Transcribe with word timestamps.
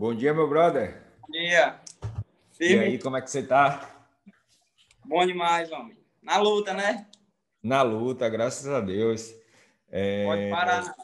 Bom 0.00 0.14
dia, 0.14 0.32
meu 0.32 0.48
brother. 0.48 0.98
Bom 1.20 1.30
dia. 1.30 1.78
Firme. 2.52 2.74
E 2.74 2.88
aí, 2.88 2.98
como 2.98 3.18
é 3.18 3.20
que 3.20 3.30
você 3.30 3.42
tá? 3.42 4.02
Bom 5.04 5.26
demais, 5.26 5.70
homem. 5.70 5.94
Na 6.22 6.38
luta, 6.38 6.72
né? 6.72 7.06
Na 7.62 7.82
luta, 7.82 8.26
graças 8.26 8.66
a 8.66 8.80
Deus. 8.80 9.30
É... 9.90 10.24
Pode 10.24 10.48
parar, 10.48 10.84
não. 10.86 10.94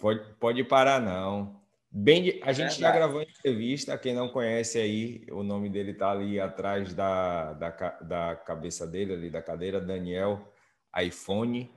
Pode, 0.00 0.34
pode 0.40 0.64
parar, 0.64 1.00
não. 1.00 1.62
Bem, 1.88 2.40
a 2.42 2.52
gente 2.52 2.80
já 2.80 2.90
gravou 2.90 3.22
entrevista. 3.22 3.96
Quem 3.96 4.12
não 4.12 4.28
conhece 4.28 4.80
aí, 4.80 5.24
o 5.30 5.44
nome 5.44 5.70
dele 5.70 5.94
tá 5.94 6.10
ali 6.10 6.40
atrás 6.40 6.92
da, 6.94 7.52
da, 7.52 7.70
da 8.00 8.34
cabeça 8.34 8.88
dele, 8.88 9.12
ali 9.12 9.30
da 9.30 9.40
cadeira, 9.40 9.80
Daniel 9.80 10.52
iPhone. 11.00 11.72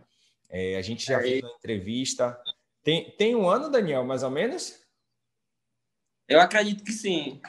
É, 0.50 0.78
a 0.78 0.82
gente 0.82 1.06
já 1.06 1.20
fez 1.20 1.44
uma 1.44 1.54
entrevista. 1.58 2.42
Tem, 2.84 3.12
tem 3.12 3.36
um 3.36 3.48
ano, 3.48 3.70
Daniel, 3.70 4.04
mais 4.04 4.24
ou 4.24 4.32
menos? 4.32 4.79
Eu 6.30 6.40
acredito 6.40 6.84
que 6.84 6.92
sim. 6.92 7.42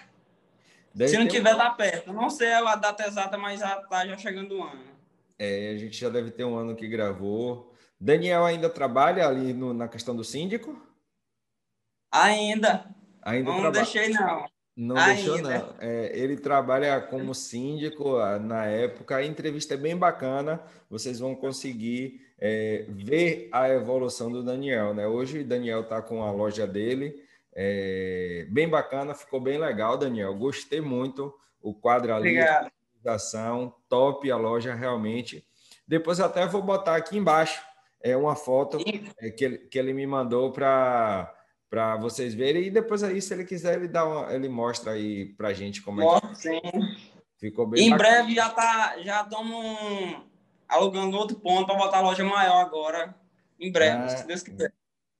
Deve 0.94 1.11
Se 1.11 1.18
não 1.18 1.29
tiver, 1.29 1.54
um... 1.54 1.58
tá 1.58 1.71
perto. 1.71 2.12
Não 2.12 2.30
sei 2.30 2.52
a 2.52 2.75
data 2.75 3.07
exata, 3.07 3.36
mas 3.36 3.61
já 3.61 3.76
tá 3.82 4.07
já 4.07 4.16
chegando 4.16 4.58
o 4.58 4.64
ano. 4.64 4.82
É, 5.38 5.71
a 5.71 5.79
gente 5.79 5.96
já 5.96 6.08
deve 6.08 6.30
ter 6.30 6.44
um 6.44 6.57
ano 6.57 6.75
que 6.75 6.88
gravou. 6.88 7.72
Daniel 8.00 8.44
ainda 8.44 8.68
trabalha 8.68 9.29
ali 9.29 9.52
no, 9.52 9.74
na 9.74 9.86
questão 9.86 10.16
do 10.16 10.24
síndico? 10.24 10.80
Ainda. 12.11 12.86
Ainda 13.22 13.50
não 13.52 13.71
deixei, 13.71 14.08
não. 14.08 14.46
Não 14.76 14.96
Ainda. 14.96 15.14
deixou, 15.14 15.38
não. 15.43 15.74
É, 15.79 16.10
ele 16.18 16.36
trabalha 16.36 17.00
como 17.02 17.35
síndico 17.35 18.18
na 18.40 18.64
época. 18.64 19.16
A 19.16 19.24
entrevista 19.26 19.74
é 19.74 19.76
bem 19.76 19.96
bacana. 19.96 20.60
Vocês 20.88 21.18
vão 21.18 21.35
conseguir 21.35 22.21
é, 22.38 22.86
ver 22.88 23.50
a 23.52 23.68
evolução 23.68 24.32
do 24.32 24.43
Daniel. 24.43 24.94
Né? 24.94 25.07
Hoje 25.07 25.40
o 25.40 25.44
Daniel 25.44 25.82
está 25.82 26.00
com 26.00 26.22
a 26.22 26.32
loja 26.32 26.66
dele. 26.66 27.22
É, 27.54 28.46
bem 28.50 28.68
bacana, 28.68 29.14
ficou 29.14 29.40
bem 29.40 29.58
legal, 29.58 29.96
Daniel. 29.96 30.35
Gostei 30.35 30.81
muito. 30.81 31.35
O 31.61 31.75
quadro 31.75 32.14
ali, 32.14 32.41
Obrigado. 32.41 32.70
a 33.06 33.72
top 33.88 34.30
a 34.30 34.36
loja 34.36 34.74
realmente. 34.74 35.47
Depois 35.86 36.20
até 36.20 36.47
vou 36.47 36.62
botar 36.62 36.97
aqui 36.97 37.19
embaixo 37.19 37.62
é 38.02 38.16
uma 38.16 38.34
foto 38.34 38.78
é, 39.19 39.30
que, 39.30 39.44
ele, 39.44 39.58
que 39.58 39.78
ele 39.78 39.92
me 39.92 40.06
mandou 40.06 40.52
para 40.52 41.34
para 41.69 41.97
vocês 41.97 42.34
verem 42.34 42.64
e 42.64 42.70
depois 42.70 43.02
aí 43.05 43.22
se 43.22 43.33
ele 43.33 43.44
quiser 43.44 43.77
ele 43.77 43.86
dá 43.86 44.05
uma, 44.05 44.34
ele 44.34 44.48
mostra 44.48 44.92
aí 44.92 45.27
para 45.27 45.52
gente 45.52 45.80
como 45.83 46.02
é 46.02 46.20
que 46.20 46.34
sim. 46.34 46.61
ficou 47.39 47.64
bem 47.64 47.86
em 47.86 47.91
bacana. 47.91 48.11
breve 48.11 48.34
já 48.34 48.48
tá 48.48 48.96
já 48.98 49.22
estamos 49.22 50.17
alugando 50.69 51.17
outro 51.17 51.39
ponto 51.39 51.67
para 51.67 51.77
botar 51.77 51.98
a 51.98 52.02
loja 52.02 52.24
maior 52.24 52.61
agora 52.61 53.14
em 53.58 53.70
breve 53.70 54.05
ah, 54.05 54.08
se 54.08 54.27
Deus 54.27 54.42
quiser 54.42 54.72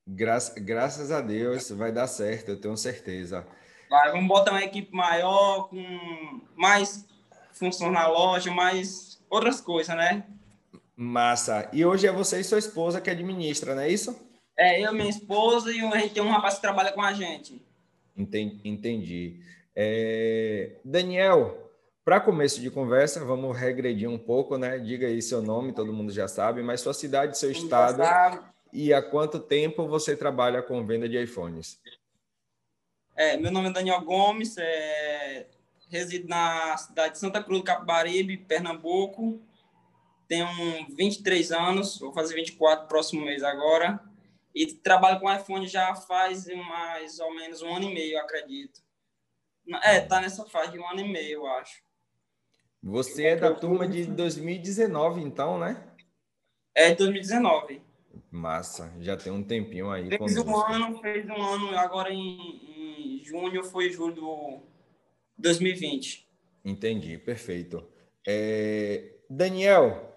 Graças, 0.07 0.55
graças 0.55 1.11
a 1.11 1.21
Deus 1.21 1.69
vai 1.69 1.91
dar 1.91 2.07
certo, 2.07 2.49
eu 2.49 2.59
tenho 2.59 2.75
certeza. 2.75 3.45
Vai, 3.89 4.11
vamos 4.11 4.27
botar 4.27 4.51
uma 4.51 4.63
equipe 4.63 4.93
maior, 4.95 5.69
com 5.69 6.41
mais 6.55 7.05
funções 7.53 7.91
na 7.91 8.07
loja, 8.07 8.51
mais 8.51 9.21
outras 9.29 9.61
coisas, 9.61 9.95
né? 9.95 10.25
Massa. 10.95 11.69
E 11.73 11.85
hoje 11.85 12.07
é 12.07 12.11
você 12.11 12.39
e 12.39 12.43
sua 12.43 12.59
esposa 12.59 13.01
que 13.01 13.09
administra, 13.09 13.75
não 13.75 13.81
é 13.81 13.89
isso? 13.89 14.17
É, 14.57 14.81
eu, 14.81 14.93
minha 14.93 15.09
esposa 15.09 15.71
e 15.71 15.79
a 15.79 15.97
gente 15.99 16.13
tem 16.13 16.23
um 16.23 16.29
rapaz 16.29 16.55
que 16.55 16.61
trabalha 16.61 16.91
com 16.91 17.01
a 17.01 17.13
gente. 17.13 17.65
Entendi. 18.17 19.39
É... 19.75 20.77
Daniel, 20.83 21.71
para 22.03 22.19
começo 22.19 22.59
de 22.59 22.69
conversa, 22.69 23.23
vamos 23.23 23.57
regredir 23.57 24.09
um 24.09 24.17
pouco, 24.17 24.57
né? 24.57 24.77
Diga 24.77 25.07
aí 25.07 25.21
seu 25.21 25.41
nome, 25.41 25.73
todo 25.73 25.93
mundo 25.93 26.11
já 26.11 26.27
sabe, 26.27 26.61
mas 26.61 26.81
sua 26.81 26.93
cidade, 26.93 27.37
seu 27.37 27.51
estado 27.51 28.01
e 28.73 28.93
há 28.93 29.01
quanto 29.01 29.39
tempo 29.39 29.87
você 29.87 30.15
trabalha 30.15 30.61
com 30.61 30.85
venda 30.85 31.07
de 31.07 31.21
iPhones? 31.21 31.79
É, 33.15 33.37
meu 33.37 33.51
nome 33.51 33.69
é 33.69 33.73
Daniel 33.73 34.01
Gomes, 34.01 34.57
é, 34.57 35.47
resido 35.89 36.27
na 36.27 36.77
cidade 36.77 37.13
de 37.13 37.19
Santa 37.19 37.43
Cruz 37.43 37.59
do 37.59 37.65
Capibaribe, 37.65 38.37
Pernambuco. 38.37 39.41
Tenho 40.27 40.47
23 40.95 41.51
anos, 41.51 41.99
vou 41.99 42.13
fazer 42.13 42.35
24 42.35 42.87
próximo 42.87 43.25
mês 43.25 43.43
agora. 43.43 43.99
E 44.55 44.65
trabalho 44.65 45.19
com 45.19 45.33
iPhone 45.33 45.67
já 45.67 45.93
faz 45.95 46.45
mais 46.47 47.19
ou 47.19 47.33
menos 47.35 47.61
um 47.61 47.75
ano 47.75 47.89
e 47.89 47.93
meio, 47.93 48.19
acredito. 48.19 48.81
É, 49.83 49.99
tá 49.99 50.19
nessa 50.21 50.45
fase 50.45 50.71
de 50.71 50.79
um 50.79 50.89
ano 50.89 51.01
e 51.01 51.11
meio, 51.11 51.39
eu 51.39 51.47
acho. 51.47 51.81
Você 52.81 53.25
é 53.25 53.35
da 53.35 53.53
turma 53.53 53.87
de 53.87 54.05
2019, 54.05 55.21
então, 55.21 55.59
né? 55.59 55.85
É, 56.73 56.95
2019. 56.95 57.81
Massa, 58.29 58.93
já 58.99 59.17
tem 59.17 59.31
um 59.31 59.43
tempinho 59.43 59.89
aí. 59.89 60.09
Fez 60.09 60.37
um 60.37 60.55
ano, 60.55 60.99
fez 61.01 61.25
um 61.29 61.41
ano, 61.41 61.77
agora 61.77 62.13
em, 62.13 63.19
em 63.19 63.23
junho, 63.23 63.63
foi 63.63 63.89
julho 63.89 64.61
de 65.37 65.43
2020. 65.43 66.27
Entendi, 66.63 67.17
perfeito. 67.17 67.83
É, 68.25 69.15
Daniel, 69.29 70.15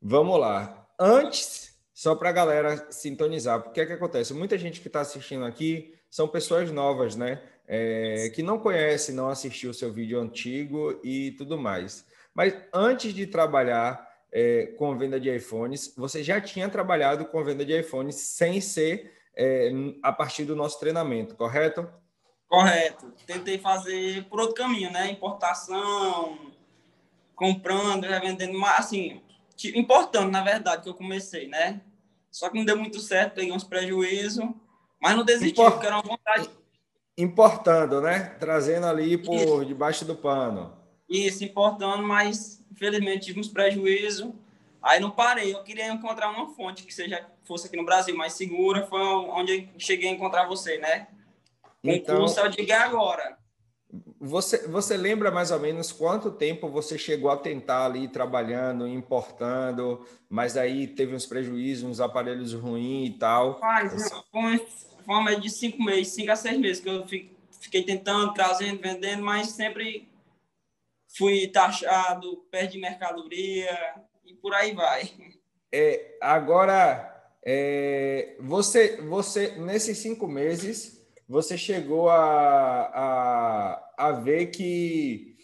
vamos 0.00 0.38
lá. 0.38 0.88
Antes, 0.98 1.78
só 1.92 2.14
para 2.14 2.30
a 2.30 2.32
galera 2.32 2.90
sintonizar, 2.90 3.62
porque 3.62 3.80
é 3.80 3.86
que 3.86 3.92
acontece? 3.92 4.32
Muita 4.32 4.56
gente 4.56 4.80
que 4.80 4.86
está 4.86 5.00
assistindo 5.00 5.44
aqui 5.44 5.94
são 6.10 6.26
pessoas 6.26 6.70
novas, 6.70 7.16
né? 7.16 7.42
É, 7.66 8.30
que 8.34 8.42
não 8.42 8.58
conhece, 8.58 9.12
não 9.12 9.28
assistiu 9.28 9.70
o 9.70 9.74
seu 9.74 9.92
vídeo 9.92 10.18
antigo 10.18 10.98
e 11.04 11.32
tudo 11.32 11.58
mais. 11.58 12.06
Mas 12.34 12.54
antes 12.72 13.12
de 13.12 13.26
trabalhar 13.26 14.07
é, 14.32 14.66
com 14.78 14.96
venda 14.96 15.18
de 15.18 15.34
iPhones, 15.34 15.94
você 15.96 16.22
já 16.22 16.40
tinha 16.40 16.68
trabalhado 16.68 17.24
com 17.26 17.44
venda 17.44 17.64
de 17.64 17.78
iPhones 17.78 18.16
sem 18.16 18.60
ser 18.60 19.12
é, 19.36 19.70
a 20.02 20.12
partir 20.12 20.44
do 20.44 20.56
nosso 20.56 20.78
treinamento, 20.80 21.34
correto? 21.36 21.88
Correto. 22.48 23.12
Tentei 23.26 23.58
fazer 23.58 24.24
por 24.24 24.40
outro 24.40 24.54
caminho, 24.54 24.90
né? 24.90 25.10
Importação, 25.10 26.52
comprando, 27.34 28.04
revendendo, 28.04 28.58
assim, 28.66 29.20
importando, 29.74 30.30
na 30.30 30.42
verdade, 30.42 30.82
que 30.82 30.88
eu 30.88 30.94
comecei, 30.94 31.46
né? 31.46 31.80
Só 32.30 32.48
que 32.48 32.58
não 32.58 32.64
deu 32.64 32.76
muito 32.76 33.00
certo, 33.00 33.34
peguei 33.34 33.52
uns 33.52 33.64
prejuízos, 33.64 34.44
mas 35.00 35.16
não 35.16 35.24
desisti, 35.24 35.52
Import... 35.52 35.72
porque 35.74 35.86
era 35.86 35.96
uma 35.96 36.02
vontade. 36.02 36.50
Importando, 37.16 38.00
né? 38.00 38.36
Trazendo 38.38 38.86
ali 38.86 39.18
por 39.18 39.34
Isso. 39.34 39.64
debaixo 39.64 40.04
do 40.04 40.14
pano. 40.14 40.76
Isso, 41.08 41.44
importando, 41.44 42.02
mas 42.02 42.57
infelizmente 42.78 43.26
tive 43.26 43.40
uns 43.40 43.48
prejuízos. 43.48 44.32
Aí 44.80 45.00
não 45.00 45.10
parei, 45.10 45.52
eu 45.52 45.62
queria 45.64 45.92
encontrar 45.92 46.30
uma 46.30 46.54
fonte 46.54 46.84
que 46.84 46.94
seja 46.94 47.26
fosse 47.42 47.66
aqui 47.66 47.76
no 47.76 47.84
Brasil 47.84 48.16
mais 48.16 48.34
segura, 48.34 48.86
foi 48.86 49.00
onde 49.00 49.52
eu 49.52 49.68
cheguei 49.80 50.08
a 50.08 50.12
encontrar 50.12 50.46
você, 50.46 50.78
né? 50.78 51.08
Um 51.82 51.90
então, 51.90 52.24
eu 52.24 52.48
digo 52.48 52.72
agora. 52.72 53.36
Você, 54.20 54.68
você 54.68 54.96
lembra 54.96 55.30
mais 55.30 55.50
ou 55.50 55.58
menos 55.58 55.90
quanto 55.90 56.30
tempo 56.30 56.68
você 56.68 56.98
chegou 56.98 57.30
a 57.30 57.36
tentar 57.36 57.86
ali 57.86 58.06
trabalhando, 58.06 58.86
importando, 58.86 60.06
mas 60.28 60.56
aí 60.56 60.86
teve 60.86 61.14
uns 61.14 61.24
prejuízos, 61.24 61.88
uns 61.88 62.00
aparelhos 62.00 62.52
ruins 62.52 63.08
e 63.08 63.18
tal? 63.18 63.58
Faz, 63.58 64.10
foi 64.30 64.60
uma 65.06 65.24
média 65.24 65.40
de 65.40 65.50
cinco 65.50 65.82
meses, 65.82 66.12
cinco 66.12 66.30
a 66.30 66.36
seis 66.36 66.58
meses 66.58 66.82
que 66.82 66.88
eu 66.88 67.04
fiquei 67.58 67.82
tentando, 67.82 68.34
trazendo, 68.34 68.80
vendendo, 68.80 69.22
mas 69.22 69.48
sempre 69.48 70.06
fui 71.18 71.48
taxado, 71.48 72.46
perdi 72.50 72.78
mercadoria 72.78 73.76
e 74.24 74.32
por 74.34 74.54
aí 74.54 74.72
vai. 74.72 75.10
É, 75.72 76.16
agora, 76.22 77.32
é, 77.44 78.36
você, 78.40 78.96
você, 79.02 79.56
nesses 79.56 79.98
cinco 79.98 80.28
meses, 80.28 81.04
você 81.28 81.58
chegou 81.58 82.08
a, 82.08 82.82
a, 82.94 83.92
a 83.98 84.12
ver 84.12 84.46
que 84.46 85.36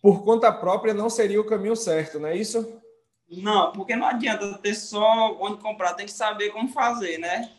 por 0.00 0.24
conta 0.24 0.52
própria 0.52 0.94
não 0.94 1.10
seria 1.10 1.40
o 1.40 1.46
caminho 1.46 1.74
certo, 1.74 2.20
não 2.20 2.28
é 2.28 2.36
isso? 2.36 2.80
Não, 3.28 3.72
porque 3.72 3.96
não 3.96 4.06
adianta 4.06 4.58
ter 4.58 4.74
só 4.74 5.36
onde 5.40 5.60
comprar, 5.60 5.94
tem 5.94 6.06
que 6.06 6.12
saber 6.12 6.50
como 6.50 6.68
fazer, 6.68 7.18
né? 7.18 7.50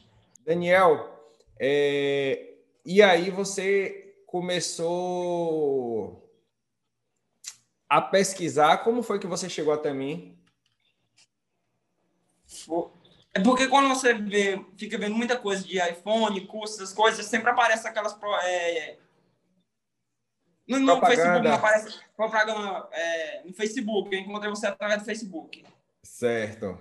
Daniel, 0.46 1.12
é, 1.60 2.54
e 2.86 3.02
aí 3.02 3.30
você 3.32 4.16
começou 4.28 6.25
a 7.90 8.02
pesquisar. 8.02 8.78
Como 8.78 9.04
foi 9.04 9.20
que 9.20 9.28
você 9.28 9.50
chegou 9.50 9.74
até 9.74 9.94
mim? 9.94 10.38
É 13.34 13.40
porque 13.42 13.68
quando 13.68 13.90
você 13.90 14.14
vê, 14.14 14.64
fica 14.78 14.98
vendo 14.98 15.16
muita 15.16 15.38
coisa 15.38 15.64
de 15.64 15.78
iPhone, 15.78 16.48
cursos, 16.48 16.78
essas 16.78 16.94
coisas, 16.94 17.26
sempre 17.26 17.50
aparece 17.50 17.88
aquelas. 17.88 18.18
É, 18.44 18.98
no, 20.68 20.80
no 20.80 21.00
Facebook 21.00 21.48
aparece 21.48 22.00
propaganda 22.16 22.88
é, 22.92 23.44
no 23.46 23.54
Facebook. 23.54 24.14
Eu 24.14 24.22
encontrei 24.22 24.50
você 24.50 24.68
através 24.68 25.02
do 25.02 25.06
Facebook. 25.06 25.64
Certo. 26.02 26.78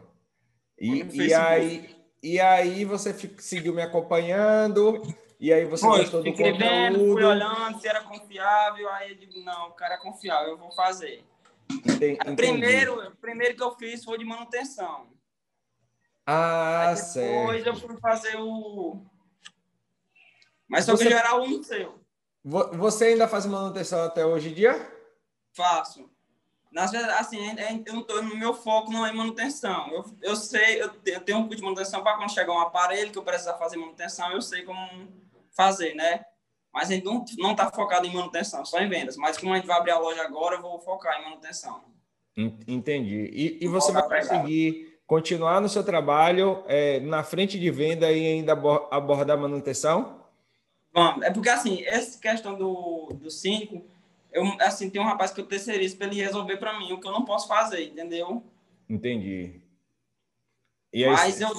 E, 0.78 1.02
e, 1.26 1.34
aí, 1.34 1.96
e 2.22 2.40
aí 2.40 2.84
você 2.84 3.12
seguiu 3.38 3.74
me 3.74 3.82
acompanhando. 3.82 5.02
E 5.38 5.52
aí 5.52 5.64
você 5.64 5.84
Foi, 5.84 6.00
gostou 6.00 6.22
do 6.22 6.30
conteúdo? 6.30 6.58
Vendo, 6.58 6.98
fui 7.12 7.24
olhando 7.24 7.80
se 7.80 7.88
era 7.88 8.02
confiável, 8.02 8.88
aí 8.90 9.10
eu 9.10 9.16
digo, 9.16 9.40
não, 9.40 9.68
o 9.68 9.72
cara 9.72 9.94
é 9.94 9.98
confiável, 9.98 10.50
eu 10.50 10.58
vou 10.58 10.72
fazer. 10.72 11.24
Entendi. 11.70 12.18
Primeiro, 12.36 13.16
primeiro 13.20 13.56
que 13.56 13.62
eu 13.62 13.74
fiz 13.76 14.04
foi 14.04 14.18
de 14.18 14.24
manutenção. 14.24 15.08
Ah, 16.26 16.88
aí 16.88 16.94
depois 16.94 17.12
certo. 17.12 17.66
eu 17.66 17.76
fui 17.76 18.00
fazer 18.00 18.36
o 18.36 19.02
Mas 20.66 20.86
só 20.86 20.92
você... 20.92 21.06
que 21.06 21.12
era 21.12 21.30
aluno 21.30 21.62
seu. 21.62 22.02
Você 22.42 23.06
ainda 23.06 23.28
faz 23.28 23.46
manutenção 23.46 24.02
até 24.04 24.24
hoje 24.24 24.50
em 24.50 24.54
dia? 24.54 24.90
Faço. 25.52 26.10
Na 26.70 26.86
verdade, 26.86 27.20
assim, 27.20 27.38
é, 27.38 27.72
é, 27.72 27.82
eu 27.86 27.94
não 27.94 28.02
tô, 28.02 28.20
no 28.20 28.36
meu 28.36 28.52
foco 28.52 28.90
não 28.90 29.06
é 29.06 29.12
manutenção. 29.12 29.88
Eu, 29.92 30.04
eu 30.20 30.36
sei, 30.36 30.82
eu, 30.82 30.90
eu 31.06 31.20
tenho 31.20 31.38
um 31.38 31.42
curso 31.42 31.58
de 31.58 31.62
manutenção 31.62 32.02
para 32.02 32.16
quando 32.16 32.32
chegar 32.32 32.52
um 32.52 32.58
aparelho 32.58 33.12
que 33.12 33.18
eu 33.18 33.22
precisar 33.22 33.54
fazer 33.54 33.76
manutenção, 33.76 34.32
eu 34.32 34.42
sei 34.42 34.62
como 34.62 35.23
fazer, 35.56 35.94
né? 35.94 36.24
Mas 36.72 36.90
a 36.90 36.94
gente 36.94 37.04
não, 37.04 37.24
não 37.38 37.54
tá 37.54 37.70
focado 37.70 38.06
em 38.06 38.12
manutenção, 38.12 38.64
só 38.64 38.80
em 38.80 38.88
vendas. 38.88 39.16
Mas 39.16 39.38
como 39.38 39.52
a 39.52 39.56
gente 39.56 39.66
vai 39.66 39.78
abrir 39.78 39.92
a 39.92 39.98
loja 39.98 40.22
agora, 40.22 40.56
eu 40.56 40.62
vou 40.62 40.78
focar 40.80 41.20
em 41.20 41.24
manutenção. 41.24 41.84
Entendi. 42.66 43.30
E, 43.32 43.64
e 43.64 43.68
você 43.68 43.92
vai 43.92 44.02
conseguir 44.02 44.98
continuar 45.06 45.60
no 45.60 45.68
seu 45.68 45.84
trabalho 45.84 46.64
é, 46.66 46.98
na 47.00 47.22
frente 47.22 47.60
de 47.60 47.70
venda 47.70 48.10
e 48.10 48.26
ainda 48.26 48.52
abordar 48.90 49.38
manutenção? 49.38 50.24
Vamos. 50.92 51.24
É 51.24 51.30
porque, 51.30 51.48
assim, 51.48 51.84
essa 51.84 52.18
questão 52.18 52.56
do, 52.56 53.08
do 53.14 53.30
síndico 53.30 53.84
eu, 54.34 54.44
assim, 54.60 54.90
tem 54.90 55.00
um 55.00 55.04
rapaz 55.04 55.30
que 55.30 55.40
eu 55.40 55.46
terceirizo 55.46 55.96
para 55.96 56.08
ele 56.08 56.20
resolver 56.20 56.56
para 56.56 56.76
mim 56.76 56.92
o 56.92 57.00
que 57.00 57.06
eu 57.06 57.12
não 57.12 57.24
posso 57.24 57.46
fazer, 57.46 57.84
entendeu? 57.84 58.42
Entendi. 58.90 59.62
E 60.92 61.04
aí, 61.04 61.10
Mas 61.12 61.40
eu... 61.40 61.50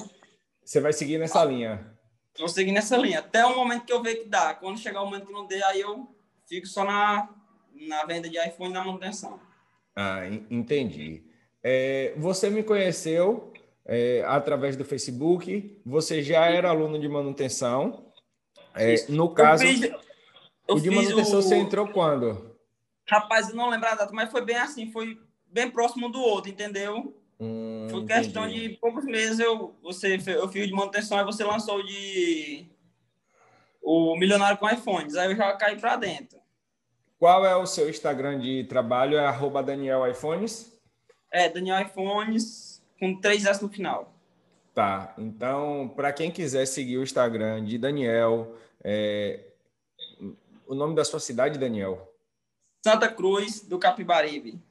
Você 0.64 0.82
vai 0.82 0.92
seguir 0.92 1.18
nessa 1.18 1.44
linha? 1.46 1.95
Vou 2.38 2.50
seguir 2.50 2.72
nessa 2.72 2.98
linha. 2.98 3.20
Até 3.20 3.46
o 3.46 3.56
momento 3.56 3.86
que 3.86 3.94
eu 3.94 4.02
ver 4.02 4.16
que 4.16 4.30
dá. 4.30 4.54
Quando 4.54 4.80
chegar 4.80 5.02
o 5.02 5.06
momento 5.06 5.28
que 5.28 5.34
não 5.34 5.46
der, 5.46 5.64
aí 5.64 5.82
eu 5.82 6.08
fico 6.48 6.68
só 6.68 6.84
na, 6.84 7.30
na 7.74 8.06
venda 8.06 8.30
de 8.30 8.38
iPhone 8.38 8.70
e 8.70 8.74
na 8.74 8.84
manutenção. 8.84 9.40
Ah, 9.96 10.28
entendi. 10.50 11.24
É, 11.64 12.14
você 12.18 12.50
me 12.50 12.62
conheceu 12.62 13.54
é, 13.86 14.24
através 14.28 14.76
do 14.76 14.84
Facebook. 14.84 15.82
Você 15.86 16.22
já 16.22 16.46
era 16.46 16.70
aluno 16.70 17.00
de 17.00 17.08
manutenção. 17.08 18.06
É, 18.74 18.96
no 19.08 19.34
caso, 19.34 19.64
fiz, 19.64 19.90
o 20.68 20.80
de 20.80 20.90
manutenção 20.90 21.40
o... 21.40 21.42
você 21.42 21.56
entrou 21.56 21.88
quando? 21.88 22.56
Rapaz, 23.08 23.50
eu 23.50 23.56
não 23.56 23.70
lembro 23.70 23.88
a 23.88 23.96
data, 23.96 24.12
mas 24.14 24.32
foi 24.32 24.44
bem 24.44 24.58
assim, 24.58 24.92
foi 24.92 25.18
bem 25.46 25.70
próximo 25.70 26.10
do 26.10 26.20
outro, 26.20 26.52
entendeu? 26.52 27.16
Hum, 27.40 27.75
foi 27.96 28.06
questão 28.06 28.48
de 28.48 28.70
poucos 28.82 29.06
meses 29.06 29.40
eu, 29.40 29.76
você, 29.82 30.18
eu 30.28 30.48
fiz 30.50 30.68
de 30.68 30.74
manutenção, 30.74 31.18
aí 31.18 31.26
você 31.26 31.44
lançou 31.44 31.84
de 31.84 32.68
o 33.82 34.18
Milionário 34.18 34.58
com 34.58 34.70
iPhones, 34.70 35.16
aí 35.16 35.32
eu 35.32 35.36
já 35.36 35.54
caí 35.54 35.80
para 35.80 35.96
dentro. 35.96 36.40
Qual 37.20 37.46
é 37.46 37.56
o 37.56 37.66
seu 37.66 37.90
Instagram 37.90 38.40
de 38.40 38.64
trabalho? 38.66 39.18
É 39.18 39.26
arroba 39.26 39.64
Daniel 39.64 40.10
iPhones? 40.10 40.78
É, 41.32 41.48
Daniel 41.50 41.82
iPhones 41.82 42.84
com 43.00 43.20
três 43.20 43.46
S 43.46 43.62
no 43.62 43.70
final. 43.70 44.14
Tá, 44.74 45.14
então, 45.18 45.94
para 45.96 46.12
quem 46.12 46.30
quiser 46.30 46.66
seguir 46.66 46.98
o 46.98 47.04
Instagram 47.04 47.64
de 47.64 47.78
Daniel, 47.78 48.58
é... 48.84 49.52
o 50.68 50.76
nome 50.76 50.96
da 50.96 51.06
sua 51.06 51.20
cidade, 51.20 51.58
Daniel? 51.58 52.14
Santa 52.86 53.08
Cruz 53.08 53.62
do 53.62 53.80
Capibaribe. 53.80 54.62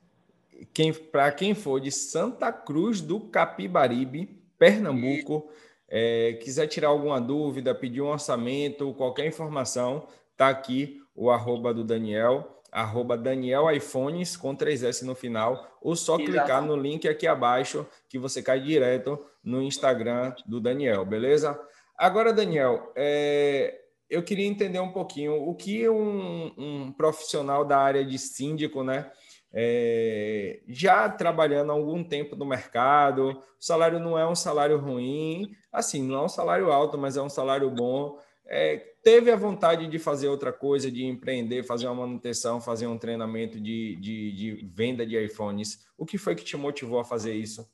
Quem, 0.73 0.93
Para 0.93 1.31
quem 1.33 1.55
for 1.55 1.81
de 1.81 1.91
Santa 1.91 2.53
Cruz 2.53 3.01
do 3.01 3.21
Capibaribe, 3.21 4.43
Pernambuco, 4.59 5.51
é, 5.89 6.39
quiser 6.43 6.67
tirar 6.67 6.89
alguma 6.89 7.21
dúvida, 7.21 7.75
pedir 7.75 8.01
um 8.01 8.09
orçamento, 8.09 8.95
qualquer 8.95 9.27
informação, 9.27 10.07
tá 10.37 10.49
aqui 10.49 11.01
o 11.15 11.31
arroba 11.31 11.73
do 11.73 11.85
Daniel, 11.85 12.63
arroba 12.73 13.17
Daniel 13.17 13.71
iPhones 13.71 14.37
com 14.37 14.57
3S 14.57 15.03
no 15.03 15.15
final, 15.15 15.79
ou 15.81 15.95
só 15.95 16.15
Exatamente. 16.15 16.33
clicar 16.33 16.63
no 16.63 16.77
link 16.77 17.07
aqui 17.07 17.27
abaixo 17.27 17.87
que 18.09 18.19
você 18.19 18.43
cai 18.43 18.61
direto 18.61 19.25
no 19.43 19.63
Instagram 19.63 20.35
do 20.45 20.61
Daniel, 20.61 21.05
beleza? 21.05 21.59
Agora, 21.97 22.33
Daniel, 22.33 22.93
é, 22.97 23.81
eu 24.11 24.23
queria 24.23 24.47
entender 24.47 24.81
um 24.81 24.91
pouquinho 24.91 25.49
o 25.49 25.55
que 25.55 25.89
um, 25.89 26.53
um 26.59 26.93
profissional 26.93 27.65
da 27.65 27.79
área 27.79 28.05
de 28.05 28.19
síndico, 28.19 28.83
né? 28.83 29.11
É, 29.57 30.61
já 30.67 31.09
trabalhando 31.09 31.71
há 31.71 31.75
algum 31.75 32.03
tempo 32.03 32.35
no 32.35 32.45
mercado, 32.45 33.31
o 33.31 33.43
salário 33.61 34.01
não 34.01 34.19
é 34.19 34.27
um 34.27 34.35
salário 34.35 34.77
ruim, 34.79 35.55
assim, 35.73 36.03
não 36.03 36.17
é 36.17 36.23
um 36.23 36.29
salário 36.29 36.73
alto, 36.73 36.99
mas 36.99 37.17
é 37.17 37.23
um 37.23 37.29
salário 37.29 37.71
bom. 37.71 38.19
É, 38.47 38.79
teve 39.05 39.31
a 39.31 39.37
vontade 39.37 39.87
de 39.87 39.99
fazer 39.99 40.29
outra 40.29 40.53
coisa, 40.53 40.91
de 40.91 41.05
empreender, 41.05 41.63
fazer 41.63 41.87
uma 41.87 42.05
manutenção, 42.05 42.61
fazer 42.61 42.89
um 42.89 42.99
treinamento 42.99 43.61
de, 43.61 43.95
de, 43.97 44.33
de 44.33 44.67
venda 44.67 45.07
de 45.07 45.17
iPhones. 45.25 45.87
O 45.97 46.05
que 46.05 46.19
foi 46.19 46.35
que 46.35 46.43
te 46.43 46.57
motivou 46.57 46.99
a 46.99 47.05
fazer 47.05 47.35
isso? 47.35 47.65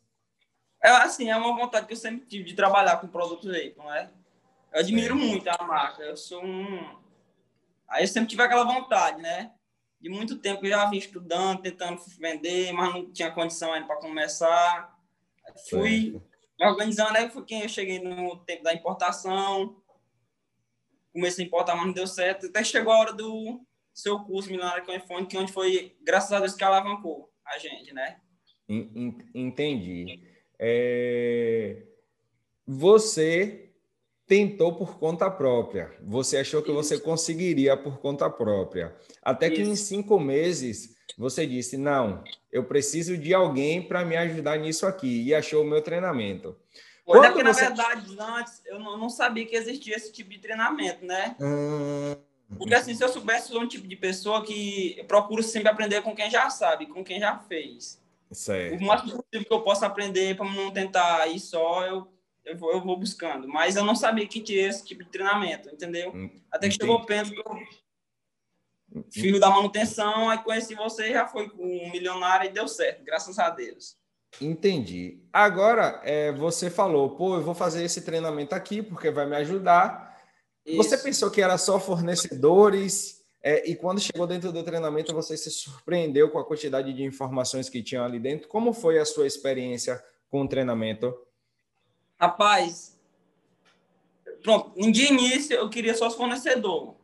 É 0.82 0.91
assim, 0.91 1.31
é 1.31 1.37
uma 1.37 1.56
vontade 1.56 1.87
que 1.87 1.94
eu 1.94 1.97
sempre 1.97 2.27
tive 2.27 2.44
de 2.44 2.55
trabalhar 2.55 2.99
com 3.00 3.09
produtos 3.09 3.50
Apple, 3.50 3.75
não 3.79 3.93
é? 3.93 4.11
Eu 4.73 4.81
admiro 4.81 5.17
muito 5.17 5.49
a 5.49 5.65
marca. 5.65 6.03
Eu 6.03 6.17
sou 6.17 6.44
um. 6.44 6.99
Aí 7.88 8.05
eu 8.05 8.09
sempre 8.09 8.29
tive 8.29 8.43
aquela 8.43 8.65
vontade, 8.65 9.21
né? 9.21 9.50
De 10.00 10.08
muito 10.08 10.38
tempo 10.38 10.67
já 10.67 10.88
vim 10.88 10.97
estudando, 10.97 11.61
tentando 11.61 12.00
vender, 12.19 12.73
mas 12.73 12.94
não 12.94 13.12
tinha 13.12 13.31
condição 13.31 13.73
ainda 13.73 13.87
para 13.87 13.97
começar. 13.97 14.99
Fui 15.69 16.20
me 16.58 16.67
organizando, 16.67 17.17
aí 17.17 17.31
foi 17.31 17.44
quem 17.44 17.62
eu 17.62 17.69
cheguei 17.69 17.99
no 17.99 18.37
tempo 18.38 18.62
da 18.62 18.73
importação. 18.73 19.76
Comecei 21.12 21.44
a 21.44 21.47
importar, 21.47 21.76
mas 21.76 21.87
não 21.87 21.93
deu 21.93 22.06
certo. 22.06 22.47
Até 22.47 22.64
chegou 22.64 22.93
a 22.93 22.99
hora 22.99 23.12
do 23.12 23.61
seu 23.93 24.20
curso 24.20 24.50
Milionário 24.50 24.85
com 24.85 24.93
iPhone, 24.93 25.26
que 25.26 25.37
é 25.37 25.41
onde 25.41 25.52
foi, 25.52 25.97
graças 26.03 26.32
a 26.32 26.38
Deus, 26.38 26.55
que 26.55 26.64
alavancou 26.64 27.31
a 27.44 27.58
gente, 27.58 27.93
né? 27.93 28.20
Entendi. 29.35 30.23
É... 30.58 31.82
Você 32.67 33.69
tentou 34.31 34.73
por 34.73 34.97
conta 34.97 35.29
própria. 35.29 35.91
Você 36.00 36.37
achou 36.37 36.62
que 36.62 36.71
Isso. 36.71 36.81
você 36.81 37.00
conseguiria 37.00 37.77
por 37.77 37.99
conta 37.99 38.31
própria. 38.31 38.94
Até 39.21 39.50
que 39.50 39.61
Isso. 39.61 39.71
em 39.73 39.75
cinco 39.75 40.21
meses 40.21 40.94
você 41.19 41.44
disse: 41.44 41.77
Não, 41.77 42.23
eu 42.53 42.62
preciso 42.62 43.19
de 43.19 43.35
alguém 43.35 43.82
para 43.82 44.05
me 44.05 44.17
ajudar 44.17 44.56
nisso 44.56 44.87
aqui. 44.87 45.25
E 45.25 45.35
achou 45.35 45.65
o 45.65 45.67
meu 45.67 45.82
treinamento. 45.82 46.56
Quando 47.05 47.25
é 47.25 47.31
porque, 47.32 47.43
você... 47.43 47.62
na 47.62 47.69
verdade, 47.71 48.17
antes 48.21 48.62
eu 48.67 48.79
não, 48.79 49.11
sabia 49.11 49.44
que 49.44 49.56
existia 49.56 49.97
esse 49.97 50.12
tipo 50.12 50.31
de 50.31 50.38
treinamento, 50.38 51.05
né? 51.05 51.35
Hum... 51.41 52.15
Porque 52.56 52.75
assim, 52.75 52.94
se 52.94 53.03
eu 53.03 53.09
soubesse, 53.09 53.49
eu 53.49 53.55
sou 53.55 53.62
um 53.62 53.69
tipo 53.69 53.88
de 53.88 53.97
pessoa 53.97 54.44
que 54.44 55.05
procuro 55.09 55.43
sempre 55.43 55.69
aprender 55.69 56.03
com 56.03 56.15
quem 56.15 56.31
já 56.31 56.49
sabe, 56.50 56.87
com 56.87 57.03
quem 57.03 57.19
já 57.19 57.37
fez. 57.37 58.00
Certo. 58.31 58.81
O 58.81 58.87
máximo 58.87 59.23
possível 59.23 59.49
que 59.49 59.53
eu 59.53 59.61
possa 59.62 59.87
aprender 59.87 60.37
para 60.37 60.49
não 60.53 60.71
tentar 60.71 61.27
ir 61.29 61.41
só, 61.41 61.85
eu 61.85 62.09
eu 62.44 62.56
vou, 62.56 62.72
eu 62.72 62.81
vou 62.81 62.98
buscando. 62.98 63.48
Mas 63.48 63.76
eu 63.76 63.84
não 63.84 63.94
sabia 63.94 64.26
que 64.26 64.40
tinha 64.40 64.69
esse 64.69 64.84
tipo 64.84 65.04
de 65.04 65.10
treinamento, 65.10 65.69
entendeu? 65.69 66.12
Hum, 66.14 66.31
Até 66.50 66.69
que 66.69 66.75
chegou 66.75 66.96
o 66.96 67.06
Pedro, 67.06 67.42
filho 69.10 69.38
da 69.38 69.50
manutenção, 69.50 70.29
aí 70.29 70.38
conheci 70.38 70.74
você, 70.74 71.12
já 71.12 71.26
foi 71.26 71.48
com 71.48 71.62
um 71.62 71.91
milionário 71.91 72.48
e 72.48 72.53
deu 72.53 72.67
certo, 72.67 73.05
graças 73.05 73.38
a 73.38 73.50
Deus. 73.50 73.96
Entendi. 74.41 75.22
Agora, 75.32 76.00
é, 76.05 76.32
você 76.32 76.70
falou, 76.70 77.17
pô, 77.17 77.36
eu 77.36 77.43
vou 77.43 77.55
fazer 77.55 77.84
esse 77.84 78.03
treinamento 78.03 78.55
aqui 78.55 78.82
porque 78.82 79.10
vai 79.10 79.26
me 79.26 79.36
ajudar. 79.36 80.19
Isso. 80.65 80.76
Você 80.76 80.98
pensou 80.98 81.31
que 81.31 81.43
era 81.43 81.58
só 81.58 81.81
fornecedores 81.81 83.20
é, 83.43 83.69
e 83.69 83.74
quando 83.74 84.00
chegou 84.00 84.26
dentro 84.26 84.53
do 84.53 84.62
treinamento 84.62 85.15
você 85.15 85.36
se 85.36 85.50
surpreendeu 85.50 86.31
com 86.31 86.38
a 86.38 86.44
quantidade 86.44 86.93
de 86.93 87.03
informações 87.03 87.69
que 87.69 87.82
tinham 87.82 88.05
ali 88.05 88.20
dentro? 88.20 88.48
Como 88.48 88.72
foi 88.72 88.98
a 88.98 89.05
sua 89.05 89.26
experiência 89.26 90.03
com 90.29 90.43
o 90.43 90.48
treinamento? 90.48 91.15
Rapaz, 92.20 93.00
pronto, 94.43 94.79
de 94.93 95.06
início 95.06 95.56
eu 95.56 95.70
queria 95.70 95.94
só 95.94 96.08
os 96.08 96.15
fornecedor. 96.15 96.96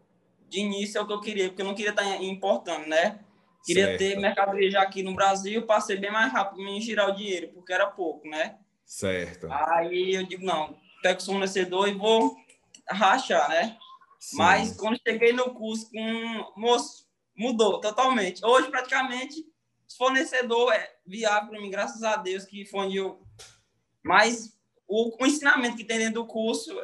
De 0.48 0.60
início 0.60 0.98
é 0.98 1.00
o 1.00 1.06
que 1.06 1.12
eu 1.12 1.20
queria, 1.20 1.48
porque 1.48 1.62
eu 1.62 1.66
não 1.66 1.74
queria 1.74 1.90
estar 1.90 2.22
importando, 2.22 2.86
né? 2.86 3.20
Queria 3.64 3.86
certo. 3.86 3.98
ter 3.98 4.20
mercadoria 4.20 4.70
já 4.70 4.82
aqui 4.82 5.02
no 5.02 5.14
Brasil 5.14 5.66
para 5.66 5.80
ser 5.80 5.98
bem 5.98 6.12
mais 6.12 6.30
rápido 6.30 6.62
me 6.62 6.80
girar 6.80 7.08
o 7.08 7.16
dinheiro, 7.16 7.48
porque 7.48 7.72
era 7.72 7.86
pouco, 7.86 8.28
né? 8.28 8.58
Certo. 8.84 9.48
Aí 9.50 10.14
eu 10.14 10.24
digo, 10.24 10.44
não, 10.44 10.76
pego 11.02 11.20
o 11.20 11.24
fornecedor 11.24 11.88
e 11.88 11.94
vou 11.94 12.36
rachar, 12.88 13.48
né? 13.48 13.76
Sim. 14.20 14.36
Mas 14.36 14.76
quando 14.76 15.00
cheguei 15.02 15.32
no 15.32 15.54
curso 15.54 15.90
com 15.90 16.52
moço, 16.60 17.06
mudou 17.34 17.80
totalmente. 17.80 18.44
Hoje, 18.44 18.68
praticamente, 18.68 19.44
fornecedor 19.96 20.72
é 20.72 20.94
viável 21.06 21.50
para 21.50 21.60
mim, 21.60 21.70
graças 21.70 22.02
a 22.02 22.16
Deus, 22.16 22.44
que 22.44 22.66
foi 22.66 22.86
onde 22.86 22.96
eu 22.98 23.20
mais 24.04 24.55
o, 24.86 25.22
o 25.22 25.26
ensinamento 25.26 25.76
que 25.76 25.84
tem 25.84 25.98
dentro 25.98 26.22
do 26.22 26.26
curso, 26.26 26.76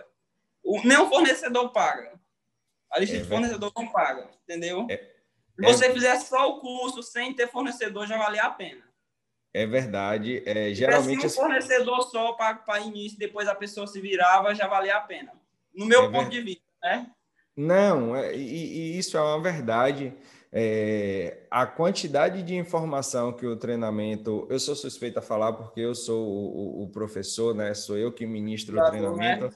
o, 0.62 0.82
nenhum 0.82 1.08
fornecedor 1.08 1.70
paga. 1.72 2.20
A 2.90 2.98
lista 2.98 3.16
é, 3.16 3.20
de 3.20 3.28
fornecedor 3.28 3.72
não 3.74 3.88
paga, 3.88 4.30
entendeu? 4.44 4.86
É, 4.90 4.96
Se 4.96 5.62
você 5.62 5.86
é, 5.86 5.92
fizer 5.92 6.16
só 6.20 6.50
o 6.50 6.60
curso 6.60 7.02
sem 7.02 7.34
ter 7.34 7.48
fornecedor, 7.48 8.06
já 8.06 8.18
valia 8.18 8.42
a 8.42 8.50
pena. 8.50 8.82
É 9.54 9.66
verdade. 9.66 10.42
É, 10.46 10.72
geralmente. 10.72 11.28
Se 11.28 11.38
um 11.38 11.42
fornecedor 11.42 12.02
só 12.02 12.32
para 12.32 12.80
início, 12.80 13.18
depois 13.18 13.48
a 13.48 13.54
pessoa 13.54 13.86
se 13.86 14.00
virava, 14.00 14.54
já 14.54 14.66
valia 14.66 14.96
a 14.96 15.00
pena. 15.00 15.32
No 15.74 15.86
meu 15.86 16.04
é 16.04 16.10
ponto 16.10 16.30
de 16.30 16.40
vista, 16.40 16.62
né? 16.82 17.10
Não, 17.56 18.16
é, 18.16 18.34
e, 18.34 18.94
e, 18.94 18.98
isso 18.98 19.16
é 19.16 19.20
uma 19.20 19.40
verdade. 19.40 20.14
É, 20.54 21.38
a 21.50 21.66
quantidade 21.66 22.42
de 22.42 22.54
informação 22.54 23.32
que 23.32 23.46
o 23.46 23.56
treinamento, 23.56 24.46
eu 24.50 24.60
sou 24.60 24.76
suspeito 24.76 25.18
a 25.18 25.22
falar 25.22 25.54
porque 25.54 25.80
eu 25.80 25.94
sou 25.94 26.26
o, 26.26 26.82
o 26.82 26.88
professor, 26.88 27.54
né? 27.54 27.72
Sou 27.72 27.96
eu 27.96 28.12
que 28.12 28.26
ministro 28.26 28.74
claro, 28.74 28.88
o 28.88 28.90
treinamento. 28.90 29.44
Né? 29.46 29.52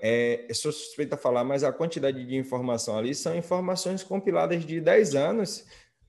é, 0.00 0.46
sou 0.52 0.72
suspeito 0.72 1.14
a 1.14 1.18
falar, 1.18 1.44
mas 1.44 1.64
a 1.64 1.72
quantidade 1.72 2.24
de 2.24 2.36
informação 2.36 2.96
ali 2.96 3.14
são 3.14 3.36
informações 3.36 4.02
compiladas 4.02 4.64
de 4.64 4.80
10 4.80 5.14
anos 5.14 5.64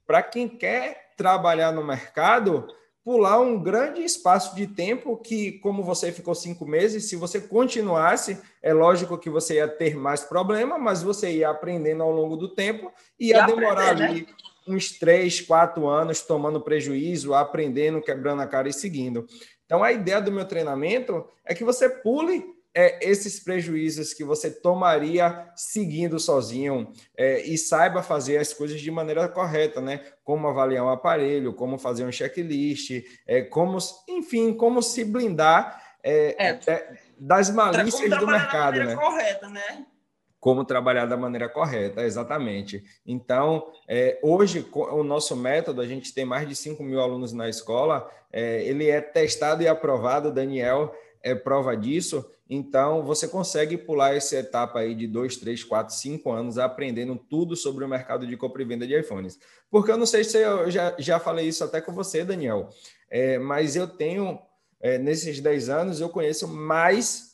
para 0.05 0.21
quem 0.21 0.47
quer 0.47 1.13
trabalhar 1.17 1.71
no 1.71 1.83
mercado 1.83 2.67
pular 3.03 3.39
um 3.39 3.61
grande 3.61 4.03
espaço 4.03 4.55
de 4.55 4.67
tempo 4.67 5.17
que, 5.17 5.53
como 5.59 5.83
você 5.83 6.11
ficou 6.11 6.35
cinco 6.35 6.65
meses, 6.65 7.09
se 7.09 7.15
você 7.15 7.39
continuasse, 7.39 8.39
é 8.61 8.73
lógico 8.73 9.17
que 9.17 9.29
você 9.29 9.55
ia 9.55 9.67
ter 9.67 9.95
mais 9.95 10.21
problema, 10.21 10.77
mas 10.77 11.01
você 11.01 11.31
ia 11.31 11.49
aprendendo 11.49 12.03
ao 12.03 12.11
longo 12.11 12.35
do 12.35 12.53
tempo 12.53 12.91
e 13.19 13.29
ia 13.29 13.45
demorar 13.45 13.91
aprender, 13.91 14.03
ali 14.03 14.21
né? 14.21 14.27
uns 14.67 14.91
três, 14.99 15.41
quatro 15.41 15.87
anos 15.87 16.21
tomando 16.21 16.61
prejuízo, 16.61 17.33
aprendendo, 17.33 18.01
quebrando 18.01 18.41
a 18.41 18.47
cara 18.47 18.69
e 18.69 18.73
seguindo. 18.73 19.25
Então, 19.65 19.83
a 19.83 19.91
ideia 19.91 20.21
do 20.21 20.31
meu 20.31 20.45
treinamento 20.45 21.25
é 21.45 21.55
que 21.55 21.63
você 21.63 21.89
pule 21.89 22.58
é, 22.79 22.97
esses 23.01 23.41
prejuízos 23.41 24.13
que 24.13 24.23
você 24.23 24.49
tomaria 24.49 25.51
seguindo 25.53 26.17
sozinho 26.17 26.93
é, 27.17 27.41
e 27.41 27.57
saiba 27.57 28.01
fazer 28.01 28.37
as 28.37 28.53
coisas 28.53 28.79
de 28.79 28.89
maneira 28.89 29.27
correta, 29.27 29.81
né? 29.81 29.99
Como 30.23 30.47
avaliar 30.47 30.85
um 30.85 30.89
aparelho, 30.89 31.53
como 31.53 31.77
fazer 31.77 32.05
um 32.05 32.11
checklist, 32.11 33.03
é, 33.27 33.41
como, 33.41 33.77
enfim, 34.07 34.53
como 34.53 34.81
se 34.81 35.03
blindar 35.03 35.83
é, 36.01 36.51
é, 36.51 36.59
é 36.67 36.97
das 37.19 37.49
malícias 37.49 38.17
do 38.17 38.25
mercado, 38.25 38.79
da 38.79 38.85
né? 38.85 38.95
Correta, 38.95 39.49
né? 39.49 39.85
Como 40.39 40.63
trabalhar 40.63 41.05
da 41.05 41.17
maneira 41.17 41.49
correta, 41.49 42.03
exatamente. 42.03 42.81
Então, 43.05 43.73
é, 43.89 44.17
hoje, 44.23 44.65
o 44.71 45.03
nosso 45.03 45.35
método, 45.35 45.81
a 45.81 45.85
gente 45.85 46.13
tem 46.13 46.23
mais 46.23 46.47
de 46.47 46.55
5 46.55 46.81
mil 46.81 47.01
alunos 47.01 47.33
na 47.33 47.49
escola, 47.49 48.09
ele 48.31 48.89
é 48.89 49.01
testado 49.01 49.61
e 49.63 49.67
aprovado, 49.67 50.31
Daniel 50.31 50.95
é 51.21 51.35
prova 51.35 51.75
disso. 51.75 52.25
Então, 52.49 53.03
você 53.03 53.27
consegue 53.27 53.77
pular 53.77 54.15
essa 54.15 54.35
etapa 54.35 54.79
aí 54.79 54.95
de 54.95 55.05
dois, 55.05 55.37
três, 55.37 55.63
quatro, 55.63 55.93
cinco 55.93 56.31
anos 56.31 56.57
aprendendo 56.57 57.15
tudo 57.15 57.55
sobre 57.55 57.85
o 57.85 57.87
mercado 57.87 58.25
de 58.25 58.35
compra 58.35 58.63
e 58.63 58.65
venda 58.65 58.87
de 58.87 58.99
iPhones. 58.99 59.37
Porque 59.69 59.91
eu 59.91 59.97
não 59.97 60.07
sei 60.07 60.23
se 60.23 60.37
eu 60.37 60.71
já, 60.71 60.95
já 60.97 61.19
falei 61.19 61.47
isso 61.47 61.63
até 61.63 61.79
com 61.79 61.93
você, 61.93 62.25
Daniel, 62.25 62.69
é, 63.07 63.37
mas 63.37 63.75
eu 63.75 63.87
tenho, 63.87 64.39
é, 64.81 64.97
nesses 64.97 65.39
10 65.39 65.69
anos, 65.69 66.01
eu 66.01 66.09
conheço 66.09 66.47
mais 66.47 67.28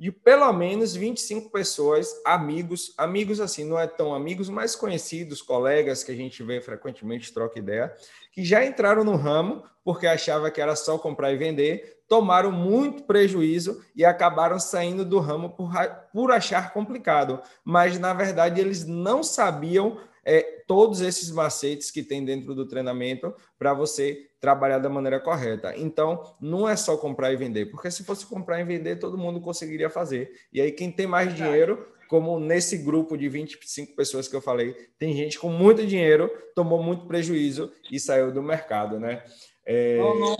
de 0.00 0.10
pelo 0.10 0.50
menos 0.54 0.96
25 0.96 1.50
pessoas, 1.50 2.08
amigos, 2.24 2.94
amigos 2.96 3.38
assim, 3.38 3.66
não 3.66 3.78
é 3.78 3.86
tão 3.86 4.14
amigos, 4.14 4.48
mas 4.48 4.74
conhecidos, 4.74 5.42
colegas 5.42 6.02
que 6.02 6.10
a 6.10 6.16
gente 6.16 6.42
vê 6.42 6.58
frequentemente, 6.58 7.34
troca 7.34 7.58
ideia, 7.58 7.94
que 8.32 8.42
já 8.42 8.64
entraram 8.64 9.04
no 9.04 9.14
ramo 9.14 9.62
porque 9.84 10.06
achava 10.06 10.50
que 10.50 10.58
era 10.58 10.74
só 10.74 10.96
comprar 10.96 11.32
e 11.32 11.36
vender, 11.36 12.00
tomaram 12.08 12.50
muito 12.50 13.02
prejuízo 13.02 13.84
e 13.94 14.02
acabaram 14.02 14.58
saindo 14.58 15.04
do 15.04 15.18
ramo 15.18 15.50
por, 15.50 15.70
por 16.10 16.32
achar 16.32 16.72
complicado. 16.72 17.42
Mas, 17.62 17.98
na 17.98 18.14
verdade, 18.14 18.58
eles 18.58 18.86
não 18.86 19.22
sabiam 19.22 19.98
é, 20.24 20.62
todos 20.66 21.00
esses 21.00 21.30
macetes 21.30 21.90
que 21.90 22.02
tem 22.02 22.24
dentro 22.24 22.54
do 22.54 22.66
treinamento 22.66 23.34
para 23.58 23.72
você 23.74 24.28
trabalhar 24.40 24.78
da 24.78 24.88
maneira 24.88 25.20
correta. 25.20 25.74
Então, 25.76 26.34
não 26.40 26.68
é 26.68 26.76
só 26.76 26.96
comprar 26.96 27.32
e 27.32 27.36
vender, 27.36 27.66
porque 27.66 27.90
se 27.90 28.04
fosse 28.04 28.26
comprar 28.26 28.60
e 28.60 28.64
vender, 28.64 28.98
todo 28.98 29.18
mundo 29.18 29.40
conseguiria 29.40 29.90
fazer. 29.90 30.32
E 30.52 30.60
aí, 30.60 30.72
quem 30.72 30.90
tem 30.90 31.06
mais 31.06 31.34
dinheiro, 31.34 31.86
como 32.08 32.40
nesse 32.40 32.78
grupo 32.78 33.16
de 33.16 33.28
25 33.28 33.94
pessoas 33.94 34.26
que 34.26 34.34
eu 34.34 34.40
falei, 34.40 34.72
tem 34.98 35.14
gente 35.14 35.38
com 35.38 35.48
muito 35.48 35.86
dinheiro, 35.86 36.30
tomou 36.54 36.82
muito 36.82 37.06
prejuízo 37.06 37.72
e 37.90 38.00
saiu 38.00 38.32
do 38.32 38.42
mercado, 38.42 38.98
né? 38.98 39.22
É... 39.64 39.98
Não, 39.98 40.18
não, 40.18 40.36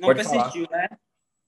não 0.00 0.14
persistiu, 0.14 0.66
falar. 0.66 0.82
né? 0.82 0.88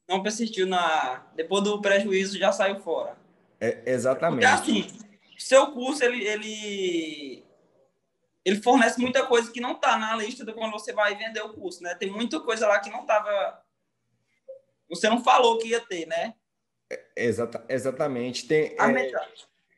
Não 0.09 0.23
persistiu 0.23 0.67
na. 0.67 1.27
Depois 1.35 1.65
do 1.65 1.81
prejuízo 1.81 2.39
já 2.39 2.53
saiu 2.53 2.81
fora. 2.81 3.17
É, 3.59 3.83
exatamente. 3.87 4.47
Porque 4.47 4.47
assim, 4.47 4.87
seu 5.43 5.73
curso 5.73 6.05
ele, 6.05 6.27
ele, 6.27 7.45
ele 8.45 8.63
fornece 8.63 9.01
muita 9.01 9.27
coisa 9.27 9.51
que 9.51 9.61
não 9.61 9.73
está 9.73 9.99
na 9.99 10.17
lista 10.17 10.45
de 10.45 10.53
quando 10.53 10.73
você 10.73 10.93
vai 10.93 11.15
vender 11.15 11.41
o 11.41 11.53
curso, 11.53 11.83
né? 11.83 11.95
Tem 11.95 12.11
muita 12.11 12.41
coisa 12.41 12.67
lá 12.67 12.79
que 12.79 12.91
não 12.91 13.03
estava. 13.03 13.63
Você 14.89 15.09
não 15.09 15.23
falou 15.23 15.59
que 15.59 15.69
ia 15.69 15.81
ter, 15.81 16.07
né? 16.07 16.35
É, 16.91 17.25
exata, 17.25 17.65
exatamente. 17.69 18.47
Tem, 18.47 18.77
é... 18.79 19.13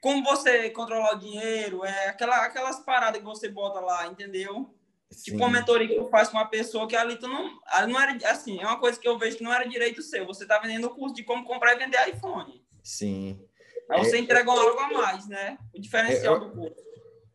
Como 0.01 0.23
você 0.23 0.69
controlar 0.71 1.15
o 1.15 1.19
dinheiro, 1.19 1.85
é 1.85 2.09
aquela, 2.09 2.45
aquelas 2.45 2.81
paradas 2.81 3.21
que 3.21 3.27
você 3.27 3.49
bota 3.49 3.81
lá, 3.81 4.07
entendeu? 4.07 4.75
Sim. 5.11 5.23
Tipo 5.23 5.37
uma 5.39 5.51
mentoria 5.51 5.89
que 5.89 5.95
tu 5.95 6.09
faz 6.09 6.29
com 6.29 6.37
uma 6.37 6.49
pessoa 6.49 6.87
que 6.87 6.97
ali 6.97 7.17
tu 7.17 7.29
não. 7.29 7.59
Ali 7.67 7.93
não 7.93 8.01
era 8.01 8.31
assim, 8.31 8.61
é 8.61 8.67
uma 8.67 8.79
coisa 8.79 8.99
que 8.99 9.09
eu 9.09 9.19
vejo 9.19 9.39
que 9.39 9.45
não 9.45 9.53
era 9.53 9.67
direito 9.67 10.03
seu. 10.03 10.27
Você 10.27 10.47
tá 10.47 10.59
vendendo 10.59 10.89
o 10.89 10.95
curso 10.95 11.15
de 11.15 11.23
como 11.23 11.45
comprar 11.45 11.75
e 11.75 11.79
vender 11.79 12.09
iPhone. 12.09 12.63
Sim. 12.83 13.49
Aí 13.91 14.05
você 14.05 14.17
é, 14.17 14.21
entregou 14.21 14.59
algo 14.59 14.79
a 14.79 14.93
mais, 14.93 15.29
né? 15.29 15.59
O 15.75 15.81
diferencial 15.81 16.37
é, 16.37 16.41
do 16.41 16.51
curso. 16.51 16.77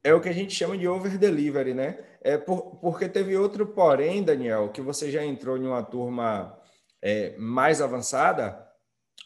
É 0.04 0.14
o 0.14 0.22
que 0.22 0.30
a 0.30 0.34
gente 0.34 0.54
chama 0.54 0.78
de 0.78 0.88
over 0.88 1.18
delivery, 1.18 1.74
né? 1.74 2.00
É 2.22 2.38
por, 2.38 2.78
porque 2.78 3.08
teve 3.08 3.36
outro 3.38 3.68
porém, 3.68 4.24
Daniel, 4.24 4.70
que 4.70 4.82
você 4.82 5.12
já 5.12 5.24
entrou 5.24 5.58
em 5.58 5.66
uma 5.66 5.84
turma 5.84 6.58
é, 7.02 7.36
mais 7.38 7.82
avançada, 7.82 8.68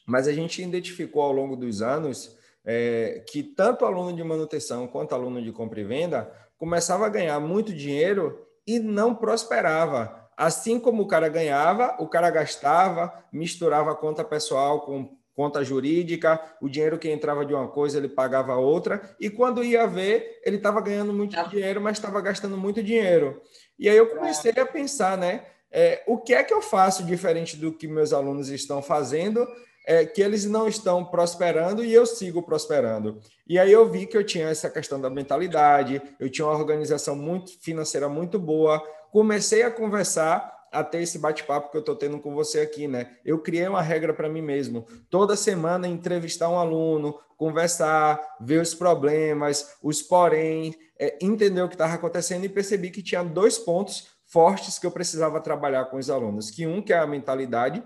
mas 0.05 0.27
a 0.27 0.33
gente 0.33 0.61
identificou 0.61 1.23
ao 1.23 1.31
longo 1.31 1.55
dos 1.55 1.81
anos 1.81 2.37
é, 2.65 3.23
que 3.27 3.43
tanto 3.43 3.85
aluno 3.85 4.15
de 4.15 4.23
manutenção 4.23 4.87
quanto 4.87 5.13
aluno 5.13 5.41
de 5.41 5.51
compra 5.51 5.79
e 5.79 5.83
venda 5.83 6.31
começava 6.57 7.05
a 7.05 7.09
ganhar 7.09 7.39
muito 7.39 7.73
dinheiro 7.73 8.47
e 8.65 8.79
não 8.79 9.13
prosperava. 9.13 10.29
Assim 10.35 10.79
como 10.79 11.03
o 11.03 11.07
cara 11.07 11.29
ganhava, 11.29 11.95
o 11.99 12.07
cara 12.07 12.29
gastava, 12.29 13.13
misturava 13.31 13.95
conta 13.95 14.23
pessoal 14.23 14.81
com 14.81 15.17
conta 15.35 15.63
jurídica, 15.63 16.39
o 16.61 16.69
dinheiro 16.69 16.97
que 16.97 17.09
entrava 17.09 17.45
de 17.45 17.53
uma 17.53 17.67
coisa 17.67 17.97
ele 17.97 18.09
pagava 18.09 18.55
outra, 18.55 19.01
e 19.19 19.29
quando 19.29 19.63
ia 19.63 19.87
ver, 19.87 20.39
ele 20.45 20.57
estava 20.57 20.79
ganhando 20.81 21.13
muito 21.13 21.35
dinheiro, 21.49 21.81
mas 21.81 21.97
estava 21.97 22.21
gastando 22.21 22.57
muito 22.57 22.83
dinheiro. 22.83 23.41
E 23.77 23.89
aí 23.89 23.97
eu 23.97 24.07
comecei 24.07 24.51
a 24.51 24.65
pensar, 24.65 25.17
né? 25.17 25.45
É, 25.71 26.03
o 26.05 26.19
que 26.19 26.35
é 26.35 26.43
que 26.43 26.53
eu 26.53 26.61
faço 26.61 27.03
diferente 27.03 27.57
do 27.57 27.73
que 27.73 27.87
meus 27.87 28.13
alunos 28.13 28.49
estão 28.49 28.81
fazendo 28.81 29.47
é, 29.85 30.05
que 30.05 30.21
eles 30.21 30.45
não 30.45 30.67
estão 30.67 31.03
prosperando 31.03 31.83
e 31.83 31.93
eu 31.93 32.05
sigo 32.05 32.41
prosperando. 32.41 33.19
E 33.47 33.59
aí 33.59 33.71
eu 33.71 33.89
vi 33.89 34.05
que 34.05 34.15
eu 34.15 34.23
tinha 34.23 34.49
essa 34.49 34.69
questão 34.69 34.99
da 34.99 35.09
mentalidade, 35.09 36.01
eu 36.19 36.29
tinha 36.29 36.45
uma 36.45 36.57
organização 36.57 37.15
muito 37.15 37.59
financeira 37.61 38.07
muito 38.07 38.39
boa, 38.39 38.81
comecei 39.11 39.63
a 39.63 39.71
conversar 39.71 40.62
até 40.73 41.01
esse 41.01 41.19
bate-papo 41.19 41.71
que 41.71 41.77
eu 41.77 41.81
estou 41.81 41.95
tendo 41.95 42.19
com 42.19 42.33
você 42.33 42.61
aqui, 42.61 42.87
né? 42.87 43.17
Eu 43.23 43.39
criei 43.39 43.67
uma 43.67 43.81
regra 43.81 44.13
para 44.13 44.27
mim 44.27 44.41
mesmo. 44.41 44.85
Toda 45.09 45.35
semana 45.35 45.87
entrevistar 45.87 46.49
um 46.49 46.57
aluno, 46.57 47.17
conversar, 47.37 48.19
ver 48.41 48.61
os 48.61 48.73
problemas, 48.73 49.75
os 49.81 50.01
porém, 50.01 50.75
é, 50.99 51.17
entender 51.21 51.61
o 51.61 51.69
que 51.69 51.75
estava 51.75 51.93
acontecendo 51.93 52.43
e 52.43 52.49
percebi 52.49 52.89
que 52.89 53.01
tinha 53.03 53.23
dois 53.23 53.57
pontos 53.57 54.07
fortes 54.25 54.79
que 54.79 54.85
eu 54.85 54.91
precisava 54.91 55.39
trabalhar 55.39 55.85
com 55.85 55.97
os 55.97 56.09
alunos. 56.09 56.49
Que 56.49 56.65
um 56.65 56.81
que 56.81 56.91
é 56.91 56.97
a 56.97 57.07
mentalidade, 57.07 57.83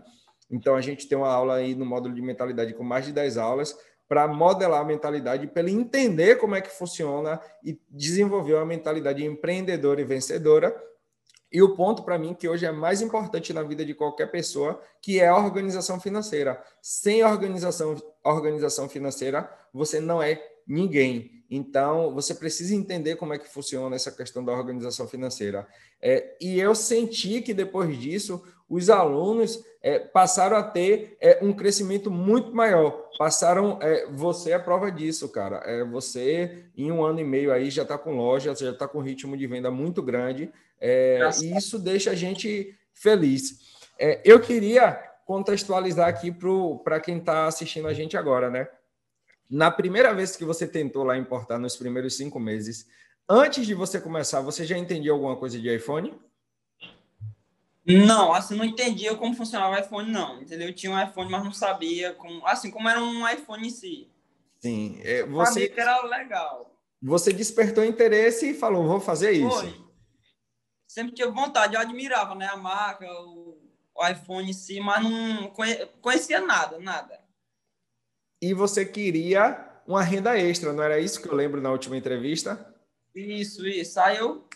então, 0.49 0.75
a 0.75 0.81
gente 0.81 1.07
tem 1.07 1.17
uma 1.17 1.27
aula 1.27 1.55
aí 1.55 1.75
no 1.75 1.85
módulo 1.85 2.15
de 2.15 2.21
mentalidade 2.21 2.73
com 2.73 2.83
mais 2.83 3.05
de 3.05 3.11
10 3.11 3.37
aulas 3.37 3.77
para 4.07 4.27
modelar 4.27 4.81
a 4.81 4.85
mentalidade, 4.85 5.47
para 5.47 5.63
ele 5.63 5.73
entender 5.73 6.37
como 6.37 6.55
é 6.55 6.61
que 6.61 6.69
funciona 6.69 7.41
e 7.61 7.77
desenvolver 7.89 8.53
uma 8.53 8.65
mentalidade 8.65 9.23
empreendedora 9.25 9.99
e 9.99 10.05
vencedora. 10.05 10.73
E 11.51 11.61
o 11.61 11.75
ponto 11.75 12.03
para 12.03 12.17
mim 12.17 12.33
que 12.33 12.47
hoje 12.47 12.65
é 12.65 12.71
mais 12.71 13.01
importante 13.01 13.53
na 13.53 13.63
vida 13.63 13.85
de 13.85 13.93
qualquer 13.93 14.29
pessoa, 14.29 14.81
que 15.01 15.19
é 15.19 15.27
a 15.27 15.37
organização 15.37 15.99
financeira. 15.99 16.61
Sem 16.81 17.23
organização, 17.23 17.95
organização 18.23 18.89
financeira, 18.89 19.49
você 19.73 19.99
não 19.99 20.21
é 20.21 20.41
ninguém. 20.67 21.31
Então, 21.49 22.13
você 22.13 22.35
precisa 22.35 22.75
entender 22.75 23.15
como 23.15 23.33
é 23.33 23.37
que 23.37 23.47
funciona 23.47 23.95
essa 23.95 24.11
questão 24.11 24.43
da 24.43 24.51
organização 24.51 25.07
financeira. 25.07 25.65
É, 26.01 26.35
e 26.41 26.59
eu 26.59 26.75
senti 26.75 27.41
que 27.41 27.53
depois 27.53 27.97
disso, 27.97 28.43
os 28.69 28.89
alunos 28.89 29.63
é, 29.81 29.99
passaram 29.99 30.57
a 30.57 30.63
ter 30.63 31.17
é, 31.21 31.39
um 31.41 31.53
crescimento 31.53 32.11
muito 32.11 32.53
maior. 32.53 33.07
Passaram, 33.17 33.79
é, 33.81 34.05
você 34.11 34.51
é 34.51 34.59
prova 34.59 34.91
disso, 34.91 35.29
cara. 35.29 35.57
É, 35.65 35.83
você, 35.83 36.65
em 36.75 36.91
um 36.91 37.03
ano 37.03 37.19
e 37.19 37.23
meio 37.23 37.51
aí, 37.51 37.69
já 37.69 37.83
está 37.83 37.97
com 37.97 38.17
loja, 38.17 38.53
já 38.53 38.71
está 38.71 38.87
com 38.87 38.99
ritmo 38.99 39.37
de 39.37 39.47
venda 39.47 39.71
muito 39.71 40.01
grande. 40.01 40.51
É, 40.79 41.29
e 41.41 41.55
isso 41.57 41.79
deixa 41.79 42.11
a 42.11 42.15
gente 42.15 42.75
feliz. 42.93 43.59
É, 43.97 44.21
eu 44.25 44.39
queria 44.39 44.91
contextualizar 45.25 46.07
aqui 46.07 46.35
para 46.83 46.99
quem 46.99 47.17
está 47.17 47.47
assistindo 47.47 47.87
a 47.87 47.93
gente 47.93 48.15
agora, 48.17 48.49
né? 48.49 48.67
Na 49.49 49.71
primeira 49.71 50.13
vez 50.13 50.35
que 50.35 50.43
você 50.43 50.67
tentou 50.67 51.03
lá 51.03 51.17
importar 51.17 51.57
nos 51.57 51.77
primeiros 51.77 52.17
cinco 52.17 52.39
meses, 52.39 52.85
antes 53.29 53.65
de 53.65 53.73
você 53.73 53.99
começar, 53.99 54.41
você 54.41 54.65
já 54.65 54.77
entendia 54.77 55.11
alguma 55.11 55.37
coisa 55.37 55.57
de 55.57 55.73
iPhone? 55.73 56.13
Não, 57.87 58.33
assim, 58.33 58.55
não 58.55 58.65
entendia 58.65 59.15
como 59.15 59.33
funcionava 59.33 59.75
o 59.75 59.79
iPhone, 59.79 60.11
não. 60.11 60.41
Entendeu? 60.41 60.67
Eu 60.67 60.75
tinha 60.75 60.91
um 60.91 61.01
iPhone, 61.01 61.31
mas 61.31 61.43
não 61.43 61.53
sabia 61.53 62.13
como, 62.13 62.45
assim, 62.45 62.69
como 62.69 62.89
era 62.89 63.01
um 63.01 63.27
iPhone 63.27 63.65
em 63.65 63.69
si. 63.69 64.11
Sim, 64.59 64.99
é, 65.03 65.23
você... 65.23 65.53
Sabia 65.53 65.69
que 65.69 65.79
era 65.79 66.01
legal. 66.05 66.75
Você 67.01 67.31
despertou 67.31 67.85
interesse 67.85 68.49
e 68.49 68.53
falou, 68.53 68.85
vou 68.87 68.99
fazer 68.99 69.31
isso. 69.31 69.49
Foi. 69.49 69.87
Sempre 70.87 71.13
tive 71.13 71.31
vontade, 71.31 71.75
eu 71.75 71.79
admirava, 71.79 72.33
né, 72.35 72.47
a 72.47 72.57
marca, 72.57 73.05
o, 73.05 73.57
o 73.95 74.07
iPhone 74.07 74.49
em 74.49 74.53
si, 74.53 74.79
mas 74.79 75.03
não 75.03 75.53
conhecia 76.01 76.41
nada, 76.41 76.79
nada. 76.79 77.19
e 78.41 78.53
você 78.53 78.85
queria 78.85 79.65
uma 79.85 80.03
renda 80.03 80.37
extra, 80.37 80.73
não 80.73 80.83
era 80.83 80.99
isso 80.99 81.21
que 81.21 81.27
eu 81.27 81.35
lembro 81.35 81.61
na 81.61 81.71
última 81.71 81.97
entrevista? 81.97 82.73
Isso, 83.15 83.67
isso. 83.67 83.99
Aí 83.99 84.17
eu 84.17 84.47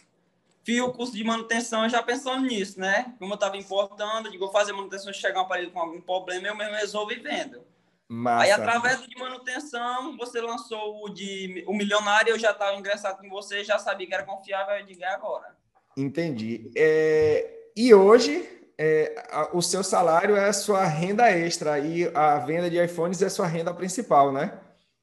fiz 0.64 0.82
o 0.82 0.92
curso 0.92 1.14
de 1.14 1.24
manutenção 1.24 1.88
já 1.90 2.02
pensando 2.02 2.46
nisso, 2.46 2.80
né? 2.80 3.14
Como 3.20 3.34
eu 3.34 3.36
estava 3.36 3.58
importando, 3.58 4.30
digo, 4.30 4.46
vou 4.46 4.54
fazer 4.54 4.74
manutenção, 4.74 5.12
chegar 5.14 5.40
um 5.40 5.44
aparelho 5.44 5.72
com 5.72 5.80
algum 5.80 6.02
problema, 6.02 6.48
eu 6.48 6.56
mesmo 6.56 6.76
resolvo 6.76 7.12
e 7.12 7.20
vendo. 7.20 7.64
Massa. 8.08 8.44
Aí, 8.44 8.52
através 8.52 9.00
do 9.00 9.08
de 9.08 9.18
manutenção, 9.18 10.18
você 10.18 10.42
lançou 10.42 11.06
o 11.06 11.10
de 11.10 11.64
o 11.66 11.74
milionário, 11.74 12.32
eu 12.32 12.40
já 12.40 12.52
estava 12.52 12.76
ingressado 12.76 13.22
com 13.22 13.30
você, 13.30 13.64
já 13.64 13.80
sabia 13.80 14.06
que 14.06 14.14
era 14.14 14.26
confiável, 14.26 14.76
eu 14.76 14.86
digo, 14.86 15.02
é 15.02 15.08
agora. 15.08 15.56
Entendi. 15.96 16.70
É, 16.76 17.70
e 17.76 17.94
hoje, 17.94 18.68
é, 18.78 19.26
a, 19.32 19.56
o 19.56 19.62
seu 19.62 19.82
salário 19.82 20.36
é 20.36 20.50
a 20.50 20.54
sua 20.54 20.84
renda 20.84 21.32
extra 21.32 21.80
e 21.80 22.06
a 22.14 22.38
venda 22.40 22.70
de 22.70 22.84
iPhones 22.84 23.22
é 23.22 23.28
a 23.28 23.30
sua 23.30 23.48
renda 23.48 23.74
principal, 23.74 24.32
né? 24.34 24.60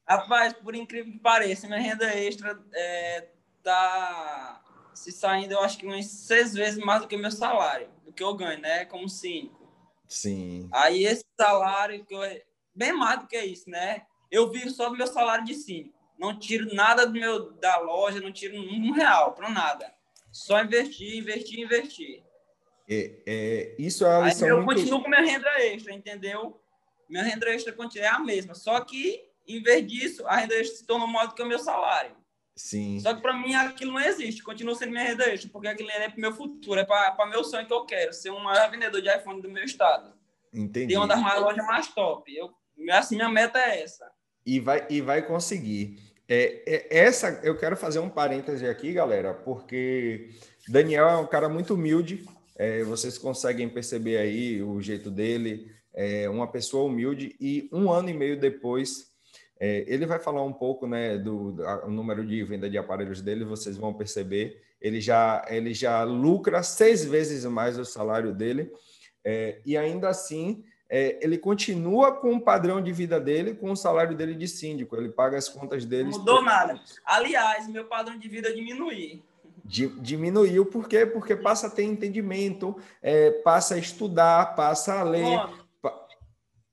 Rapaz, 0.07 0.53
por 0.53 0.75
incrível 0.75 1.11
que 1.11 1.19
pareça, 1.19 1.67
minha 1.67 1.79
renda 1.79 2.13
extra 2.15 2.59
é, 2.73 3.27
tá 3.63 4.61
se 4.99 5.11
saindo, 5.13 5.53
eu 5.53 5.61
acho 5.61 5.77
que 5.77 5.85
umas 5.85 6.05
seis 6.05 6.53
vezes 6.53 6.77
mais 6.83 7.01
do 7.01 7.07
que 7.07 7.15
o 7.15 7.19
meu 7.19 7.31
salário, 7.31 7.89
do 8.03 8.11
que 8.11 8.21
eu 8.21 8.33
ganho, 8.33 8.59
né? 8.59 8.83
Como 8.85 9.07
cinco. 9.07 9.67
Sim. 10.07 10.67
Aí 10.73 11.05
esse 11.05 11.23
salário 11.39 12.03
que 12.05 12.13
eu 12.13 12.21
bem 12.75 12.91
mais 12.91 13.21
do 13.21 13.27
que 13.27 13.39
isso, 13.39 13.69
né? 13.69 14.03
Eu 14.29 14.51
vivo 14.51 14.69
só 14.69 14.89
do 14.89 14.97
meu 14.97 15.07
salário 15.07 15.45
de 15.45 15.55
cinco. 15.55 15.97
Não 16.17 16.37
tiro 16.37 16.73
nada 16.75 17.05
do 17.05 17.13
meu 17.13 17.51
da 17.53 17.77
loja, 17.77 18.19
não 18.19 18.31
tiro 18.31 18.57
um 18.57 18.91
real 18.91 19.33
para 19.33 19.49
nada. 19.49 19.93
Só 20.31 20.61
investir, 20.61 21.17
investir, 21.17 21.59
investir. 21.59 22.21
É, 22.89 23.21
é, 23.25 23.75
isso 23.79 24.05
é 24.05 24.17
uma 24.17 24.27
lição 24.27 24.47
Aí 24.47 24.53
eu 24.53 24.61
muito... 24.61 24.79
continuo 24.79 25.01
com 25.01 25.09
minha 25.09 25.21
renda 25.21 25.49
extra, 25.61 25.93
entendeu? 25.93 26.61
Minha 27.07 27.23
renda 27.23 27.49
extra 27.49 27.73
é 27.95 28.07
a 28.07 28.19
mesma, 28.19 28.53
só 28.53 28.79
que 28.81 29.29
em 29.47 29.63
vez 29.63 29.87
disso, 29.87 30.27
a 30.27 30.35
renda 30.35 30.55
extra 30.55 30.77
se 30.77 30.85
tornou 30.85 31.07
maior 31.07 31.27
do 31.27 31.35
que 31.35 31.41
o 31.41 31.47
meu 31.47 31.57
salário. 31.57 32.15
Sim. 32.59 32.99
Só 32.99 33.13
que 33.13 33.21
para 33.21 33.33
mim 33.33 33.55
aquilo 33.55 33.93
não 33.93 34.01
existe, 34.01 34.43
continua 34.43 34.75
sendo 34.75 34.91
minha 34.91 35.03
renda 35.03 35.23
extra, 35.29 35.49
porque 35.49 35.69
aquilo 35.69 35.89
é 35.91 36.09
para 36.09 36.17
o 36.17 36.19
meu 36.19 36.33
futuro, 36.33 36.77
é 36.77 36.83
para 36.83 37.25
meu 37.25 37.41
sonho 37.41 37.65
que 37.65 37.71
eu 37.71 37.85
quero, 37.85 38.11
ser 38.11 38.31
um 38.31 38.43
maior 38.43 38.69
vendedor 38.69 39.01
de 39.01 39.07
iPhone 39.07 39.41
do 39.41 39.49
meu 39.49 39.63
estado. 39.63 40.13
Entendi. 40.53 40.87
Ter 40.93 40.97
uma 40.97 41.07
das 41.07 41.21
mais 41.21 41.39
lojas 41.39 41.65
mais 41.65 41.87
top. 41.87 42.35
Eu 42.35 42.53
Assim, 42.91 43.15
minha 43.15 43.29
meta 43.29 43.59
é 43.59 43.81
essa. 43.81 44.09
E 44.45 44.59
vai, 44.59 44.85
e 44.89 44.99
vai 44.99 45.25
conseguir. 45.25 45.99
É, 46.27 46.63
é, 46.65 46.97
essa, 46.99 47.39
eu 47.43 47.57
quero 47.57 47.77
fazer 47.77 47.99
um 47.99 48.09
parêntese 48.09 48.67
aqui, 48.67 48.93
galera, 48.93 49.33
porque 49.33 50.29
Daniel 50.67 51.07
é 51.07 51.17
um 51.17 51.27
cara 51.27 51.47
muito 51.47 51.75
humilde. 51.75 52.25
É, 52.57 52.83
vocês 52.83 53.17
conseguem 53.17 53.69
perceber 53.69 54.17
aí 54.17 54.61
o 54.61 54.81
jeito 54.81 55.09
dele. 55.09 55.71
É 55.93 56.29
uma 56.29 56.47
pessoa 56.47 56.85
humilde 56.85 57.35
e 57.39 57.69
um 57.71 57.91
ano 57.91 58.09
e 58.09 58.13
meio 58.13 58.39
depois 58.39 59.08
é, 59.59 59.83
ele 59.87 60.05
vai 60.05 60.19
falar 60.19 60.43
um 60.43 60.53
pouco 60.53 60.87
né, 60.87 61.17
do, 61.17 61.51
do 61.51 61.89
número 61.89 62.25
de 62.25 62.41
venda 62.43 62.69
de 62.69 62.77
aparelhos 62.77 63.21
dele, 63.21 63.43
vocês 63.43 63.75
vão 63.75 63.93
perceber. 63.93 64.61
Ele 64.79 65.01
já, 65.01 65.45
ele 65.49 65.73
já 65.73 66.03
lucra 66.03 66.63
seis 66.63 67.03
vezes 67.03 67.43
mais 67.45 67.77
o 67.77 67.83
salário 67.83 68.33
dele, 68.33 68.71
é, 69.25 69.59
e 69.65 69.75
ainda 69.75 70.07
assim 70.07 70.63
é, 70.89 71.19
ele 71.21 71.37
continua 71.37 72.13
com 72.13 72.33
o 72.33 72.41
padrão 72.41 72.81
de 72.81 72.91
vida 72.91 73.19
dele, 73.19 73.53
com 73.53 73.71
o 73.71 73.75
salário 73.75 74.17
dele 74.17 74.33
de 74.33 74.47
síndico. 74.47 74.95
Ele 74.95 75.09
paga 75.09 75.37
as 75.37 75.47
contas 75.47 75.85
dele. 75.85 76.09
Mudou 76.09 76.41
nada. 76.41 76.81
Aliás, 77.05 77.67
meu 77.67 77.85
padrão 77.85 78.17
de 78.17 78.27
vida 78.27 78.53
diminuiu. 78.53 79.21
Diminuiu 79.63 80.65
por 80.65 80.87
quê? 80.87 81.05
Porque 81.05 81.35
passa 81.35 81.67
a 81.67 81.69
ter 81.69 81.83
entendimento, 81.83 82.75
é, 83.03 83.29
passa 83.29 83.75
a 83.75 83.77
estudar, 83.77 84.55
passa 84.55 84.99
a 84.99 85.03
ler. 85.03 85.39
Pa... 85.79 86.07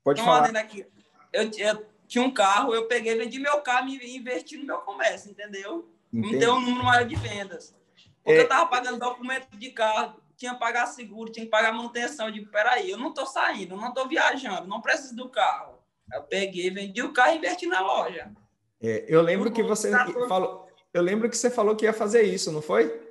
Pode 0.03 0.23
falar. 0.23 0.49
Aqui. 0.55 0.83
Eu, 1.31 1.51
eu, 1.57 1.85
tinha 2.07 2.23
um 2.23 2.31
carro, 2.31 2.73
eu 2.73 2.87
peguei, 2.87 3.15
vendi 3.15 3.39
meu 3.39 3.61
carro 3.61 3.89
e 3.89 4.17
investi 4.17 4.57
no 4.57 4.65
meu 4.65 4.79
comércio, 4.79 5.29
entendeu? 5.29 5.89
Entendi. 6.11 6.33
Não 6.33 6.39
deu 6.39 6.53
um 6.53 6.61
número 6.61 6.85
maior 6.85 7.05
de 7.05 7.15
vendas. 7.15 7.75
Porque 8.23 8.39
é... 8.39 8.43
eu 8.43 8.47
tava 8.47 8.69
pagando 8.69 8.97
documento 8.97 9.55
de 9.57 9.69
carro, 9.71 10.15
tinha 10.37 10.53
que 10.53 10.59
pagar 10.59 10.85
seguro, 10.85 11.31
tinha 11.31 11.45
que 11.45 11.51
pagar 11.51 11.73
manutenção. 11.73 12.27
Eu 12.27 12.31
digo, 12.31 12.51
peraí, 12.51 12.89
eu 12.89 12.97
não 12.97 13.09
estou 13.09 13.25
saindo, 13.25 13.75
não 13.75 13.89
estou 13.89 14.07
viajando, 14.07 14.67
não 14.67 14.81
preciso 14.81 15.15
do 15.15 15.29
carro. 15.29 15.77
Eu 16.13 16.23
peguei, 16.23 16.69
vendi 16.69 17.01
o 17.01 17.11
carro 17.11 17.33
e 17.33 17.37
investi 17.37 17.65
na 17.65 17.81
loja. 17.81 18.31
É, 18.81 19.05
eu 19.07 19.21
lembro 19.21 19.51
que 19.51 19.61
você 19.61 19.91
falou, 20.27 20.69
eu 20.93 21.01
lembro 21.01 21.29
que 21.29 21.35
você 21.35 21.49
falou 21.49 21.75
que 21.75 21.85
ia 21.85 21.93
fazer 21.93 22.23
isso, 22.23 22.51
não 22.51 22.61
foi? 22.61 23.01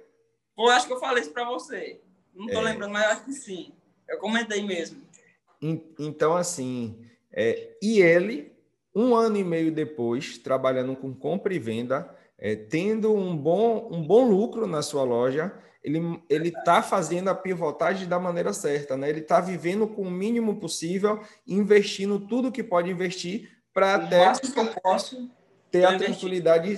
Eu 0.57 0.68
acho 0.71 0.87
que 0.87 0.92
eu 0.92 1.01
falei 1.01 1.23
isso 1.23 1.33
para 1.33 1.44
você. 1.44 2.01
Não 2.35 2.47
estou 2.47 2.62
é... 2.62 2.71
lembrando, 2.71 2.92
mas 2.92 3.05
acho 3.07 3.25
que 3.25 3.33
sim. 3.33 3.75
Eu 4.09 4.18
comentei 4.18 4.64
mesmo. 4.64 5.03
Então, 5.99 6.35
assim, 6.35 7.05
é, 7.33 7.77
e 7.83 8.01
ele, 8.01 8.56
um 8.97 9.15
ano 9.15 9.37
e 9.37 9.45
meio 9.45 9.71
depois, 9.71 10.39
trabalhando 10.39 10.97
com 10.97 11.13
compra 11.13 11.53
e 11.53 11.59
venda, 11.59 12.09
é, 12.39 12.57
tendo 12.57 13.15
um 13.15 13.37
bom, 13.37 13.91
um 13.93 14.03
bom 14.03 14.27
lucro 14.27 14.67
na 14.67 14.81
sua 14.81 15.05
loja, 15.05 15.53
ele 15.85 16.01
ele 16.31 16.49
está 16.49 16.83
fazendo 16.83 17.29
a 17.29 17.35
pivotagem 17.35 18.09
da 18.09 18.19
maneira 18.19 18.55
certa, 18.55 18.97
né? 18.97 19.11
Ele 19.11 19.21
está 19.21 19.39
vivendo 19.39 19.87
com 19.87 20.03
o 20.03 20.11
mínimo 20.11 20.57
possível, 20.57 21.21
investindo 21.47 22.19
tudo 22.19 22.51
que 22.51 22.63
pode 22.63 22.91
investir 22.91 23.51
para 23.73 23.97
até 23.97 24.33
ter 25.71 25.85
a 25.85 25.99
tranquilidade 25.99 26.75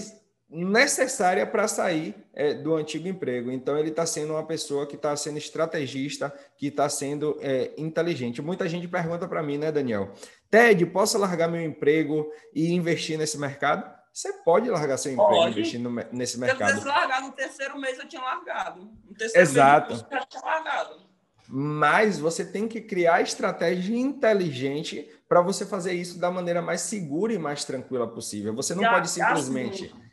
necessária 0.50 1.46
para 1.46 1.68
sair 1.68 2.14
é, 2.32 2.54
do 2.54 2.74
antigo 2.74 3.06
emprego. 3.06 3.50
Então 3.50 3.78
ele 3.78 3.90
está 3.90 4.06
sendo 4.06 4.32
uma 4.32 4.44
pessoa 4.44 4.86
que 4.86 4.96
está 4.96 5.14
sendo 5.14 5.38
estrategista, 5.38 6.32
que 6.56 6.68
está 6.68 6.88
sendo 6.88 7.38
é, 7.40 7.72
inteligente. 7.76 8.40
Muita 8.40 8.68
gente 8.68 8.88
pergunta 8.88 9.28
para 9.28 9.42
mim, 9.42 9.58
né, 9.58 9.70
Daniel? 9.70 10.12
Ted, 10.50 10.84
posso 10.86 11.18
largar 11.18 11.48
meu 11.48 11.62
emprego 11.62 12.30
e 12.54 12.72
investir 12.72 13.18
nesse 13.18 13.38
mercado? 13.38 13.98
Você 14.12 14.32
pode 14.44 14.68
largar 14.70 14.96
seu 14.96 15.12
emprego 15.12 15.30
pode. 15.30 15.50
investindo 15.50 15.90
nesse 16.10 16.40
mercado. 16.40 16.80
Se 16.80 16.86
eu 16.86 16.92
largar 16.92 17.20
no 17.20 17.32
terceiro 17.32 17.78
mês, 17.78 17.98
eu 17.98 18.08
tinha 18.08 18.22
largado. 18.22 18.90
No 19.06 19.14
terceiro 19.14 19.48
Exato. 19.48 19.90
mês, 19.90 20.06
eu 20.10 20.26
tinha 20.26 20.42
largado. 20.42 21.08
Mas 21.50 22.18
você 22.18 22.44
tem 22.44 22.66
que 22.66 22.80
criar 22.80 23.22
estratégia 23.22 23.96
inteligente 23.96 25.08
para 25.28 25.40
você 25.40 25.64
fazer 25.64 25.92
isso 25.92 26.18
da 26.18 26.30
maneira 26.30 26.60
mais 26.60 26.80
segura 26.80 27.32
e 27.32 27.38
mais 27.38 27.64
tranquila 27.64 28.08
possível. 28.08 28.54
Você 28.54 28.74
não 28.74 28.82
e 28.82 28.88
pode 28.88 29.08
simplesmente. 29.08 29.84
Assim, 29.84 30.07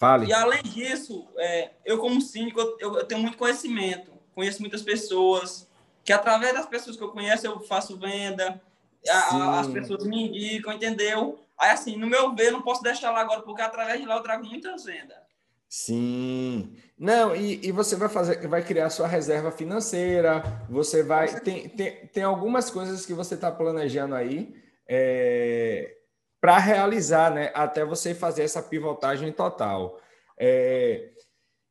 Fale. 0.00 0.26
E 0.26 0.32
além 0.32 0.62
disso, 0.62 1.28
é, 1.36 1.72
eu 1.84 1.98
como 1.98 2.22
síndico, 2.22 2.58
eu, 2.58 2.96
eu, 2.96 3.04
tenho 3.04 3.20
muito 3.20 3.36
conhecimento, 3.36 4.10
conheço 4.34 4.62
muitas 4.62 4.80
pessoas, 4.80 5.68
que 6.02 6.10
através 6.10 6.54
das 6.54 6.64
pessoas 6.64 6.96
que 6.96 7.02
eu 7.02 7.10
conheço, 7.10 7.46
eu 7.46 7.60
faço 7.60 7.98
venda, 7.98 8.58
a, 9.06 9.60
as 9.60 9.68
pessoas 9.68 10.06
me 10.06 10.28
indicam, 10.28 10.72
entendeu? 10.72 11.38
Aí, 11.58 11.68
assim, 11.68 11.98
no 11.98 12.06
meu 12.06 12.34
ver, 12.34 12.50
não 12.50 12.62
posso 12.62 12.82
deixar 12.82 13.10
lá 13.10 13.20
agora, 13.20 13.42
porque 13.42 13.60
através 13.60 14.00
de 14.00 14.06
lá 14.06 14.16
eu 14.16 14.22
trago 14.22 14.42
muitas 14.46 14.84
vendas. 14.84 15.18
Sim. 15.68 16.74
Não, 16.98 17.36
e, 17.36 17.60
e 17.62 17.70
você 17.70 17.94
vai 17.94 18.08
fazer, 18.08 18.48
vai 18.48 18.64
criar 18.64 18.88
sua 18.88 19.06
reserva 19.06 19.52
financeira, 19.52 20.42
você 20.70 21.02
vai. 21.02 21.38
Tem, 21.40 21.68
tem, 21.68 22.06
tem 22.06 22.22
algumas 22.22 22.70
coisas 22.70 23.04
que 23.04 23.12
você 23.12 23.34
está 23.34 23.52
planejando 23.52 24.14
aí 24.14 24.54
é, 24.88 25.94
para 26.40 26.58
realizar, 26.58 27.32
né? 27.32 27.50
Até 27.54 27.84
você 27.84 28.14
fazer 28.14 28.42
essa 28.42 28.62
pivotagem 28.62 29.30
total. 29.32 30.00
É, 30.38 31.10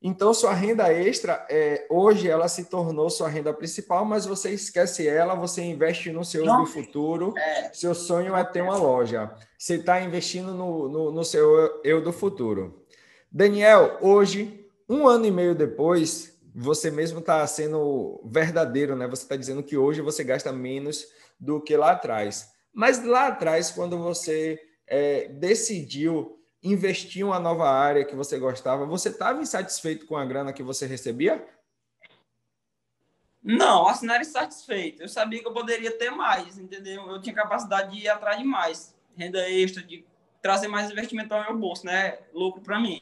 então, 0.01 0.34
sua 0.34 0.53
renda 0.53 0.93
extra, 0.93 1.45
é, 1.49 1.86
hoje 1.89 2.29
ela 2.29 2.47
se 2.47 2.65
tornou 2.65 3.10
sua 3.10 3.27
renda 3.27 3.53
principal, 3.53 4.05
mas 4.05 4.25
você 4.25 4.51
esquece 4.51 5.05
ela, 5.05 5.36
você 5.36 5.62
investe 5.62 6.10
no 6.10 6.23
seu 6.23 6.45
do 6.45 6.65
futuro. 6.65 7.34
É. 7.38 7.73
Seu 7.73 7.93
sonho 7.93 8.34
é 8.34 8.43
ter 8.45 8.62
uma 8.62 8.77
loja. 8.77 9.29
Você 9.58 9.75
está 9.75 9.99
investindo 9.99 10.53
no, 10.53 10.88
no, 10.88 11.12
no, 11.12 11.23
seu 11.25 11.82
eu 11.84 12.01
do 12.01 12.13
futuro. 12.13 12.86
Daniel, 13.29 13.97
hoje, 13.99 14.65
um 14.88 15.05
ano 15.05 15.25
e 15.25 15.32
meio 15.32 15.53
depois, 15.53 16.39
você 16.55 16.89
mesmo 16.89 17.19
está 17.19 17.45
sendo 17.45 18.21
verdadeiro, 18.23 18.95
né? 18.95 19.05
Você 19.05 19.23
está 19.23 19.36
dizendo 19.36 19.62
que 19.62 19.75
hoje 19.75 19.99
você 19.99 20.23
gasta 20.23 20.51
menos 20.53 21.08
do 21.38 21.60
que 21.60 21.75
lá 21.75 21.91
atrás. 21.91 22.49
Mas 22.73 23.03
lá 23.03 23.27
atrás, 23.27 23.71
quando 23.71 23.97
você 23.97 24.62
é, 24.88 25.27
decidiu 25.27 26.39
investir 26.62 27.21
em 27.21 27.25
uma 27.25 27.39
nova 27.39 27.69
área 27.69 28.05
que 28.05 28.15
você 28.15 28.38
gostava, 28.38 28.86
você 28.86 29.10
estava 29.10 29.41
insatisfeito 29.41 30.05
com 30.05 30.17
a 30.17 30.25
grana 30.25 30.53
que 30.53 30.63
você 30.63 30.86
recebia? 30.86 31.45
Não, 33.41 33.88
assim, 33.88 34.05
não 34.05 34.13
era 34.13 34.23
insatisfeito. 34.23 35.01
Eu 35.01 35.08
sabia 35.08 35.39
que 35.39 35.47
eu 35.47 35.53
poderia 35.53 35.91
ter 35.97 36.10
mais, 36.10 36.58
entendeu? 36.58 37.10
Eu 37.10 37.21
tinha 37.21 37.34
capacidade 37.34 37.91
de 37.91 38.03
ir 38.03 38.10
atrás 38.10 38.38
de 38.38 38.43
mais. 38.43 38.95
Renda 39.15 39.49
extra, 39.49 39.82
de 39.82 40.05
trazer 40.41 40.67
mais 40.67 40.91
investimento 40.91 41.34
ao 41.34 41.43
meu 41.43 41.58
bolso, 41.58 41.86
né? 41.86 42.19
Lucro 42.34 42.62
para 42.62 42.79
mim. 42.79 43.01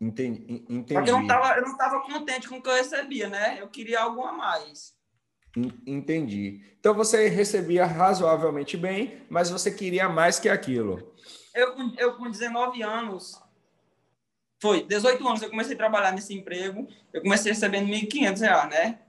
Entendi. 0.00 0.64
entendi. 0.68 0.94
Porque 0.94 1.10
eu 1.10 1.18
não, 1.18 1.26
tava, 1.26 1.58
eu 1.58 1.62
não 1.62 1.76
tava 1.76 2.00
contente 2.00 2.48
com 2.48 2.56
o 2.56 2.62
que 2.62 2.68
eu 2.68 2.74
recebia, 2.74 3.28
né? 3.28 3.60
Eu 3.60 3.68
queria 3.68 4.00
algo 4.00 4.22
a 4.22 4.32
mais. 4.32 4.94
Entendi. 5.86 6.62
Então 6.78 6.94
você 6.94 7.28
recebia 7.28 7.84
razoavelmente 7.84 8.76
bem, 8.76 9.22
mas 9.28 9.50
você 9.50 9.70
queria 9.70 10.08
mais 10.08 10.38
que 10.38 10.48
aquilo. 10.48 11.12
Eu, 11.54 11.74
eu 11.98 12.16
com 12.16 12.30
19 12.30 12.82
anos, 12.82 13.40
foi, 14.60 14.84
18 14.84 15.26
anos 15.26 15.42
eu 15.42 15.50
comecei 15.50 15.74
a 15.74 15.78
trabalhar 15.78 16.12
nesse 16.12 16.32
emprego, 16.34 16.86
eu 17.12 17.20
comecei 17.22 17.50
recebendo 17.52 17.88
1.500 17.88 18.40
reais, 18.40 18.70
né? 18.70 19.00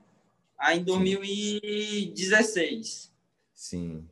Aí 0.58 0.80
em 0.80 0.84
2016. 0.84 3.12
Sim. 3.54 4.08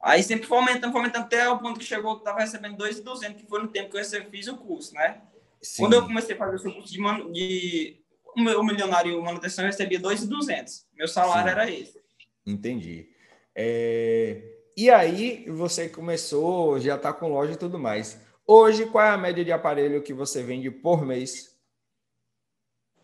Aí 0.00 0.22
sempre 0.22 0.46
fomentando, 0.46 0.92
fomentando 0.92 1.26
até 1.26 1.48
o 1.48 1.58
ponto 1.58 1.80
que 1.80 1.84
chegou, 1.84 2.14
que 2.14 2.20
estava 2.20 2.38
recebendo 2.40 2.76
2,200, 2.76 3.42
que 3.42 3.48
foi 3.48 3.60
no 3.60 3.66
tempo 3.68 3.90
que 3.90 3.98
eu 3.98 4.04
fiz 4.30 4.46
o 4.48 4.56
curso, 4.56 4.94
né? 4.94 5.20
Sim. 5.60 5.82
Quando 5.82 5.94
eu 5.94 6.02
comecei 6.02 6.36
a 6.36 6.38
fazer 6.38 6.68
o 6.68 6.74
curso 6.74 6.92
de, 6.92 7.02
de 7.32 8.00
o 8.38 8.62
milionário 8.64 9.22
manutenção, 9.22 9.64
eu 9.64 9.70
recebia 9.70 9.98
2,200. 9.98 10.86
Meu 10.96 11.08
salário 11.08 11.44
Sim. 11.44 11.50
era 11.50 11.70
esse. 11.70 12.00
Entendi. 12.46 13.10
É... 13.54 14.42
E 14.76 14.90
aí 14.90 15.44
você 15.48 15.88
começou, 15.88 16.78
já 16.78 16.94
está 16.94 17.12
com 17.12 17.28
loja 17.28 17.52
e 17.52 17.56
tudo 17.56 17.78
mais. 17.78 18.20
Hoje, 18.46 18.86
qual 18.86 19.04
é 19.04 19.10
a 19.10 19.18
média 19.18 19.44
de 19.44 19.52
aparelho 19.52 20.02
que 20.02 20.14
você 20.14 20.42
vende 20.42 20.70
por 20.70 21.04
mês? 21.04 21.58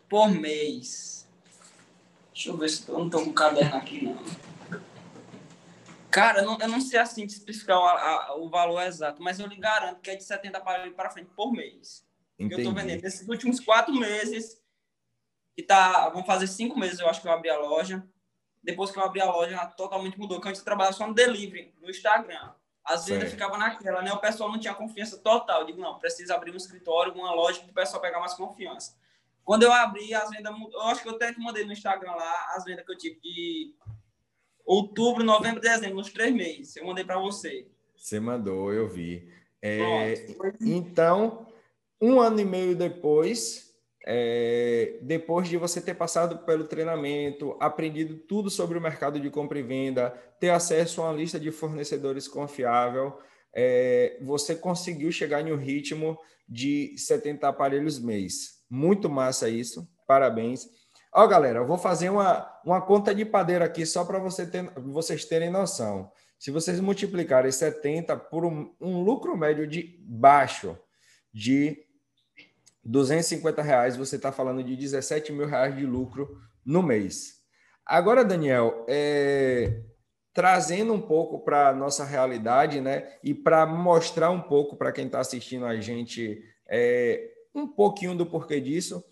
Por 0.08 0.30
mês. 0.30 1.26
Deixa 2.32 2.50
eu 2.50 2.56
ver 2.56 2.68
se 2.70 2.88
eu 2.88 2.98
não 2.98 3.06
estou 3.06 3.24
com 3.24 3.30
o 3.30 3.34
caderno 3.34 3.76
aqui, 3.76 4.04
não. 4.04 4.16
Cara, 6.10 6.42
eu 6.42 6.46
não, 6.46 6.58
eu 6.60 6.68
não 6.68 6.80
sei 6.80 7.00
assim 7.00 7.24
especificar 7.24 7.76
o, 7.76 7.84
a, 7.84 8.36
o 8.36 8.48
valor 8.48 8.80
exato, 8.82 9.20
mas 9.20 9.40
eu 9.40 9.48
lhe 9.48 9.56
garanto 9.56 10.00
que 10.00 10.10
é 10.10 10.14
de 10.14 10.22
70 10.22 10.56
aparelhos 10.56 10.94
para 10.94 11.10
frente 11.10 11.30
por 11.34 11.52
mês. 11.52 12.06
Entendi. 12.38 12.54
Eu 12.54 12.58
estou 12.58 12.72
vendendo 12.72 13.02
nesses 13.02 13.28
últimos 13.28 13.58
quatro 13.58 13.92
meses, 13.92 14.62
que 15.54 15.62
tá, 15.62 16.08
vão 16.08 16.24
fazer 16.24 16.46
cinco 16.46 16.78
meses, 16.78 16.98
eu 16.98 17.08
acho 17.08 17.22
que 17.22 17.28
eu 17.28 17.32
abri 17.32 17.50
a 17.50 17.58
loja. 17.58 18.04
Depois 18.62 18.90
que 18.90 18.98
eu 18.98 19.04
abri 19.04 19.20
a 19.20 19.30
loja, 19.30 19.66
totalmente 19.76 20.18
mudou. 20.18 20.38
Porque 20.38 20.48
antes 20.48 20.60
eu 20.60 20.64
trabalhava 20.64 20.96
só 20.96 21.06
no 21.06 21.14
delivery, 21.14 21.72
no 21.80 21.90
Instagram. 21.90 22.52
Às 22.84 23.06
vezes 23.06 23.24
eu 23.24 23.30
ficava 23.30 23.56
naquela, 23.56 24.02
né? 24.02 24.12
O 24.12 24.18
pessoal 24.18 24.50
não 24.50 24.58
tinha 24.58 24.74
confiança 24.74 25.18
total. 25.18 25.60
Eu 25.60 25.66
digo, 25.66 25.80
não, 25.80 25.98
precisa 25.98 26.34
abrir 26.34 26.50
um 26.50 26.56
escritório, 26.56 27.12
uma 27.14 27.32
loja 27.32 27.60
para 27.60 27.70
o 27.70 27.74
pessoal 27.74 28.02
pegar 28.02 28.20
mais 28.20 28.34
confiança. 28.34 28.96
Quando 29.44 29.62
eu 29.62 29.72
abri, 29.72 30.14
as 30.14 30.30
vendas 30.30 30.54
Eu 30.72 30.80
acho 30.82 31.02
que 31.02 31.08
eu 31.08 31.14
até 31.14 31.32
que 31.32 31.40
mandei 31.40 31.64
no 31.64 31.72
Instagram 31.72 32.12
lá 32.12 32.54
as 32.56 32.64
vendas 32.64 32.84
que 32.84 32.92
eu 32.92 32.98
tive 32.98 33.20
de 33.20 33.74
outubro, 34.64 35.22
novembro, 35.22 35.60
dezembro, 35.60 35.96
nos 35.96 36.10
três 36.10 36.34
meses. 36.34 36.76
Eu 36.76 36.86
mandei 36.86 37.04
para 37.04 37.18
você. 37.18 37.68
Você 37.94 38.18
mandou, 38.18 38.72
eu 38.72 38.88
vi. 38.88 39.30
É, 39.60 40.26
então, 40.60 41.46
um 42.00 42.20
ano 42.20 42.40
e 42.40 42.44
meio 42.44 42.76
depois, 42.76 43.73
é, 44.06 44.98
depois 45.00 45.48
de 45.48 45.56
você 45.56 45.80
ter 45.80 45.94
passado 45.94 46.44
pelo 46.44 46.64
treinamento, 46.64 47.56
aprendido 47.58 48.16
tudo 48.16 48.50
sobre 48.50 48.76
o 48.76 48.80
mercado 48.80 49.18
de 49.18 49.30
compra 49.30 49.58
e 49.58 49.62
venda, 49.62 50.10
ter 50.38 50.50
acesso 50.50 51.00
a 51.00 51.06
uma 51.06 51.16
lista 51.16 51.40
de 51.40 51.50
fornecedores 51.50 52.28
confiável, 52.28 53.18
é, 53.54 54.18
você 54.22 54.54
conseguiu 54.54 55.10
chegar 55.10 55.40
em 55.40 55.52
um 55.52 55.56
ritmo 55.56 56.18
de 56.46 56.94
70 56.98 57.48
aparelhos 57.48 57.98
mês. 57.98 58.62
Muito 58.68 59.08
massa 59.08 59.48
isso, 59.48 59.88
parabéns. 60.06 60.68
Ó, 61.10 61.26
galera, 61.26 61.60
eu 61.60 61.66
vou 61.66 61.78
fazer 61.78 62.10
uma, 62.10 62.46
uma 62.64 62.82
conta 62.82 63.14
de 63.14 63.24
padeiro 63.24 63.64
aqui 63.64 63.86
só 63.86 64.04
para 64.04 64.18
você 64.18 64.46
ter, 64.46 64.68
vocês 64.80 65.24
terem 65.24 65.48
noção. 65.48 66.10
Se 66.38 66.50
vocês 66.50 66.78
multiplicarem 66.78 67.50
70 67.50 68.16
por 68.16 68.44
um, 68.44 68.74
um 68.78 69.02
lucro 69.02 69.34
médio 69.34 69.66
de 69.66 69.98
baixo 70.02 70.76
de 71.32 71.78
250 72.84 73.62
reais, 73.62 73.96
você 73.96 74.16
está 74.16 74.30
falando 74.30 74.62
de 74.62 74.76
17 74.76 75.32
mil 75.32 75.46
reais 75.46 75.76
de 75.76 75.86
lucro 75.86 76.38
no 76.64 76.82
mês. 76.82 77.42
Agora, 77.86 78.24
Daniel, 78.24 78.84
é, 78.88 79.82
trazendo 80.32 80.92
um 80.92 81.00
pouco 81.00 81.44
para 81.44 81.68
a 81.68 81.74
nossa 81.74 82.04
realidade, 82.04 82.80
né? 82.80 83.12
E 83.22 83.34
para 83.34 83.64
mostrar 83.66 84.30
um 84.30 84.40
pouco 84.40 84.76
para 84.76 84.92
quem 84.92 85.06
está 85.06 85.20
assistindo 85.20 85.64
a 85.64 85.80
gente 85.80 86.42
é, 86.68 87.30
um 87.54 87.66
pouquinho 87.66 88.16
do 88.16 88.26
porquê 88.26 88.60
disso 88.60 89.04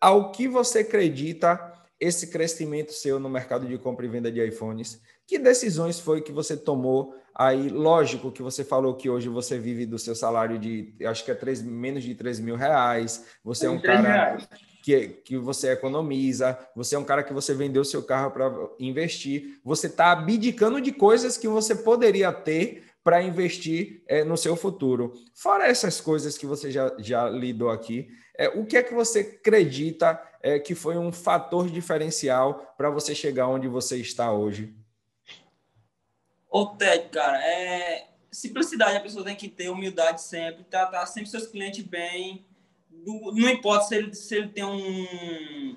ao 0.00 0.30
que 0.30 0.46
você 0.46 0.80
acredita 0.80 1.72
esse 1.98 2.28
crescimento 2.28 2.92
seu 2.92 3.18
no 3.18 3.28
mercado 3.28 3.66
de 3.66 3.78
compra 3.78 4.04
e 4.04 4.08
venda 4.08 4.30
de 4.30 4.44
iPhones? 4.44 5.00
Que 5.26 5.38
decisões 5.38 5.98
foi 5.98 6.20
que 6.20 6.32
você 6.32 6.56
tomou? 6.56 7.14
Aí, 7.38 7.68
lógico 7.68 8.32
que 8.32 8.42
você 8.42 8.64
falou 8.64 8.94
que 8.94 9.10
hoje 9.10 9.28
você 9.28 9.58
vive 9.58 9.84
do 9.84 9.98
seu 9.98 10.14
salário 10.14 10.58
de, 10.58 10.94
acho 11.04 11.22
que 11.22 11.30
é 11.30 11.34
3, 11.34 11.62
menos 11.62 12.02
de 12.02 12.14
3 12.14 12.40
mil 12.40 12.56
reais. 12.56 13.26
Você 13.44 13.66
é 13.66 13.70
um 13.70 13.78
cara 13.78 14.38
que, 14.82 15.08
que 15.22 15.36
você 15.36 15.70
economiza, 15.72 16.58
você 16.74 16.94
é 16.94 16.98
um 16.98 17.04
cara 17.04 17.22
que 17.22 17.34
você 17.34 17.52
vendeu 17.52 17.84
seu 17.84 18.02
carro 18.02 18.30
para 18.30 18.50
investir. 18.80 19.60
Você 19.62 19.86
está 19.86 20.12
abdicando 20.12 20.80
de 20.80 20.92
coisas 20.92 21.36
que 21.36 21.46
você 21.46 21.74
poderia 21.74 22.32
ter 22.32 22.84
para 23.04 23.22
investir 23.22 24.02
é, 24.08 24.24
no 24.24 24.38
seu 24.38 24.56
futuro. 24.56 25.12
Fora 25.34 25.66
essas 25.66 26.00
coisas 26.00 26.38
que 26.38 26.46
você 26.46 26.70
já, 26.70 26.90
já 26.98 27.28
lidou 27.28 27.68
aqui, 27.68 28.08
é, 28.38 28.48
o 28.48 28.64
que 28.64 28.78
é 28.78 28.82
que 28.82 28.94
você 28.94 29.20
acredita 29.20 30.18
é, 30.42 30.58
que 30.58 30.74
foi 30.74 30.96
um 30.96 31.12
fator 31.12 31.68
diferencial 31.68 32.74
para 32.78 32.88
você 32.88 33.14
chegar 33.14 33.46
onde 33.46 33.68
você 33.68 33.98
está 33.98 34.32
hoje? 34.32 34.74
Ô, 36.56 36.64
Ted, 36.64 37.10
cara, 37.10 37.38
é 37.46 38.08
simplicidade. 38.32 38.96
A 38.96 39.00
pessoa 39.00 39.22
tem 39.22 39.36
que 39.36 39.46
ter 39.46 39.68
humildade 39.68 40.22
sempre, 40.22 40.64
tratar 40.64 41.04
sempre 41.04 41.28
seus 41.28 41.46
clientes 41.46 41.84
bem. 41.84 42.46
Não 43.04 43.50
importa 43.50 43.84
se 43.84 43.94
ele, 43.94 44.14
se 44.14 44.34
ele 44.34 44.48
tem 44.48 44.64
um, 44.64 45.76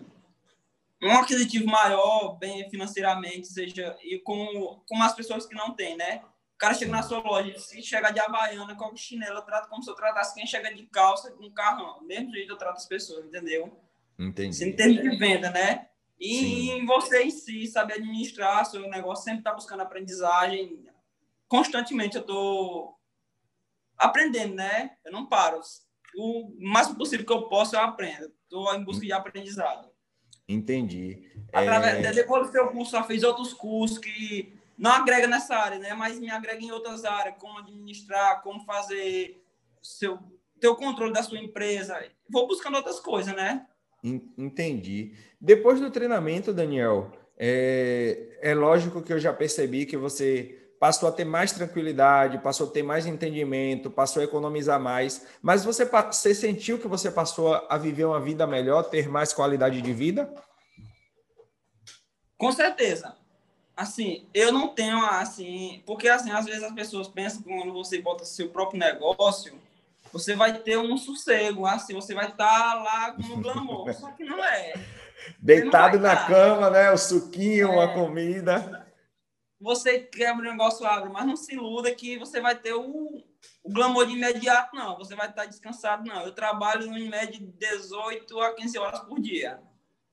um 1.04 1.12
aquisitivo 1.12 1.65
maior, 1.65 2.38
bem 2.38 2.70
financeiramente, 2.70 3.48
seja, 3.48 3.94
e 4.02 4.20
com, 4.20 4.80
com 4.88 5.04
as 5.04 5.13
pessoas 5.13 5.46
que 5.46 5.54
não 5.54 5.76
têm, 5.76 5.98
né? 5.98 6.22
cara 6.58 6.74
chega 6.74 6.92
na 6.92 7.04
sua 7.04 7.20
loja, 7.20 7.58
se 7.58 7.82
chega 7.82 8.12
de 8.12 8.22
havaiana, 8.22 8.74
com 8.74 8.96
chinelo, 8.96 9.39
eu 9.39 9.42
trato 9.42 9.68
como 9.68 9.84
se 9.84 9.89
eu 9.89 9.96
tratasse 9.96 10.34
quem 10.34 10.48
chega 10.48 10.74
de 10.74 10.84
calça 10.86 11.30
com 11.32 11.52
carro. 11.52 12.00
Do 12.00 12.06
mesmo 12.06 12.32
jeito 12.32 12.54
eu 12.54 12.58
trato 12.58 12.78
as 12.78 12.86
pessoas, 12.86 13.26
entendeu? 13.26 13.78
Entendi. 14.18 14.56
Sem 14.56 14.74
termos 14.74 15.02
de 15.02 15.18
venda, 15.18 15.50
né? 15.52 15.88
E 16.20 16.40
Sim. 16.40 16.86
você 16.86 17.24
em 17.24 17.32
si, 17.32 17.66
saber 17.68 17.94
administrar 17.94 18.66
seu 18.66 18.82
negócio, 18.90 19.24
sempre 19.24 19.44
tá 19.44 19.54
buscando 19.54 19.82
aprendizagem. 19.82 20.86
Constantemente 21.48 22.18
eu 22.18 22.24
tô 22.24 22.94
aprendendo, 23.98 24.56
né? 24.56 24.98
Eu 25.06 25.12
não 25.12 25.26
paro. 25.26 25.62
O 26.18 26.54
máximo 26.60 26.98
possível 26.98 27.26
que 27.26 27.32
eu 27.32 27.44
posso, 27.44 27.76
eu 27.76 27.80
aprendo. 27.80 28.34
Estou 28.44 28.74
em 28.76 28.84
busca 28.84 29.06
de 29.06 29.14
aprendizado. 29.14 29.90
Entendi. 30.48 31.32
Através, 31.54 32.04
é... 32.04 32.12
Depois 32.12 32.48
do 32.48 32.52
seu 32.52 32.68
curso, 32.70 32.92
já 32.92 33.04
fiz 33.04 33.24
outros 33.24 33.54
cursos 33.54 33.98
que 33.98 34.52
não 34.78 34.92
agrega 34.92 35.28
nessa 35.28 35.56
área, 35.56 35.78
né? 35.78 35.94
Mas 35.94 36.20
me 36.20 36.30
agrega 36.30 36.62
em 36.62 36.72
outras 36.72 37.06
áreas, 37.06 37.36
como 37.38 37.60
administrar, 37.60 38.42
como 38.42 38.66
fazer 38.66 39.42
seu 39.82 40.20
ter 40.60 40.68
o 40.68 40.76
controle 40.76 41.14
da 41.14 41.24
sua 41.24 41.40
empresa. 41.40 41.98
Vou 42.30 42.48
buscando 42.48 42.76
outras 42.76 43.00
coisas, 43.00 43.34
né? 43.34 43.66
Entendi. 44.04 45.14
Depois 45.40 45.80
do 45.80 45.92
treinamento, 45.92 46.54
Daniel, 46.54 47.12
é, 47.38 48.38
é 48.42 48.54
lógico 48.54 49.02
que 49.02 49.12
eu 49.12 49.20
já 49.20 49.34
percebi 49.34 49.86
que 49.86 49.98
você 49.98 50.56
passou 50.80 51.10
a 51.10 51.12
ter 51.12 51.26
mais 51.26 51.52
tranquilidade, 51.52 52.38
passou 52.40 52.68
a 52.68 52.72
ter 52.72 52.84
mais 52.84 53.06
entendimento, 53.06 53.92
passou 53.92 54.22
a 54.22 54.26
economizar 54.26 54.80
mais, 54.80 55.28
mas 55.42 55.66
você, 55.66 55.84
você 55.86 56.34
sentiu 56.34 56.80
que 56.80 56.88
você 56.88 57.12
passou 57.12 57.54
a 57.54 57.78
viver 57.78 58.06
uma 58.06 58.20
vida 58.20 58.48
melhor, 58.48 58.84
ter 58.84 59.10
mais 59.10 59.34
qualidade 59.34 59.82
de 59.82 59.94
vida? 59.94 60.34
Com 62.38 62.52
certeza 62.54 63.20
assim, 63.80 64.26
eu 64.34 64.52
não 64.52 64.68
tenho, 64.68 64.98
assim, 65.06 65.82
porque, 65.86 66.10
assim, 66.10 66.32
às 66.32 66.46
vezes 66.46 66.64
as 66.64 66.74
pessoas 66.74 67.08
pensam 67.08 67.42
que 67.42 67.48
quando 67.48 67.72
você 67.72 68.02
bota 68.02 68.26
seu 68.26 68.50
próprio 68.50 68.78
negócio, 68.78 69.58
você 70.12 70.36
vai 70.36 70.58
ter 70.60 70.78
um 70.78 70.98
sossego, 70.98 71.65
assim, 71.65 71.93
você 71.93 72.13
vai 72.13 72.30
estar 72.30 72.48
tá 72.48 72.74
lá 72.76 73.12
com 73.13 73.24
um 73.24 73.41
glamour, 73.41 73.93
só 73.93 74.12
que 74.12 74.24
não 74.24 74.43
é. 74.43 74.74
Deitado 75.39 75.98
não 75.98 76.04
na 76.04 76.13
estar. 76.13 76.28
cama, 76.28 76.69
né, 76.69 76.91
o 76.91 76.98
suquinho, 76.98 77.67
é. 77.67 77.72
uma 77.72 77.93
comida. 77.93 78.88
Você 79.60 80.00
quer 80.00 80.34
um 80.34 80.41
negócio, 80.41 80.86
abre, 80.86 81.10
mas 81.10 81.26
não 81.26 81.36
se 81.36 81.54
iluda 81.54 81.93
que 81.93 82.17
você 82.17 82.39
vai 82.39 82.56
ter 82.56 82.74
o, 82.74 83.24
o 83.62 83.74
glamour 83.74 84.06
de 84.06 84.13
imediato, 84.13 84.74
não. 84.74 84.98
Você 84.98 85.15
vai 85.15 85.30
estar 85.30 85.45
descansado, 85.45 86.08
não. 86.08 86.24
Eu 86.24 86.32
trabalho 86.32 86.86
em 86.98 87.10
média 87.10 87.38
de 87.38 87.45
18 87.45 88.39
a 88.39 88.56
15 88.56 88.78
horas 88.78 89.00
por 89.02 89.19
dia. 89.19 89.62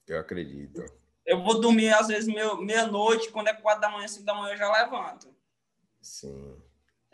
Eu 0.08 0.18
acredito. 0.18 0.84
Eu 1.24 1.42
vou 1.42 1.60
dormir, 1.60 1.92
às 1.92 2.08
vezes, 2.08 2.26
meia-noite, 2.26 3.30
quando 3.30 3.48
é 3.48 3.54
quatro 3.54 3.80
da 3.80 3.88
manhã, 3.88 4.08
cinco 4.08 4.24
da 4.24 4.34
manhã, 4.34 4.54
eu 4.54 4.58
já 4.58 4.72
levanto. 4.72 5.34
Sim. 6.00 6.56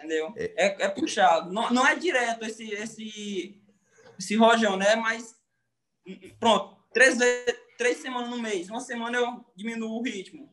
Entendeu? 0.02 0.32
É, 0.36 0.66
é, 0.66 0.84
é 0.84 0.88
puxado. 0.88 1.52
Não, 1.52 1.70
não 1.70 1.86
é 1.86 1.94
direto 1.94 2.44
esse, 2.44 2.70
esse, 2.72 3.62
esse 4.18 4.36
rojão, 4.36 4.76
né? 4.76 4.96
Mas, 4.96 5.36
pronto, 6.40 6.76
três, 6.92 7.18
vezes, 7.18 7.56
três 7.78 7.98
semanas 7.98 8.28
no 8.28 8.38
mês. 8.38 8.68
Uma 8.68 8.80
semana 8.80 9.18
eu 9.18 9.44
diminuo 9.54 10.00
o 10.00 10.02
ritmo. 10.02 10.52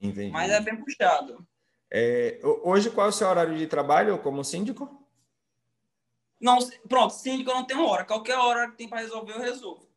Entendi. 0.00 0.30
Mas 0.30 0.50
é 0.50 0.60
bem 0.60 0.76
puxado. 0.76 1.46
É, 1.90 2.40
hoje, 2.42 2.90
qual 2.90 3.06
é 3.06 3.10
o 3.10 3.12
seu 3.12 3.28
horário 3.28 3.56
de 3.56 3.66
trabalho 3.66 4.18
como 4.18 4.44
síndico? 4.44 5.06
Não, 6.40 6.58
pronto, 6.88 7.14
síndico 7.14 7.50
não 7.50 7.64
tenho 7.64 7.84
hora. 7.84 8.04
Qualquer 8.04 8.36
hora 8.36 8.70
que 8.70 8.76
tem 8.76 8.88
para 8.88 9.00
resolver, 9.00 9.32
eu 9.32 9.40
resolvo 9.40 9.87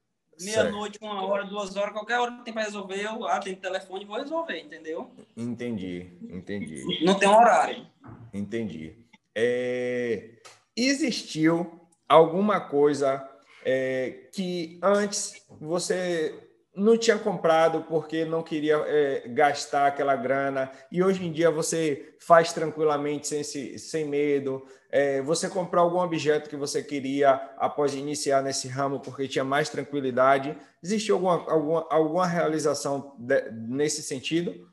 meia-noite, 0.44 1.00
uma 1.02 1.24
hora, 1.26 1.46
duas 1.46 1.76
horas, 1.76 1.94
qualquer 1.94 2.20
hora 2.20 2.32
que 2.38 2.44
tem 2.44 2.54
para 2.54 2.64
resolver, 2.64 3.04
eu 3.04 3.26
atendo 3.28 3.58
o 3.58 3.62
telefone 3.62 4.04
e 4.04 4.08
vou 4.08 4.18
resolver, 4.18 4.60
entendeu? 4.60 5.12
Entendi, 5.36 6.12
entendi. 6.30 7.04
Não 7.04 7.16
tem 7.16 7.30
horário. 7.30 7.86
Entendi. 8.34 8.96
É, 9.36 10.42
existiu 10.76 11.80
alguma 12.08 12.60
coisa 12.60 13.28
é, 13.64 14.30
que 14.34 14.80
antes 14.82 15.46
você 15.60 16.51
não 16.74 16.98
tinha 16.98 17.20
comprado 17.20 17.84
porque 17.84 18.24
não 18.24 18.42
queria 18.42 18.78
é, 18.88 19.28
gastar 19.28 19.88
aquela 19.88 20.16
grana 20.16 20.72
e 20.90 21.04
hoje 21.04 21.26
em 21.26 21.32
dia 21.32 21.52
você 21.52 22.16
faz 22.20 22.54
tranquilamente 22.54 23.28
sem, 23.28 23.44
sem 23.78 24.06
medo. 24.06 24.66
É, 24.90 25.22
você 25.22 25.50
comprou 25.50 25.84
algum 25.84 26.00
objeto 26.00 26.50
que 26.50 26.56
você 26.56 26.82
queria 26.82 27.34
após 27.58 27.94
iniciar 27.94 28.42
nesse 28.42 28.68
ramo 28.68 29.00
porque 29.00 29.28
tinha 29.28 29.44
mais 29.44 29.70
tranquilidade. 29.70 30.58
Existe 30.82 31.12
alguma, 31.12 31.52
alguma, 31.52 31.88
alguma 31.90 32.26
realização 32.26 33.16
de, 33.18 33.52
nesse 33.52 34.02
sentido? 34.02 34.70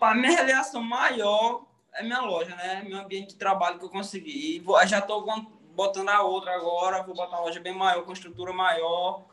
A 0.00 0.14
minha 0.14 0.32
realização 0.32 0.82
maior 0.82 1.64
é 1.94 2.02
minha 2.02 2.20
loja, 2.20 2.54
né? 2.54 2.84
Meu 2.86 2.98
ambiente 2.98 3.30
de 3.30 3.36
trabalho 3.36 3.78
que 3.78 3.84
eu 3.84 3.90
consegui. 3.90 4.58
E 4.58 4.86
já 4.86 4.98
estou 4.98 5.24
botando 5.74 6.08
a 6.10 6.22
outra 6.22 6.54
agora, 6.54 7.02
vou 7.02 7.14
botar 7.14 7.36
uma 7.36 7.46
loja 7.46 7.60
bem 7.60 7.74
maior, 7.74 8.04
com 8.04 8.12
estrutura 8.12 8.52
maior 8.52 9.24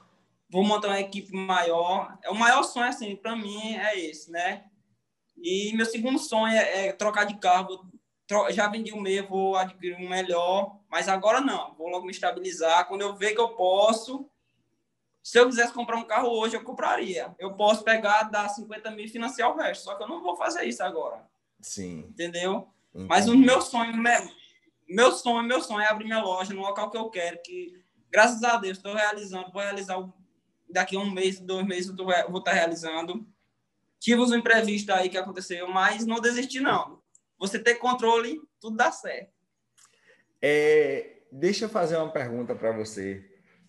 vou 0.50 0.64
montar 0.64 0.90
uma 0.90 1.00
equipe 1.00 1.34
maior. 1.36 2.18
É 2.24 2.30
o 2.30 2.36
maior 2.36 2.64
sonho, 2.64 2.88
assim, 2.88 3.16
para 3.16 3.36
mim 3.36 3.76
é 3.76 4.00
esse, 4.00 4.32
né? 4.32 4.66
E 5.38 5.74
meu 5.76 5.86
segundo 5.86 6.18
sonho 6.18 6.54
é, 6.54 6.88
é 6.88 6.94
trocar 6.94 7.26
de 7.26 7.38
carro. 7.38 7.86
Já 8.50 8.68
vendi 8.68 8.92
o 8.92 9.00
meu, 9.00 9.28
vou 9.28 9.56
adquirir 9.56 9.96
um 9.96 10.10
melhor, 10.10 10.80
mas 10.90 11.08
agora 11.08 11.40
não. 11.40 11.76
Vou 11.76 11.90
logo 11.90 12.06
me 12.06 12.12
estabilizar. 12.12 12.88
Quando 12.88 13.02
eu 13.02 13.16
ver 13.16 13.34
que 13.34 13.40
eu 13.40 13.50
posso, 13.50 14.30
se 15.24 15.40
eu 15.40 15.48
quisesse 15.48 15.74
comprar 15.74 15.98
um 15.98 16.04
carro 16.04 16.30
hoje, 16.30 16.56
eu 16.56 16.64
compraria. 16.64 17.36
Eu 17.40 17.54
posso 17.54 17.84
pegar, 17.84 18.24
dar 18.24 18.50
50 18.50 18.92
mil 18.92 19.06
e 19.06 19.10
financiar 19.10 19.52
o 19.52 19.58
resto. 19.58 19.84
Só 19.84 19.96
que 19.96 20.04
eu 20.04 20.08
não 20.08 20.22
vou 20.22 20.36
fazer 20.36 20.66
isso 20.66 20.84
agora. 20.84 21.26
Sim. 21.62 22.00
Entendeu? 22.10 22.70
Entendi. 22.94 23.08
Mas 23.08 23.28
o 23.28 23.38
meu 23.38 23.62
sonho, 23.62 23.94
meu 24.88 25.12
sonho, 25.12 25.44
meu 25.44 25.62
sonho 25.62 25.82
é 25.82 25.88
abrir 25.88 26.06
minha 26.06 26.22
loja 26.22 26.54
no 26.54 26.62
local 26.62 26.90
que 26.90 26.98
eu 26.98 27.10
quero, 27.10 27.42
que 27.44 27.74
graças 28.10 28.44
a 28.44 28.58
Deus 28.58 28.78
estou 28.78 28.94
realizando, 28.94 29.52
vou 29.52 29.62
realizar 29.62 30.00
o 30.00 30.14
daqui 30.70 30.96
a 30.96 31.00
um 31.00 31.10
mês, 31.10 31.40
dois 31.40 31.66
meses, 31.66 31.90
eu 31.90 32.06
vou 32.30 32.40
estar 32.40 32.54
realizando. 32.54 33.26
Tive 34.00 34.22
uns 34.22 34.32
imprevistos 34.32 34.94
aí 34.94 35.10
que 35.10 35.18
aconteceu, 35.18 35.68
mas 35.68 36.06
não 36.06 36.20
desisti, 36.20 36.60
não. 36.60 37.02
Você 37.40 37.60
ter 37.60 37.76
controle, 37.76 38.42
tudo 38.60 38.78
dá 38.78 38.92
certo. 38.92 39.32
É, 40.42 41.18
deixa 41.32 41.66
eu 41.66 41.70
fazer 41.70 41.98
uma 41.98 42.12
pergunta 42.12 42.56
para 42.56 42.72
você. 42.72 43.24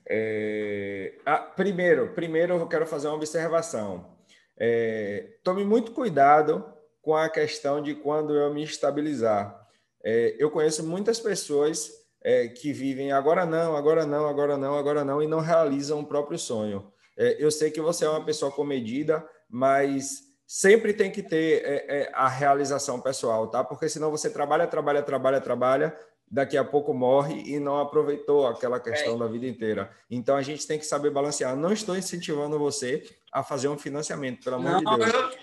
É, 0.07 1.19
ah, 1.25 1.39
primeiro, 1.39 2.15
primeiro 2.15 2.55
eu 2.55 2.67
quero 2.67 2.87
fazer 2.87 3.09
uma 3.09 3.17
observação. 3.17 4.17
É, 4.57 5.37
tome 5.43 5.65
muito 5.65 5.93
cuidado 5.93 6.65
com 7.03 7.15
a 7.15 7.29
questão 7.29 7.83
de 7.83 7.95
quando 7.95 8.35
eu 8.35 8.53
me 8.53 8.63
estabilizar. 8.63 9.67
É, 10.03 10.37
eu 10.39 10.51
conheço 10.51 10.85
muitas 10.85 11.21
pessoas 11.21 11.91
é, 12.29 12.47
que 12.47 12.75
vivem 12.75 13.11
agora 13.11 13.47
não, 13.47 13.75
agora 13.75 14.05
não, 14.05 14.29
agora 14.29 14.59
não, 14.59 14.77
agora 14.77 15.03
não, 15.03 15.23
e 15.23 15.27
não 15.27 15.41
realizam 15.41 16.01
o 16.01 16.07
próprio 16.07 16.39
sonho. 16.39 16.93
É, 17.17 17.43
eu 17.43 17.51
sei 17.51 17.71
que 17.71 17.81
você 17.81 18.05
é 18.05 18.11
uma 18.11 18.23
pessoa 18.23 18.53
comedida, 18.53 19.27
mas 19.49 20.25
sempre 20.47 20.93
tem 20.93 21.11
que 21.11 21.23
ter 21.23 21.65
é, 21.65 22.03
é, 22.03 22.11
a 22.13 22.29
realização 22.29 23.01
pessoal, 23.01 23.49
tá? 23.49 23.65
Porque 23.65 23.89
senão 23.89 24.11
você 24.11 24.29
trabalha, 24.29 24.67
trabalha, 24.67 25.03
trabalha, 25.03 25.41
trabalha, 25.41 25.99
daqui 26.31 26.59
a 26.59 26.65
pouco 26.65 26.93
morre 26.93 27.45
e 27.47 27.59
não 27.59 27.79
aproveitou 27.79 28.47
aquela 28.47 28.79
questão 28.79 29.15
é. 29.15 29.19
da 29.19 29.27
vida 29.27 29.47
inteira. 29.47 29.91
Então 30.11 30.37
a 30.37 30.43
gente 30.43 30.67
tem 30.67 30.79
que 30.79 30.85
saber 30.85 31.11
balancear. 31.11 31.57
Não 31.57 31.73
estou 31.73 31.97
incentivando 31.97 32.59
você 32.59 33.09
a 33.33 33.43
fazer 33.43 33.69
um 33.69 33.79
financiamento, 33.79 34.45
pelo 34.45 34.57
amor 34.57 34.83
não, 34.83 34.99
de 34.99 35.07
Deus. 35.07 35.39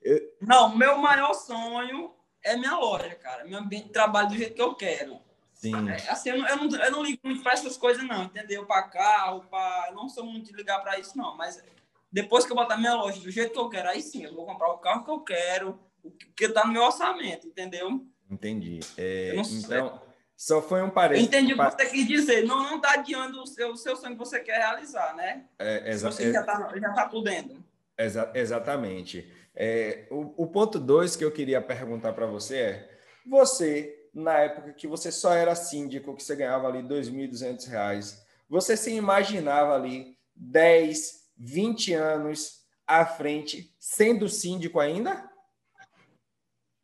Eu... 0.00 0.32
Não, 0.40 0.74
meu 0.74 0.96
maior 0.96 1.34
sonho 1.34 2.10
é 2.42 2.56
minha 2.56 2.78
loja, 2.78 3.14
cara. 3.16 3.44
Meu 3.44 3.58
ambiente 3.58 3.88
de 3.88 3.92
trabalho 3.92 4.30
do 4.30 4.34
jeito 4.34 4.54
que 4.54 4.62
eu 4.62 4.74
quero. 4.74 5.20
Sim. 5.62 5.88
É, 5.88 6.10
assim, 6.10 6.30
eu 6.30 6.38
não, 6.38 6.48
eu, 6.48 6.56
não, 6.56 6.76
eu 6.76 6.90
não 6.90 7.02
ligo 7.04 7.20
muito 7.22 7.40
para 7.40 7.52
essas 7.52 7.76
coisas, 7.76 8.02
não, 8.04 8.24
entendeu? 8.24 8.66
Para 8.66 8.82
carro, 8.82 9.44
para. 9.48 9.90
Eu 9.90 9.94
não 9.94 10.08
sou 10.08 10.26
muito 10.26 10.50
de 10.50 10.56
ligar 10.56 10.80
para 10.80 10.98
isso, 10.98 11.16
não. 11.16 11.36
Mas 11.36 11.62
depois 12.10 12.44
que 12.44 12.50
eu 12.50 12.56
botar 12.56 12.76
minha 12.76 12.96
loja 12.96 13.20
do 13.20 13.30
jeito 13.30 13.52
que 13.52 13.58
eu 13.60 13.68
quero, 13.68 13.88
aí 13.88 14.02
sim, 14.02 14.24
eu 14.24 14.34
vou 14.34 14.44
comprar 14.44 14.72
o 14.72 14.78
carro 14.78 15.04
que 15.04 15.10
eu 15.12 15.20
quero, 15.20 15.78
o 16.02 16.10
que 16.10 16.46
está 16.46 16.66
no 16.66 16.72
meu 16.72 16.82
orçamento, 16.82 17.46
entendeu? 17.46 18.04
Entendi. 18.28 18.80
É, 18.98 19.36
então, 19.36 20.02
só 20.36 20.60
foi 20.60 20.82
um 20.82 20.90
parênteses. 20.90 21.28
Entendi 21.28 21.54
o 21.54 21.56
que 21.56 21.76
você 21.76 21.86
quis 21.86 22.08
dizer. 22.08 22.44
Não, 22.44 22.64
não 22.64 22.76
está 22.76 22.94
adiando 22.94 23.40
o 23.40 23.46
seu, 23.46 23.70
o 23.70 23.76
seu 23.76 23.94
sonho 23.94 24.14
que 24.14 24.18
você 24.18 24.40
quer 24.40 24.58
realizar, 24.58 25.14
né? 25.14 25.44
É, 25.60 25.92
exa 25.92 26.10
você 26.10 26.32
já 26.32 26.40
está 26.40 26.72
já 26.76 26.92
tá 26.92 27.08
podendo. 27.08 27.64
Exa 27.96 28.32
exatamente. 28.34 29.32
É, 29.54 30.08
o, 30.10 30.42
o 30.42 30.46
ponto 30.48 30.80
dois 30.80 31.14
que 31.14 31.24
eu 31.24 31.30
queria 31.30 31.62
perguntar 31.62 32.14
para 32.14 32.26
você 32.26 32.56
é: 32.56 32.98
você 33.24 34.01
na 34.12 34.38
época 34.38 34.72
que 34.72 34.86
você 34.86 35.10
só 35.10 35.32
era 35.32 35.54
síndico, 35.54 36.14
que 36.14 36.22
você 36.22 36.36
ganhava 36.36 36.68
ali 36.68 36.78
R$ 36.78 36.88
2.200, 36.88 38.18
você 38.48 38.76
se 38.76 38.92
imaginava 38.92 39.74
ali 39.74 40.16
10, 40.34 41.22
20 41.36 41.94
anos 41.94 42.62
à 42.86 43.06
frente 43.06 43.74
sendo 43.78 44.28
síndico 44.28 44.78
ainda? 44.78 45.30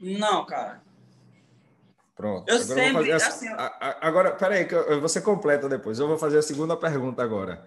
Não, 0.01 0.47
cara. 0.47 0.83
Pronto. 2.15 2.49
Eu 2.49 2.57
agora 2.57 2.75
sempre, 2.75 3.11
eu 3.11 3.17
assim, 3.17 3.49
a, 3.49 3.99
agora, 4.01 4.35
peraí, 4.35 4.65
que 4.65 4.75
você 4.97 5.21
completa 5.21 5.69
depois. 5.69 5.99
Eu 5.99 6.09
vou 6.09 6.19
fazer 6.19 6.39
a 6.39 6.43
segunda 6.43 6.77
pergunta 6.77 7.23
agora. 7.23 7.65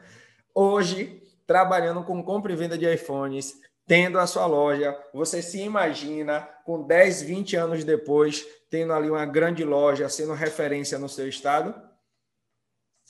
Hoje, 0.54 1.24
trabalhando 1.48 2.04
com 2.04 2.22
compra 2.24 2.52
e 2.52 2.56
venda 2.56 2.78
de 2.78 2.92
iPhones, 2.92 3.60
tendo 3.92 4.20
a 4.20 4.26
sua 4.26 4.46
loja, 4.46 4.98
você 5.14 5.42
se 5.42 5.60
imagina 5.60 6.48
com 6.64 6.82
10, 6.82 7.24
20 7.24 7.58
anos 7.58 7.84
depois 7.84 8.48
tendo 8.70 8.94
ali 8.94 9.10
uma 9.10 9.26
grande 9.26 9.66
loja, 9.66 10.08
sendo 10.08 10.32
referência 10.32 10.98
no 10.98 11.10
seu 11.10 11.28
estado? 11.28 11.76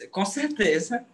Com 0.10 0.26
certeza. 0.26 1.06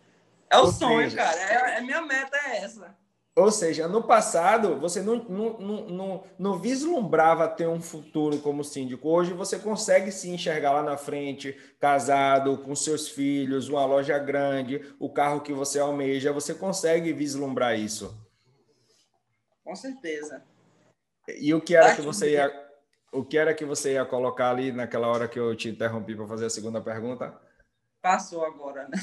É 0.50 0.56
o 0.56 0.62
Ou 0.62 0.72
sonho, 0.72 1.10
seja, 1.10 1.18
cara. 1.18 1.38
É, 1.38 1.80
é, 1.80 1.82
minha 1.82 2.02
meta 2.02 2.38
é 2.46 2.64
essa. 2.64 2.96
Ou 3.36 3.52
seja, 3.52 3.90
no 3.90 4.04
passado, 4.04 4.80
você 4.80 5.02
não, 5.02 5.16
não, 5.26 5.60
não, 5.60 5.86
não, 5.90 6.24
não 6.40 6.58
vislumbrava 6.58 7.46
ter 7.50 7.68
um 7.68 7.82
futuro 7.82 8.38
como 8.38 8.64
síndico. 8.64 9.10
Hoje 9.10 9.34
você 9.34 9.60
consegue 9.60 10.14
se 10.14 10.30
enxergar 10.30 10.72
lá 10.72 10.82
na 10.82 10.96
frente, 10.96 11.58
casado, 11.78 12.58
com 12.60 12.74
seus 12.74 13.10
filhos, 13.10 13.68
uma 13.68 13.86
loja 13.86 14.18
grande, 14.18 14.82
o 14.98 15.10
carro 15.10 15.42
que 15.42 15.52
você 15.52 15.78
almeja. 15.78 16.32
Você 16.32 16.54
consegue 16.54 17.12
vislumbrar 17.12 17.78
isso. 17.78 18.27
Com 19.68 19.76
certeza. 19.76 20.42
E 21.28 21.54
o 21.54 21.60
que 21.60 21.76
era 21.76 21.94
que 21.94 22.02
você 22.02 22.32
ia 22.32 22.68
o 23.12 23.22
que 23.22 23.38
era 23.38 23.54
que 23.54 23.66
você 23.66 23.96
ia 23.96 24.06
colocar 24.06 24.50
ali 24.50 24.72
naquela 24.72 25.10
hora 25.10 25.28
que 25.28 25.38
eu 25.38 25.54
te 25.58 25.68
interrompi 25.68 26.16
para 26.16 26.26
fazer 26.26 26.46
a 26.46 26.50
segunda 26.50 26.80
pergunta? 26.80 27.38
Passou 28.02 28.46
agora, 28.46 28.88
né? 28.88 28.98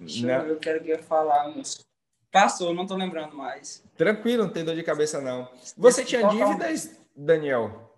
Deixa 0.00 0.26
não. 0.26 0.46
eu, 0.46 0.58
quero 0.58 0.82
que 0.82 0.90
eu 0.90 1.00
falar. 1.00 1.54
Passou, 2.32 2.74
não 2.74 2.82
estou 2.82 2.96
lembrando 2.96 3.36
mais. 3.36 3.84
Tranquilo, 3.96 4.42
não 4.42 4.52
tem 4.52 4.64
dor 4.64 4.74
de 4.74 4.82
cabeça, 4.82 5.20
não. 5.20 5.48
Você 5.76 6.04
tinha 6.04 6.26
dívidas, 6.26 7.00
Daniel? 7.14 7.88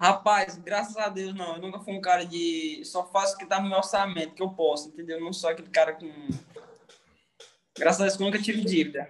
Rapaz, 0.00 0.56
graças 0.56 0.96
a 0.96 1.10
Deus, 1.10 1.34
não. 1.34 1.56
Eu 1.56 1.60
nunca 1.60 1.80
fui 1.80 1.92
um 1.92 2.00
cara 2.00 2.24
de. 2.24 2.82
Só 2.86 3.04
faço 3.04 3.34
o 3.34 3.38
que 3.38 3.44
tá 3.44 3.60
no 3.60 3.68
meu 3.68 3.76
orçamento, 3.76 4.34
que 4.34 4.42
eu 4.42 4.48
posso, 4.48 4.88
entendeu? 4.88 5.20
Não 5.20 5.34
sou 5.34 5.50
aquele 5.50 5.68
cara 5.68 5.92
com. 5.92 6.10
Graças 7.76 8.00
a 8.00 8.04
Deus, 8.04 8.18
eu 8.18 8.24
nunca 8.24 8.40
tive 8.40 8.64
dívida. 8.64 9.06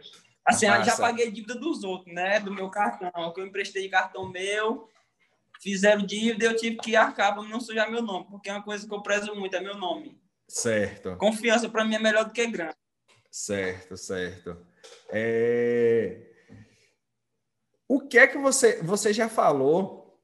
Assim, 0.46 0.68
Massa. 0.68 0.84
já 0.84 0.96
paguei 0.96 1.30
dívida 1.30 1.56
dos 1.56 1.82
outros, 1.82 2.14
né? 2.14 2.38
Do 2.38 2.54
meu 2.54 2.70
cartão, 2.70 3.32
que 3.32 3.40
eu 3.40 3.46
emprestei 3.46 3.88
cartão 3.88 4.28
meu, 4.28 4.88
fizeram 5.60 6.06
dívida 6.06 6.44
e 6.44 6.48
eu 6.48 6.56
tive 6.56 6.76
que 6.76 6.94
arcar 6.94 7.34
para 7.34 7.42
não 7.42 7.60
sujar 7.60 7.90
meu 7.90 8.00
nome, 8.00 8.26
porque 8.30 8.48
é 8.48 8.52
uma 8.52 8.62
coisa 8.62 8.86
que 8.86 8.94
eu 8.94 9.02
prezo 9.02 9.34
muito, 9.34 9.56
é 9.56 9.60
meu 9.60 9.76
nome. 9.76 10.16
Certo. 10.46 11.16
Confiança 11.16 11.68
para 11.68 11.84
mim 11.84 11.96
é 11.96 11.98
melhor 11.98 12.24
do 12.24 12.30
que 12.30 12.46
grana. 12.46 12.76
Certo, 13.28 13.96
certo. 13.96 14.56
É... 15.10 16.22
O 17.88 18.00
que 18.00 18.16
é 18.16 18.28
que 18.28 18.38
você, 18.38 18.80
você 18.82 19.12
já 19.12 19.28
falou 19.28 20.20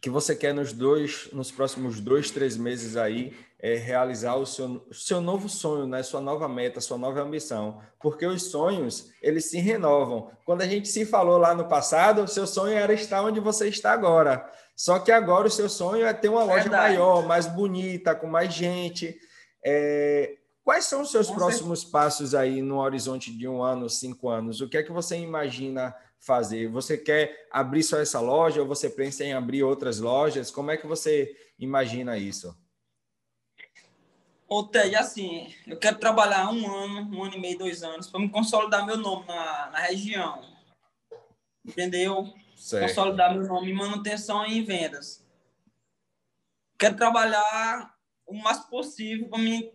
que 0.00 0.08
você 0.08 0.34
quer 0.34 0.54
nos 0.54 0.72
dois, 0.72 1.30
nos 1.32 1.52
próximos 1.52 2.00
dois, 2.00 2.30
três 2.30 2.56
meses 2.56 2.96
aí 2.96 3.36
é, 3.62 3.74
realizar 3.76 4.36
o 4.36 4.46
seu, 4.46 4.86
seu 4.90 5.20
novo 5.20 5.48
sonho, 5.48 5.86
né? 5.86 6.02
sua 6.02 6.20
nova 6.20 6.48
meta, 6.48 6.80
sua 6.80 6.96
nova 6.96 7.20
ambição. 7.20 7.80
Porque 8.00 8.26
os 8.26 8.44
sonhos, 8.44 9.10
eles 9.22 9.50
se 9.50 9.58
renovam. 9.58 10.30
Quando 10.46 10.62
a 10.62 10.66
gente 10.66 10.88
se 10.88 11.04
falou 11.04 11.36
lá 11.36 11.54
no 11.54 11.68
passado, 11.68 12.22
o 12.22 12.28
seu 12.28 12.46
sonho 12.46 12.76
era 12.76 12.92
estar 12.92 13.22
onde 13.22 13.38
você 13.38 13.68
está 13.68 13.92
agora. 13.92 14.50
Só 14.74 14.98
que 14.98 15.12
agora 15.12 15.46
o 15.46 15.50
seu 15.50 15.68
sonho 15.68 16.06
é 16.06 16.12
ter 16.14 16.30
uma 16.30 16.42
loja 16.42 16.62
Verdade. 16.62 16.94
maior, 16.94 17.26
mais 17.26 17.46
bonita, 17.46 18.14
com 18.14 18.26
mais 18.26 18.52
gente. 18.52 19.14
É... 19.64 20.36
Quais 20.64 20.86
são 20.86 21.02
os 21.02 21.10
seus 21.10 21.28
com 21.28 21.34
próximos 21.34 21.80
certeza. 21.80 21.92
passos 21.92 22.34
aí 22.34 22.62
no 22.62 22.78
horizonte 22.78 23.36
de 23.36 23.46
um 23.46 23.62
ano, 23.62 23.90
cinco 23.90 24.30
anos? 24.30 24.60
O 24.62 24.68
que 24.68 24.78
é 24.78 24.82
que 24.82 24.92
você 24.92 25.18
imagina 25.18 25.94
fazer? 26.18 26.68
Você 26.68 26.96
quer 26.96 27.46
abrir 27.50 27.82
só 27.82 27.98
essa 27.98 28.20
loja 28.20 28.62
ou 28.62 28.66
você 28.66 28.88
pensa 28.88 29.22
em 29.22 29.34
abrir 29.34 29.62
outras 29.62 29.98
lojas? 29.98 30.50
Como 30.50 30.70
é 30.70 30.78
que 30.78 30.86
você 30.86 31.30
imagina 31.58 32.16
isso? 32.16 32.54
Ô, 34.52 34.64
Ted, 34.64 34.96
assim, 34.96 35.54
eu 35.64 35.78
quero 35.78 36.00
trabalhar 36.00 36.50
um 36.50 36.68
ano, 36.68 37.16
um 37.16 37.22
ano 37.22 37.36
e 37.36 37.40
meio, 37.40 37.56
dois 37.56 37.84
anos, 37.84 38.08
para 38.08 38.18
me 38.18 38.28
consolidar 38.28 38.84
meu 38.84 38.96
nome 38.96 39.24
na, 39.24 39.70
na 39.70 39.78
região. 39.78 40.44
Entendeu? 41.64 42.34
Certo. 42.56 42.88
Consolidar 42.88 43.32
meu 43.32 43.46
nome 43.46 43.70
em 43.70 43.74
manutenção 43.74 44.44
e 44.44 44.58
em 44.58 44.64
vendas. 44.64 45.24
Quero 46.76 46.96
trabalhar 46.96 47.94
o 48.26 48.34
mais 48.34 48.58
possível 48.58 49.28
para 49.28 49.38
mim 49.38 49.70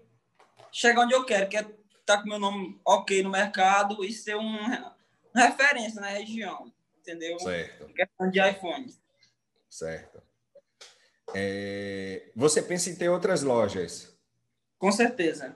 chegar 0.73 1.03
onde 1.03 1.13
eu 1.13 1.23
quero, 1.23 1.47
que 1.47 1.55
é 1.55 1.61
estar 1.61 1.77
tá 2.05 2.21
com 2.21 2.27
meu 2.27 2.39
nome 2.39 2.77
ok 2.83 3.23
no 3.23 3.29
mercado 3.29 4.03
e 4.03 4.11
ser 4.11 4.35
um, 4.35 4.57
uma 4.57 4.95
referência 5.33 6.01
na 6.01 6.09
região, 6.09 6.69
entendeu? 6.99 7.39
Certo. 7.39 7.89
Em 7.89 7.93
questão 7.93 8.29
de 8.29 8.49
iPhone. 8.49 8.93
Certo. 9.69 10.21
É, 11.33 12.29
você 12.35 12.61
pensa 12.61 12.89
em 12.89 12.95
ter 12.95 13.07
outras 13.07 13.41
lojas? 13.41 14.14
Com 14.77 14.91
certeza. 14.91 15.55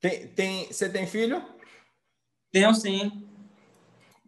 Tem, 0.00 0.28
tem, 0.28 0.66
você 0.66 0.88
tem 0.88 1.06
filho? 1.06 1.44
Tenho 2.52 2.74
sim. 2.74 3.28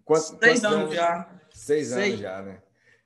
Quanto, 0.04 0.38
Seis 0.38 0.64
anos, 0.64 0.78
anos, 0.78 0.94
já. 0.94 1.30
Seis, 1.50 1.88
Seis 1.88 1.92
anos 1.92 2.20
já, 2.20 2.42
né? 2.42 2.62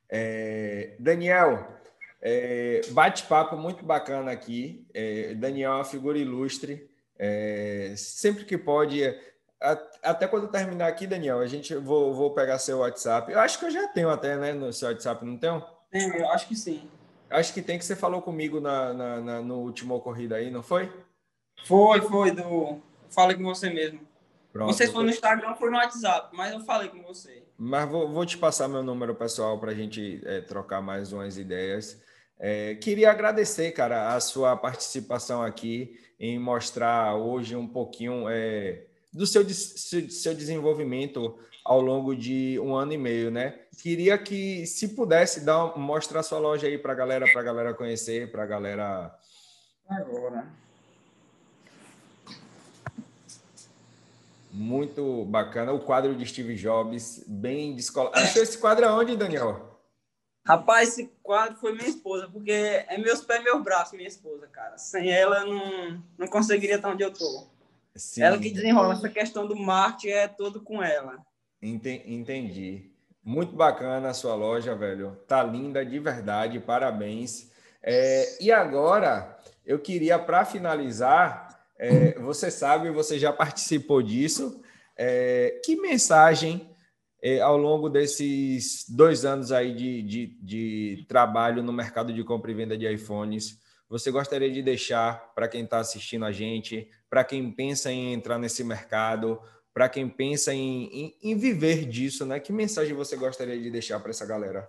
É, 0.08 0.94
Daniel, 0.98 1.78
é, 2.20 2.82
bate-papo 2.90 3.56
muito 3.56 3.84
bacana 3.84 4.30
aqui. 4.30 4.86
É, 4.94 5.34
Daniel 5.34 5.72
é 5.72 5.74
uma 5.76 5.84
figura 5.84 6.18
ilustre. 6.18 6.88
É, 7.18 7.94
sempre 7.96 8.44
que 8.44 8.56
pode, 8.56 9.02
até 10.02 10.26
quando 10.26 10.48
terminar 10.48 10.88
aqui, 10.88 11.06
Daniel, 11.06 11.40
a 11.40 11.46
gente 11.46 11.74
vou, 11.74 12.14
vou 12.14 12.34
pegar 12.34 12.58
seu 12.58 12.78
WhatsApp. 12.78 13.30
Eu 13.32 13.38
acho 13.38 13.58
que 13.58 13.64
eu 13.64 13.70
já 13.70 13.88
tenho 13.88 14.10
até, 14.10 14.36
né, 14.36 14.52
no 14.52 14.72
seu 14.72 14.88
WhatsApp, 14.88 15.24
não 15.24 15.36
tenho? 15.36 15.64
Tem, 15.90 16.08
eu 16.16 16.28
acho 16.30 16.48
que 16.48 16.56
sim. 16.56 16.88
Acho 17.32 17.52
que 17.52 17.62
tem 17.62 17.78
que 17.78 17.84
você 17.84 17.96
falou 17.96 18.22
comigo 18.22 18.60
na, 18.60 18.92
na, 18.92 19.20
na 19.20 19.42
no 19.42 19.58
último 19.58 19.94
ocorrido 19.94 20.34
aí, 20.34 20.50
não 20.50 20.62
foi? 20.62 20.90
Foi, 21.64 22.00
foi 22.02 22.30
do. 22.30 22.80
Falei 23.10 23.36
com 23.36 23.44
você 23.44 23.70
mesmo. 23.70 24.00
Pronto, 24.52 24.74
se 24.74 24.86
foi 24.88 25.04
no 25.04 25.10
Instagram 25.10 25.50
ou 25.50 25.56
foi 25.56 25.70
no 25.70 25.76
WhatsApp, 25.76 26.28
mas 26.36 26.52
eu 26.52 26.60
falei 26.60 26.88
com 26.90 27.02
você. 27.02 27.42
Mas 27.56 27.88
vou, 27.88 28.12
vou 28.12 28.26
te 28.26 28.36
passar 28.36 28.68
meu 28.68 28.82
número 28.82 29.14
pessoal 29.14 29.58
para 29.58 29.70
a 29.70 29.74
gente 29.74 30.20
é, 30.24 30.42
trocar 30.42 30.82
mais 30.82 31.12
umas 31.12 31.38
ideias. 31.38 31.98
É, 32.38 32.74
queria 32.74 33.10
agradecer, 33.10 33.70
cara, 33.72 34.14
a 34.14 34.20
sua 34.20 34.56
participação 34.56 35.42
aqui 35.42 35.98
em 36.20 36.38
mostrar 36.38 37.16
hoje 37.16 37.56
um 37.56 37.66
pouquinho 37.66 38.28
é, 38.28 38.84
do 39.12 39.26
seu, 39.26 39.48
seu 39.48 40.34
desenvolvimento 40.34 41.38
ao 41.64 41.80
longo 41.80 42.14
de 42.14 42.58
um 42.60 42.74
ano 42.74 42.92
e 42.92 42.98
meio, 42.98 43.30
né? 43.30 43.58
Queria 43.80 44.18
que, 44.18 44.66
se 44.66 44.88
pudesse, 44.88 45.40
dar, 45.40 45.76
mostrar 45.78 46.22
sua 46.22 46.38
loja 46.38 46.66
aí 46.66 46.78
para 46.78 46.92
a 46.92 46.96
galera, 46.96 47.26
para 47.30 47.40
a 47.40 47.44
galera 47.44 47.74
conhecer, 47.74 48.30
para 48.30 48.42
a 48.42 48.46
galera. 48.46 49.18
Agora. 49.88 50.46
Muito 54.52 55.24
bacana. 55.24 55.72
O 55.72 55.80
quadro 55.80 56.14
de 56.14 56.26
Steve 56.26 56.54
Jobs, 56.54 57.24
bem 57.26 57.74
descolado. 57.74 58.18
Achou 58.18 58.42
esse 58.42 58.58
quadro 58.58 58.86
aonde, 58.86 59.16
Daniel? 59.16 59.80
Rapaz, 60.44 60.90
esse 60.90 61.10
quadro 61.22 61.56
foi 61.56 61.72
minha 61.72 61.88
esposa, 61.88 62.28
porque 62.28 62.50
é 62.50 62.98
meus 62.98 63.22
pés 63.22 63.40
e 63.40 63.44
meus 63.44 63.62
braços, 63.62 63.94
minha 63.94 64.08
esposa, 64.08 64.46
cara. 64.48 64.76
Sem 64.76 65.10
ela, 65.10 65.40
eu 65.40 65.46
não, 65.46 66.04
não 66.18 66.26
conseguiria 66.26 66.76
estar 66.76 66.90
onde 66.90 67.02
eu 67.02 67.12
tô. 67.12 67.46
Sim. 67.94 68.22
Ela 68.22 68.38
que 68.38 68.50
desenrola 68.50 68.94
essa 68.94 69.08
questão 69.08 69.46
do 69.46 69.56
marketing, 69.56 70.08
é 70.08 70.28
tudo 70.28 70.60
com 70.60 70.82
ela. 70.82 71.24
Entendi. 71.62 72.91
Muito 73.24 73.54
bacana 73.54 74.08
a 74.08 74.14
sua 74.14 74.34
loja, 74.34 74.74
velho. 74.74 75.16
Tá 75.28 75.42
linda 75.42 75.84
de 75.84 75.98
verdade, 75.98 76.58
parabéns. 76.58 77.50
É, 77.82 78.42
e 78.42 78.50
agora, 78.50 79.38
eu 79.64 79.78
queria, 79.78 80.18
para 80.18 80.44
finalizar, 80.44 81.66
é, 81.78 82.18
você 82.18 82.50
sabe, 82.50 82.90
você 82.90 83.18
já 83.18 83.32
participou 83.34 84.02
disso. 84.02 84.60
É, 84.96 85.60
que 85.64 85.76
mensagem 85.76 86.70
é, 87.22 87.40
ao 87.40 87.56
longo 87.56 87.88
desses 87.88 88.84
dois 88.88 89.24
anos 89.24 89.52
aí 89.52 89.74
de, 89.74 90.02
de, 90.02 90.26
de, 90.42 91.06
trabalho 91.08 91.62
no 91.62 91.72
mercado 91.72 92.12
de 92.12 92.22
compra 92.22 92.50
e 92.50 92.54
venda 92.54 92.76
de 92.76 92.86
iPhones 92.92 93.62
você 93.92 94.10
gostaria 94.10 94.50
de 94.50 94.62
deixar 94.62 95.34
para 95.34 95.46
quem 95.46 95.64
está 95.64 95.78
assistindo 95.78 96.24
a 96.24 96.32
gente, 96.32 96.88
para 97.10 97.22
quem 97.22 97.52
pensa 97.52 97.92
em 97.92 98.14
entrar 98.14 98.38
nesse 98.38 98.64
mercado, 98.64 99.38
para 99.72 99.88
quem 99.88 100.08
pensa 100.08 100.52
em, 100.52 100.84
em, 100.84 101.16
em, 101.22 101.36
viver 101.36 101.86
disso, 101.86 102.26
né? 102.26 102.38
Que 102.38 102.52
mensagem 102.52 102.94
você 102.94 103.16
gostaria 103.16 103.58
de 103.58 103.70
deixar 103.70 103.98
para 104.00 104.10
essa 104.10 104.26
galera? 104.26 104.68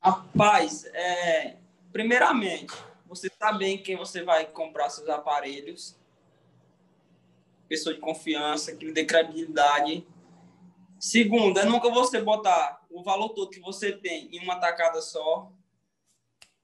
Rapaz, 0.00 0.86
é, 0.86 1.56
primeiramente, 1.92 2.72
você 3.06 3.30
saber 3.38 3.66
em 3.66 3.82
quem 3.82 3.96
você 3.96 4.22
vai 4.22 4.46
comprar 4.46 4.88
seus 4.88 5.08
aparelhos, 5.08 5.94
pessoa 7.68 7.94
de 7.94 8.00
confiança, 8.00 8.74
que 8.74 8.86
lhe 8.86 8.92
dê 8.92 9.04
credibilidade. 9.04 10.06
Segundo, 10.98 11.58
é 11.60 11.64
nunca 11.64 11.90
você 11.90 12.20
botar 12.20 12.82
o 12.90 13.02
valor 13.02 13.30
todo 13.30 13.50
que 13.50 13.60
você 13.60 13.92
tem 13.92 14.28
em 14.34 14.42
uma 14.42 14.56
tacada 14.58 15.02
só. 15.02 15.52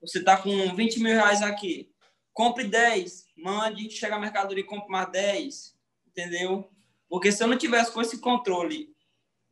Você 0.01 0.19
está 0.21 0.37
com 0.37 0.75
20 0.75 1.01
mil 1.01 1.12
reais 1.12 1.43
aqui. 1.43 1.93
Compre 2.33 2.64
10, 2.64 3.27
mande, 3.37 3.91
chega 3.91 4.17
a 4.17 4.19
mercadoria 4.19 4.62
e 4.62 4.67
compre 4.67 4.91
mais 4.91 5.11
10. 5.11 5.77
Entendeu? 6.07 6.71
Porque 7.09 7.33
se 7.33 7.42
eu 7.42 7.49
não 7.49 7.57
tivesse 7.57 7.90
com 7.90 8.01
esse 8.01 8.18
controle, 8.18 8.94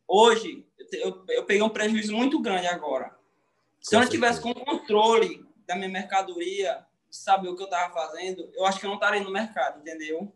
hoje, 0.07 0.65
eu, 0.93 1.23
eu 1.29 1.45
peguei 1.45 1.61
um 1.61 1.69
prejuízo 1.69 2.13
muito 2.13 2.39
grande 2.39 2.67
agora. 2.67 3.17
Se 3.81 3.95
eu 3.95 3.99
não 3.99 4.09
tivesse 4.09 4.41
com 4.41 4.51
o 4.51 4.65
controle 4.65 5.45
da 5.65 5.75
minha 5.75 5.89
mercadoria, 5.89 6.85
saber 7.09 7.49
o 7.49 7.55
que 7.55 7.63
eu 7.63 7.67
estava 7.67 7.93
fazendo, 7.93 8.49
eu 8.53 8.65
acho 8.65 8.79
que 8.79 8.85
eu 8.85 8.89
não 8.89 8.97
estaria 8.97 9.21
no 9.21 9.31
mercado, 9.31 9.79
entendeu? 9.79 10.31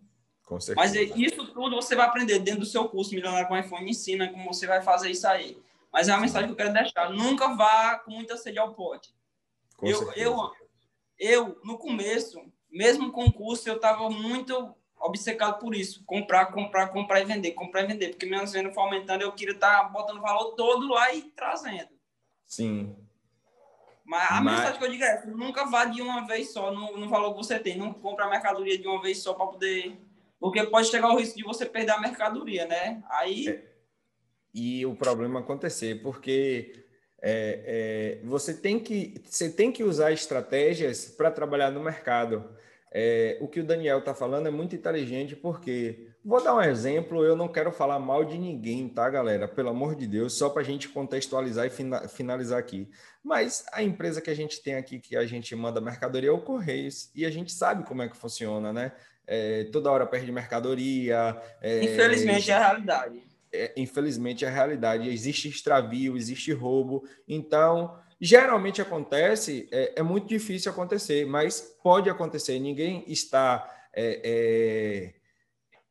Com 0.45 0.57
Mas 0.75 0.93
isso 0.95 1.47
tudo 1.53 1.75
você 1.75 1.95
vai 1.95 2.05
aprender 2.05 2.39
dentro 2.39 2.61
do 2.61 2.65
seu 2.65 2.87
curso 2.89 3.13
Milionário 3.13 3.47
com 3.47 3.57
iPhone, 3.57 3.89
ensina 3.89 4.29
como 4.29 4.53
você 4.53 4.67
vai 4.67 4.81
fazer 4.81 5.09
isso 5.09 5.27
aí. 5.27 5.57
Mas 5.91 6.07
é 6.07 6.13
uma 6.13 6.21
mensagem 6.21 6.47
que 6.47 6.53
eu 6.53 6.57
quero 6.57 6.73
deixar. 6.73 7.09
Nunca 7.09 7.53
vá 7.55 7.99
com 7.99 8.11
muita 8.11 8.37
sede 8.37 8.57
ao 8.57 8.73
pote. 8.73 9.13
eu, 9.81 10.11
eu, 10.13 10.51
eu, 11.19 11.59
no 11.63 11.77
começo, 11.77 12.41
mesmo 12.69 13.11
com 13.11 13.25
o 13.25 13.33
curso, 13.33 13.67
eu 13.67 13.75
estava 13.75 14.09
muito 14.09 14.73
obcecado 15.01 15.59
por 15.59 15.75
isso. 15.75 16.03
Comprar, 16.05 16.47
comprar, 16.47 16.87
comprar 16.87 17.21
e 17.21 17.25
vender, 17.25 17.51
comprar 17.51 17.83
e 17.83 17.87
vender. 17.87 18.09
Porque 18.09 18.25
minhas 18.25 18.51
vendas 18.51 18.73
foram 18.73 18.87
aumentando, 18.87 19.21
eu 19.21 19.31
queria 19.31 19.53
estar 19.53 19.83
tá 19.83 19.89
botando 19.89 20.17
o 20.17 20.21
valor 20.21 20.55
todo 20.55 20.87
lá 20.87 21.13
e 21.13 21.23
trazendo. 21.23 21.89
Sim. 22.45 22.95
Mas 24.05 24.31
a 24.31 24.41
Mas... 24.41 24.55
mensagem 24.55 24.79
que 24.79 24.85
eu 24.85 24.91
digo 24.91 25.03
é: 25.03 25.25
nunca 25.25 25.65
vá 25.65 25.85
de 25.85 26.01
uma 26.01 26.25
vez 26.27 26.51
só 26.51 26.71
no, 26.71 26.97
no 26.97 27.09
valor 27.09 27.31
que 27.31 27.37
você 27.37 27.59
tem. 27.59 27.77
Não 27.77 27.93
compra 27.93 28.25
a 28.25 28.29
mercadoria 28.29 28.77
de 28.77 28.87
uma 28.87 29.01
vez 29.01 29.19
só 29.19 29.33
para 29.33 29.47
poder. 29.47 29.97
Porque 30.39 30.63
pode 30.65 30.87
chegar 30.87 31.13
o 31.13 31.17
risco 31.17 31.37
de 31.37 31.43
você 31.43 31.65
perder 31.65 31.91
a 31.91 32.01
mercadoria, 32.01 32.65
né? 32.65 33.01
Aí. 33.09 33.47
É. 33.47 33.71
E 34.53 34.85
o 34.85 34.95
problema 34.95 35.39
acontecer, 35.39 36.01
porque 36.01 36.81
é, 37.21 38.19
é, 38.21 38.25
você, 38.25 38.53
tem 38.53 38.79
que, 38.79 39.21
você 39.23 39.49
tem 39.49 39.71
que 39.71 39.83
usar 39.83 40.11
estratégias 40.11 41.05
para 41.05 41.31
trabalhar 41.31 41.71
no 41.71 41.81
mercado. 41.81 42.49
É, 42.93 43.37
o 43.39 43.47
que 43.47 43.61
o 43.61 43.63
Daniel 43.63 43.99
está 43.99 44.13
falando 44.13 44.47
é 44.47 44.51
muito 44.51 44.75
inteligente, 44.75 45.33
porque 45.33 46.09
vou 46.25 46.43
dar 46.43 46.55
um 46.55 46.61
exemplo. 46.61 47.23
Eu 47.23 47.37
não 47.37 47.47
quero 47.47 47.71
falar 47.71 47.97
mal 47.99 48.25
de 48.25 48.37
ninguém, 48.37 48.89
tá, 48.89 49.09
galera? 49.09 49.47
Pelo 49.47 49.69
amor 49.69 49.95
de 49.95 50.05
Deus, 50.05 50.33
só 50.37 50.49
para 50.49 50.61
a 50.61 50.65
gente 50.65 50.89
contextualizar 50.89 51.65
e 51.65 52.09
finalizar 52.09 52.59
aqui. 52.59 52.89
Mas 53.23 53.63
a 53.71 53.81
empresa 53.81 54.19
que 54.19 54.29
a 54.29 54.35
gente 54.35 54.61
tem 54.61 54.75
aqui, 54.75 54.99
que 54.99 55.15
a 55.15 55.25
gente 55.25 55.55
manda 55.55 55.79
mercadoria, 55.79 56.29
é 56.29 56.33
o 56.33 56.41
Correios, 56.41 57.09
e 57.15 57.25
a 57.25 57.29
gente 57.29 57.53
sabe 57.53 57.85
como 57.85 58.01
é 58.01 58.09
que 58.09 58.17
funciona, 58.17 58.73
né? 58.73 58.91
É, 59.25 59.63
toda 59.71 59.89
hora 59.89 60.05
perde 60.05 60.29
mercadoria. 60.29 61.41
É, 61.61 61.85
infelizmente 61.85 62.51
é 62.51 62.55
a 62.55 62.67
realidade. 62.67 63.23
É, 63.53 63.73
infelizmente 63.77 64.43
é 64.43 64.49
a 64.49 64.51
realidade. 64.51 65.07
Existe 65.07 65.47
extravio, 65.47 66.17
existe 66.17 66.51
roubo. 66.51 67.07
Então 67.25 67.97
Geralmente 68.23 68.79
acontece, 68.79 69.67
é, 69.71 69.93
é 69.95 70.03
muito 70.03 70.27
difícil 70.27 70.71
acontecer, 70.71 71.25
mas 71.25 71.75
pode 71.81 72.07
acontecer. 72.07 72.59
Ninguém 72.59 73.03
está 73.07 73.67
é, 73.91 74.21
é, 74.23 75.13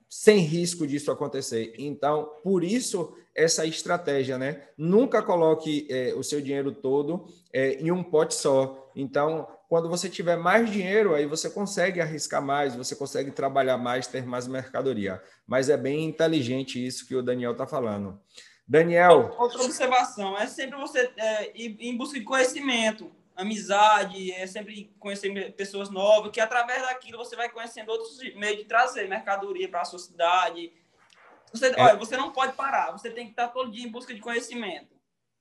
sem 0.09 0.39
risco 0.39 0.87
disso 0.87 1.11
acontecer. 1.11 1.75
Então, 1.77 2.31
por 2.45 2.63
isso, 2.63 3.13
essa 3.35 3.67
estratégia, 3.67 4.39
né? 4.39 4.63
Nunca 4.79 5.21
coloque 5.23 5.89
é, 5.91 6.15
o 6.15 6.23
seu 6.23 6.41
dinheiro 6.41 6.71
todo 6.71 7.27
é, 7.53 7.75
em 7.75 7.91
um 7.91 8.05
pote 8.05 8.35
só. 8.35 8.91
Então, 8.95 9.49
quando 9.69 9.89
você 9.89 10.09
tiver 10.09 10.37
mais 10.37 10.71
dinheiro, 10.71 11.15
aí 11.17 11.27
você 11.27 11.51
consegue 11.51 12.01
arriscar 12.01 12.41
mais, 12.41 12.77
você 12.77 12.95
consegue 12.95 13.33
trabalhar 13.33 13.77
mais, 13.77 14.07
ter 14.07 14.25
mais 14.25 14.47
mercadoria. 14.47 15.21
Mas 15.47 15.69
é 15.69 15.77
bem 15.77 16.05
inteligente 16.05 16.85
isso 16.85 17.07
que 17.09 17.15
o 17.17 17.23
Daniel 17.23 17.53
está 17.53 17.67
falando. 17.67 18.21
Daniel. 18.71 19.35
Outra 19.37 19.65
observação 19.65 20.39
é 20.39 20.47
sempre 20.47 20.79
você 20.79 21.11
é, 21.17 21.51
ir 21.61 21.77
em 21.81 21.97
busca 21.97 22.17
de 22.17 22.25
conhecimento, 22.25 23.11
amizade, 23.35 24.31
é 24.31 24.47
sempre 24.47 24.95
conhecer 24.97 25.53
pessoas 25.57 25.91
novas, 25.91 26.31
que 26.31 26.41
através 26.41 26.81
daquilo 26.83 27.19
você 27.19 27.35
vai 27.35 27.49
conhecendo 27.49 27.91
outros 27.91 28.17
meios 28.37 28.59
de 28.59 28.65
trazer 28.67 29.09
mercadoria 29.09 29.69
para 29.69 29.81
a 29.81 29.85
sua 29.85 29.99
cidade. 29.99 30.73
Você, 31.53 31.67
é. 31.67 31.83
olha, 31.83 31.97
você 31.97 32.17
não 32.17 32.31
pode 32.31 32.53
parar, 32.53 32.93
você 32.93 33.11
tem 33.11 33.25
que 33.25 33.33
estar 33.33 33.49
todo 33.49 33.73
dia 33.73 33.85
em 33.85 33.91
busca 33.91 34.15
de 34.15 34.21
conhecimento, 34.21 34.95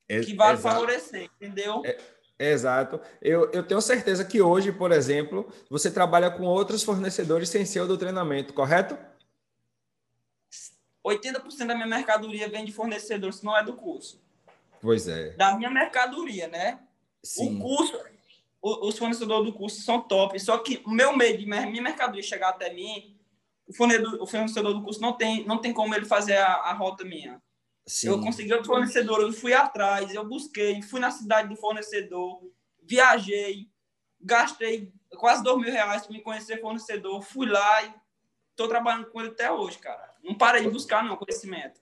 é, 0.09 0.21
que 0.21 0.33
vai 0.33 0.53
exato. 0.53 0.73
favorecer, 0.73 1.29
entendeu? 1.39 1.83
É, 1.85 1.99
exato. 2.39 2.99
Eu, 3.21 3.51
eu 3.51 3.61
tenho 3.61 3.79
certeza 3.79 4.25
que 4.25 4.41
hoje, 4.41 4.71
por 4.71 4.91
exemplo, 4.91 5.47
você 5.69 5.91
trabalha 5.91 6.31
com 6.31 6.45
outros 6.45 6.81
fornecedores 6.81 7.49
sem 7.49 7.63
ser 7.63 7.81
o 7.81 7.87
do 7.87 7.95
treinamento, 7.95 8.55
correto? 8.55 8.97
80% 11.05 11.67
da 11.67 11.75
minha 11.75 11.87
mercadoria 11.87 12.49
vem 12.49 12.65
de 12.65 12.71
fornecedor, 12.71 13.33
se 13.33 13.43
não 13.43 13.57
é 13.57 13.63
do 13.63 13.73
curso. 13.73 14.21
Pois 14.81 15.07
é. 15.07 15.31
Da 15.31 15.55
minha 15.55 15.69
mercadoria, 15.69 16.47
né? 16.47 16.79
Sim. 17.23 17.57
O 17.57 17.61
curso, 17.61 17.99
os 18.61 18.97
fornecedores 18.97 19.45
do 19.45 19.57
curso 19.57 19.81
são 19.81 20.01
top, 20.01 20.39
só 20.39 20.57
que 20.57 20.81
o 20.85 20.89
meu 20.89 21.15
meio 21.15 21.37
de 21.37 21.45
minha 21.45 21.81
mercadoria 21.81 22.23
chegar 22.23 22.49
até 22.49 22.73
mim, 22.73 23.17
o 23.67 23.73
fornecedor, 23.73 24.21
o 24.21 24.25
fornecedor 24.25 24.73
do 24.73 24.83
curso 24.83 25.01
não 25.01 25.13
tem, 25.13 25.45
não 25.45 25.59
tem 25.59 25.73
como 25.73 25.93
ele 25.93 26.05
fazer 26.05 26.37
a, 26.37 26.53
a 26.53 26.73
rota 26.73 27.03
minha. 27.03 27.41
Sim. 27.85 28.09
Eu 28.09 28.21
consegui 28.21 28.53
o 28.53 28.63
fornecedor, 28.63 29.21
eu 29.21 29.33
fui 29.33 29.53
atrás, 29.53 30.13
eu 30.13 30.27
busquei, 30.27 30.81
fui 30.81 30.99
na 30.99 31.11
cidade 31.11 31.49
do 31.49 31.55
fornecedor, 31.55 32.41
viajei, 32.83 33.69
gastei 34.21 34.91
quase 35.17 35.43
dois 35.43 35.59
mil 35.59 35.71
reais 35.71 36.03
para 36.03 36.13
me 36.13 36.21
conhecer 36.21 36.61
fornecedor, 36.61 37.21
fui 37.21 37.47
lá 37.47 37.83
e 37.83 37.93
estou 38.51 38.67
trabalhando 38.67 39.09
com 39.09 39.19
ele 39.19 39.29
até 39.29 39.51
hoje, 39.51 39.77
cara. 39.77 40.08
Não 40.23 40.35
parei 40.35 40.63
de 40.63 40.69
buscar, 40.69 41.03
não, 41.03 41.15
conhecimento. 41.15 41.79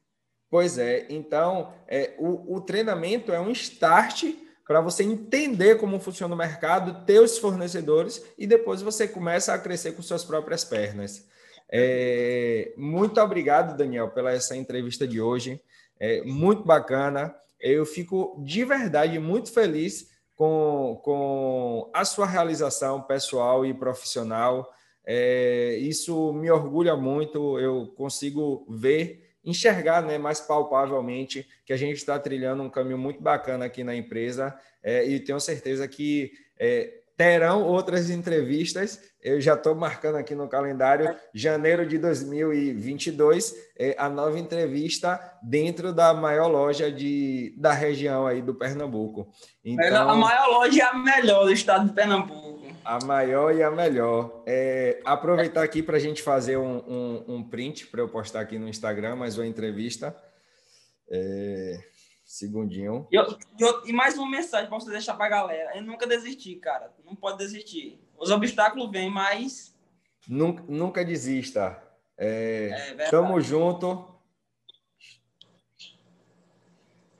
Pois 0.49 0.77
é, 0.77 1.05
então 1.09 1.73
é, 1.87 2.15
o, 2.17 2.55
o 2.55 2.61
treinamento 2.61 3.33
é 3.33 3.39
um 3.39 3.51
start 3.51 4.23
para 4.65 4.81
você 4.81 5.03
entender 5.03 5.75
como 5.75 5.99
funciona 5.99 6.33
o 6.33 6.37
mercado, 6.37 7.05
ter 7.05 7.19
os 7.19 7.37
fornecedores 7.37 8.23
e 8.37 8.45
depois 8.45 8.81
você 8.81 9.07
começa 9.07 9.53
a 9.53 9.59
crescer 9.59 9.93
com 9.93 10.01
suas 10.01 10.25
próprias 10.25 10.63
pernas. 10.63 11.25
É, 11.69 12.73
muito 12.77 13.19
obrigado, 13.19 13.77
Daniel, 13.77 14.09
pela 14.09 14.31
essa 14.31 14.55
entrevista 14.55 15.07
de 15.07 15.21
hoje. 15.21 15.61
É 15.99 16.21
muito 16.23 16.63
bacana. 16.63 17.35
Eu 17.59 17.85
fico 17.85 18.41
de 18.43 18.63
verdade 18.63 19.17
muito 19.19 19.51
feliz 19.51 20.09
com, 20.35 20.99
com 21.03 21.89
a 21.93 22.05
sua 22.05 22.25
realização 22.25 23.01
pessoal 23.01 23.65
e 23.65 23.73
profissional. 23.73 24.71
É, 25.09 25.77
isso 25.79 26.33
me 26.33 26.51
orgulha 26.51 26.97
muito. 26.97 27.57
Eu 27.57 27.87
consigo 27.95 28.65
ver 28.69 29.25
enxergar 29.43 30.01
né, 30.01 30.17
mais 30.17 30.41
palpavelmente 30.41 31.47
que 31.65 31.71
a 31.71 31.77
gente 31.77 31.95
está 31.95 32.19
trilhando 32.19 32.61
um 32.61 32.69
caminho 32.69 32.97
muito 32.97 33.23
bacana 33.23 33.63
aqui 33.63 33.81
na 33.81 33.95
empresa 33.95 34.53
é, 34.83 35.05
e 35.05 35.21
tenho 35.21 35.39
certeza 35.39 35.87
que 35.87 36.33
é, 36.59 36.97
terão 37.15 37.63
outras 37.63 38.09
entrevistas. 38.09 39.01
Eu 39.23 39.41
já 39.41 39.55
estou 39.55 39.73
marcando 39.73 40.15
aqui 40.15 40.35
no 40.35 40.47
calendário, 40.47 41.15
janeiro 41.33 41.85
de 41.85 41.97
2022, 41.97 43.55
é, 43.77 43.95
a 43.97 44.07
nova 44.07 44.37
entrevista 44.37 45.19
dentro 45.41 45.93
da 45.93 46.13
maior 46.13 46.47
loja 46.47 46.91
de, 46.91 47.55
da 47.57 47.71
região 47.71 48.27
aí 48.27 48.41
do 48.41 48.53
Pernambuco. 48.53 49.27
Então, 49.63 50.09
a 50.09 50.15
maior 50.15 50.47
loja 50.47 50.81
é 50.81 50.85
a 50.85 50.93
melhor 50.93 51.45
do 51.45 51.51
estado 51.51 51.87
de 51.87 51.93
Pernambuco. 51.93 52.56
A 52.87 53.03
maior 53.03 53.53
e 53.53 53.61
a 53.61 53.69
melhor. 53.69 54.43
É, 54.45 55.01
aproveitar 55.03 55.61
aqui 55.61 55.83
para 55.83 55.97
a 55.97 55.99
gente 55.99 56.23
fazer 56.23 56.55
um, 56.55 56.77
um, 56.87 57.35
um 57.35 57.43
print 57.43 57.85
para 57.87 57.99
eu 57.99 58.07
postar 58.07 58.39
aqui 58.39 58.57
no 58.57 58.69
Instagram, 58.69 59.17
mais 59.17 59.37
uma 59.37 59.45
entrevista. 59.45 60.15
É, 61.09 61.83
segundinho. 62.25 63.05
E, 63.11 63.15
eu, 63.17 63.25
eu, 63.59 63.85
e, 63.85 63.91
mais 63.91 64.17
uma 64.17 64.31
mensagem 64.31 64.69
para 64.69 64.79
você 64.79 64.89
deixar 64.89 65.15
para 65.15 65.25
a 65.25 65.29
galera. 65.29 65.75
Eu 65.75 65.83
nunca 65.83 66.07
desistir, 66.07 66.55
cara. 66.61 66.93
Não 67.03 67.13
pode 67.13 67.39
desistir. 67.39 67.99
Os 68.17 68.31
obstáculos 68.31 68.89
vêm, 68.89 69.11
mas. 69.11 69.75
Nunca, 70.25 70.63
nunca 70.65 71.03
desista. 71.03 71.83
É, 72.17 72.93
é 72.97 73.09
tamo 73.09 73.41
junto. 73.41 74.16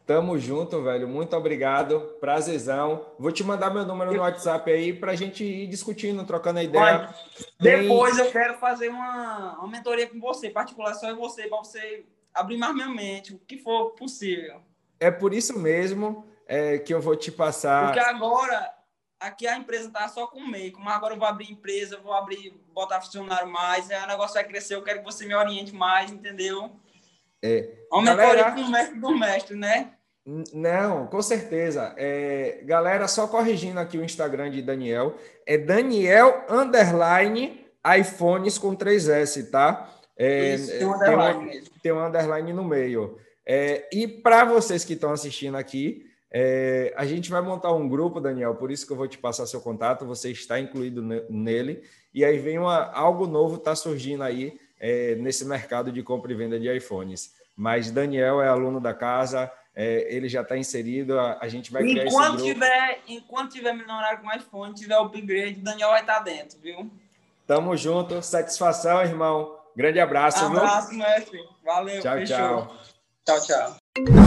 Tamo 0.08 0.39
junto, 0.39 0.82
velho. 0.82 1.05
Muito 1.05 1.36
obrigado. 1.36 1.99
Prazerzão. 2.22 3.12
Vou 3.20 3.30
te 3.30 3.43
mandar 3.43 3.74
meu 3.74 3.86
número 3.86 4.14
no 4.14 4.22
WhatsApp 4.22 4.72
aí 4.72 4.93
para 4.93 5.12
a 5.12 5.16
gente 5.16 5.43
ir 5.43 5.68
discutindo, 5.68 6.24
trocando 6.24 6.60
a 6.60 6.64
ideia. 6.64 7.14
depois 7.60 8.18
eu 8.18 8.32
quero 8.32 8.58
fazer 8.58 8.88
uma, 8.88 9.58
uma 9.60 9.68
mentoria 9.68 10.08
com 10.08 10.18
você, 10.18 10.49
particular 10.49 10.93
só 10.93 11.12
em 11.12 11.16
você, 11.16 11.49
para 11.49 11.58
você 11.58 12.05
abrir 12.34 12.55
mais 12.55 12.74
minha 12.74 12.88
mente, 12.88 13.34
o 13.34 13.38
que 13.39 13.58
for 13.58 13.89
possível. 13.95 14.62
É 14.97 15.12
por 15.12 15.34
isso 15.34 15.60
mesmo 15.60 16.26
é, 16.47 16.78
que 16.78 16.93
eu 16.93 17.01
vou 17.01 17.18
te 17.18 17.30
passar. 17.30 17.88
Porque 17.88 17.99
agora, 17.99 18.74
aqui 19.20 19.45
a 19.45 19.58
empresa 19.58 19.91
tá 19.91 20.08
só 20.08 20.26
com 20.26 20.39
meio, 20.39 20.72
mas 20.80 20.95
agora 20.95 21.16
eu 21.16 21.20
vou 21.20 21.28
abrir 21.28 21.51
empresa, 21.51 21.99
vou 21.99 22.14
abrir, 22.14 22.53
botar 22.74 23.01
funcionário 23.01 23.51
mais, 23.51 23.91
aí 23.91 24.01
o 24.01 24.08
negócio 24.08 24.36
vai 24.36 24.45
crescer, 24.45 24.76
eu 24.76 24.84
quero 24.84 24.99
que 24.99 25.05
você 25.05 25.26
me 25.26 25.36
oriente 25.36 25.76
mais, 25.76 26.10
entendeu? 26.10 26.72
É. 27.43 27.74
Uma 27.91 28.16
mentoria 28.16 28.51
com 28.51 28.62
o 28.62 28.72
mestre 28.72 28.99
do 28.99 29.18
mestre, 29.18 29.58
né? 29.58 29.97
Não, 30.53 31.07
com 31.07 31.21
certeza. 31.21 31.93
É, 31.95 32.59
galera, 32.65 33.07
só 33.07 33.28
corrigindo 33.28 33.80
aqui 33.80 33.97
o 33.97 34.03
Instagram 34.03 34.51
de 34.51 34.61
Daniel, 34.61 35.15
é 35.45 35.57
Daniel 35.57 36.43
underline 36.49 37.65
iPhones 37.97 38.57
com 38.57 38.75
3S, 38.75 39.49
tá? 39.49 39.89
É, 40.17 40.55
Isso, 40.55 40.71
tem 40.78 40.86
um 40.86 40.93
underline, 40.93 41.49
tem 41.49 41.61
um, 41.61 41.63
tem 41.84 41.91
um 41.93 42.05
underline 42.05 42.51
no 42.51 42.63
meio. 42.65 43.17
É, 43.45 43.88
e 43.93 44.05
para 44.05 44.43
vocês 44.43 44.84
que 44.84 44.93
estão 44.93 45.13
assistindo 45.13 45.55
aqui, 45.55 46.05
é, 46.30 46.93
a 46.97 47.05
gente 47.05 47.30
vai 47.30 47.41
montar 47.41 47.71
um 47.71 47.88
grupo, 47.88 48.19
Daniel, 48.19 48.55
por 48.55 48.69
isso 48.69 48.86
que 48.86 48.91
eu 48.91 48.97
vou 48.97 49.07
te 49.07 49.17
passar 49.17 49.45
seu 49.45 49.61
contato, 49.61 50.05
você 50.05 50.30
está 50.30 50.59
incluído 50.59 51.01
nele, 51.30 51.84
e 52.13 52.25
aí 52.25 52.38
vem 52.38 52.59
uma, 52.59 52.91
algo 52.91 53.25
novo 53.25 53.55
está 53.55 53.73
surgindo 53.75 54.23
aí 54.23 54.59
é, 54.78 55.15
nesse 55.15 55.45
mercado 55.45 55.89
de 55.89 56.03
compra 56.03 56.34
e 56.34 56.36
venda 56.36 56.59
de 56.59 56.69
iPhones. 56.75 57.32
Mas 57.55 57.89
Daniel 57.89 58.41
é 58.41 58.49
aluno 58.49 58.82
da 58.82 58.93
casa, 58.93 59.51
é, 59.80 60.07
ele 60.09 60.28
já 60.28 60.41
está 60.41 60.57
inserido, 60.57 61.19
a, 61.19 61.38
a, 61.39 61.47
gente 61.47 61.71
vai 61.71 61.84
criar 61.84 62.05
enquanto. 62.05 62.41
Tiver, 62.41 62.99
enquanto 63.07 63.51
tiver 63.51 63.73
melhorado 63.73 64.23
com 64.23 64.28
o 64.28 64.34
iPhone, 64.34 64.73
tiver 64.73 64.95
upgrade, 64.95 65.59
o 65.59 65.63
Daniel 65.63 65.89
vai 65.89 66.01
estar 66.01 66.15
tá 66.15 66.21
dentro, 66.21 66.59
viu? 66.59 66.89
Tamo 67.45 67.78
junto, 67.78 68.19
satisfação, 68.23 69.03
irmão. 69.03 69.55
Grande 69.75 69.99
abraço, 69.99 70.43
abraço 70.43 70.49
viu? 70.49 70.67
Abraço, 70.67 70.93
mestre. 70.95 71.39
Valeu, 71.63 72.01
tchau, 72.01 72.17
fechou. 72.17 72.67
Tchau, 73.23 73.41
tchau. 73.45 73.45
tchau. 73.45 74.26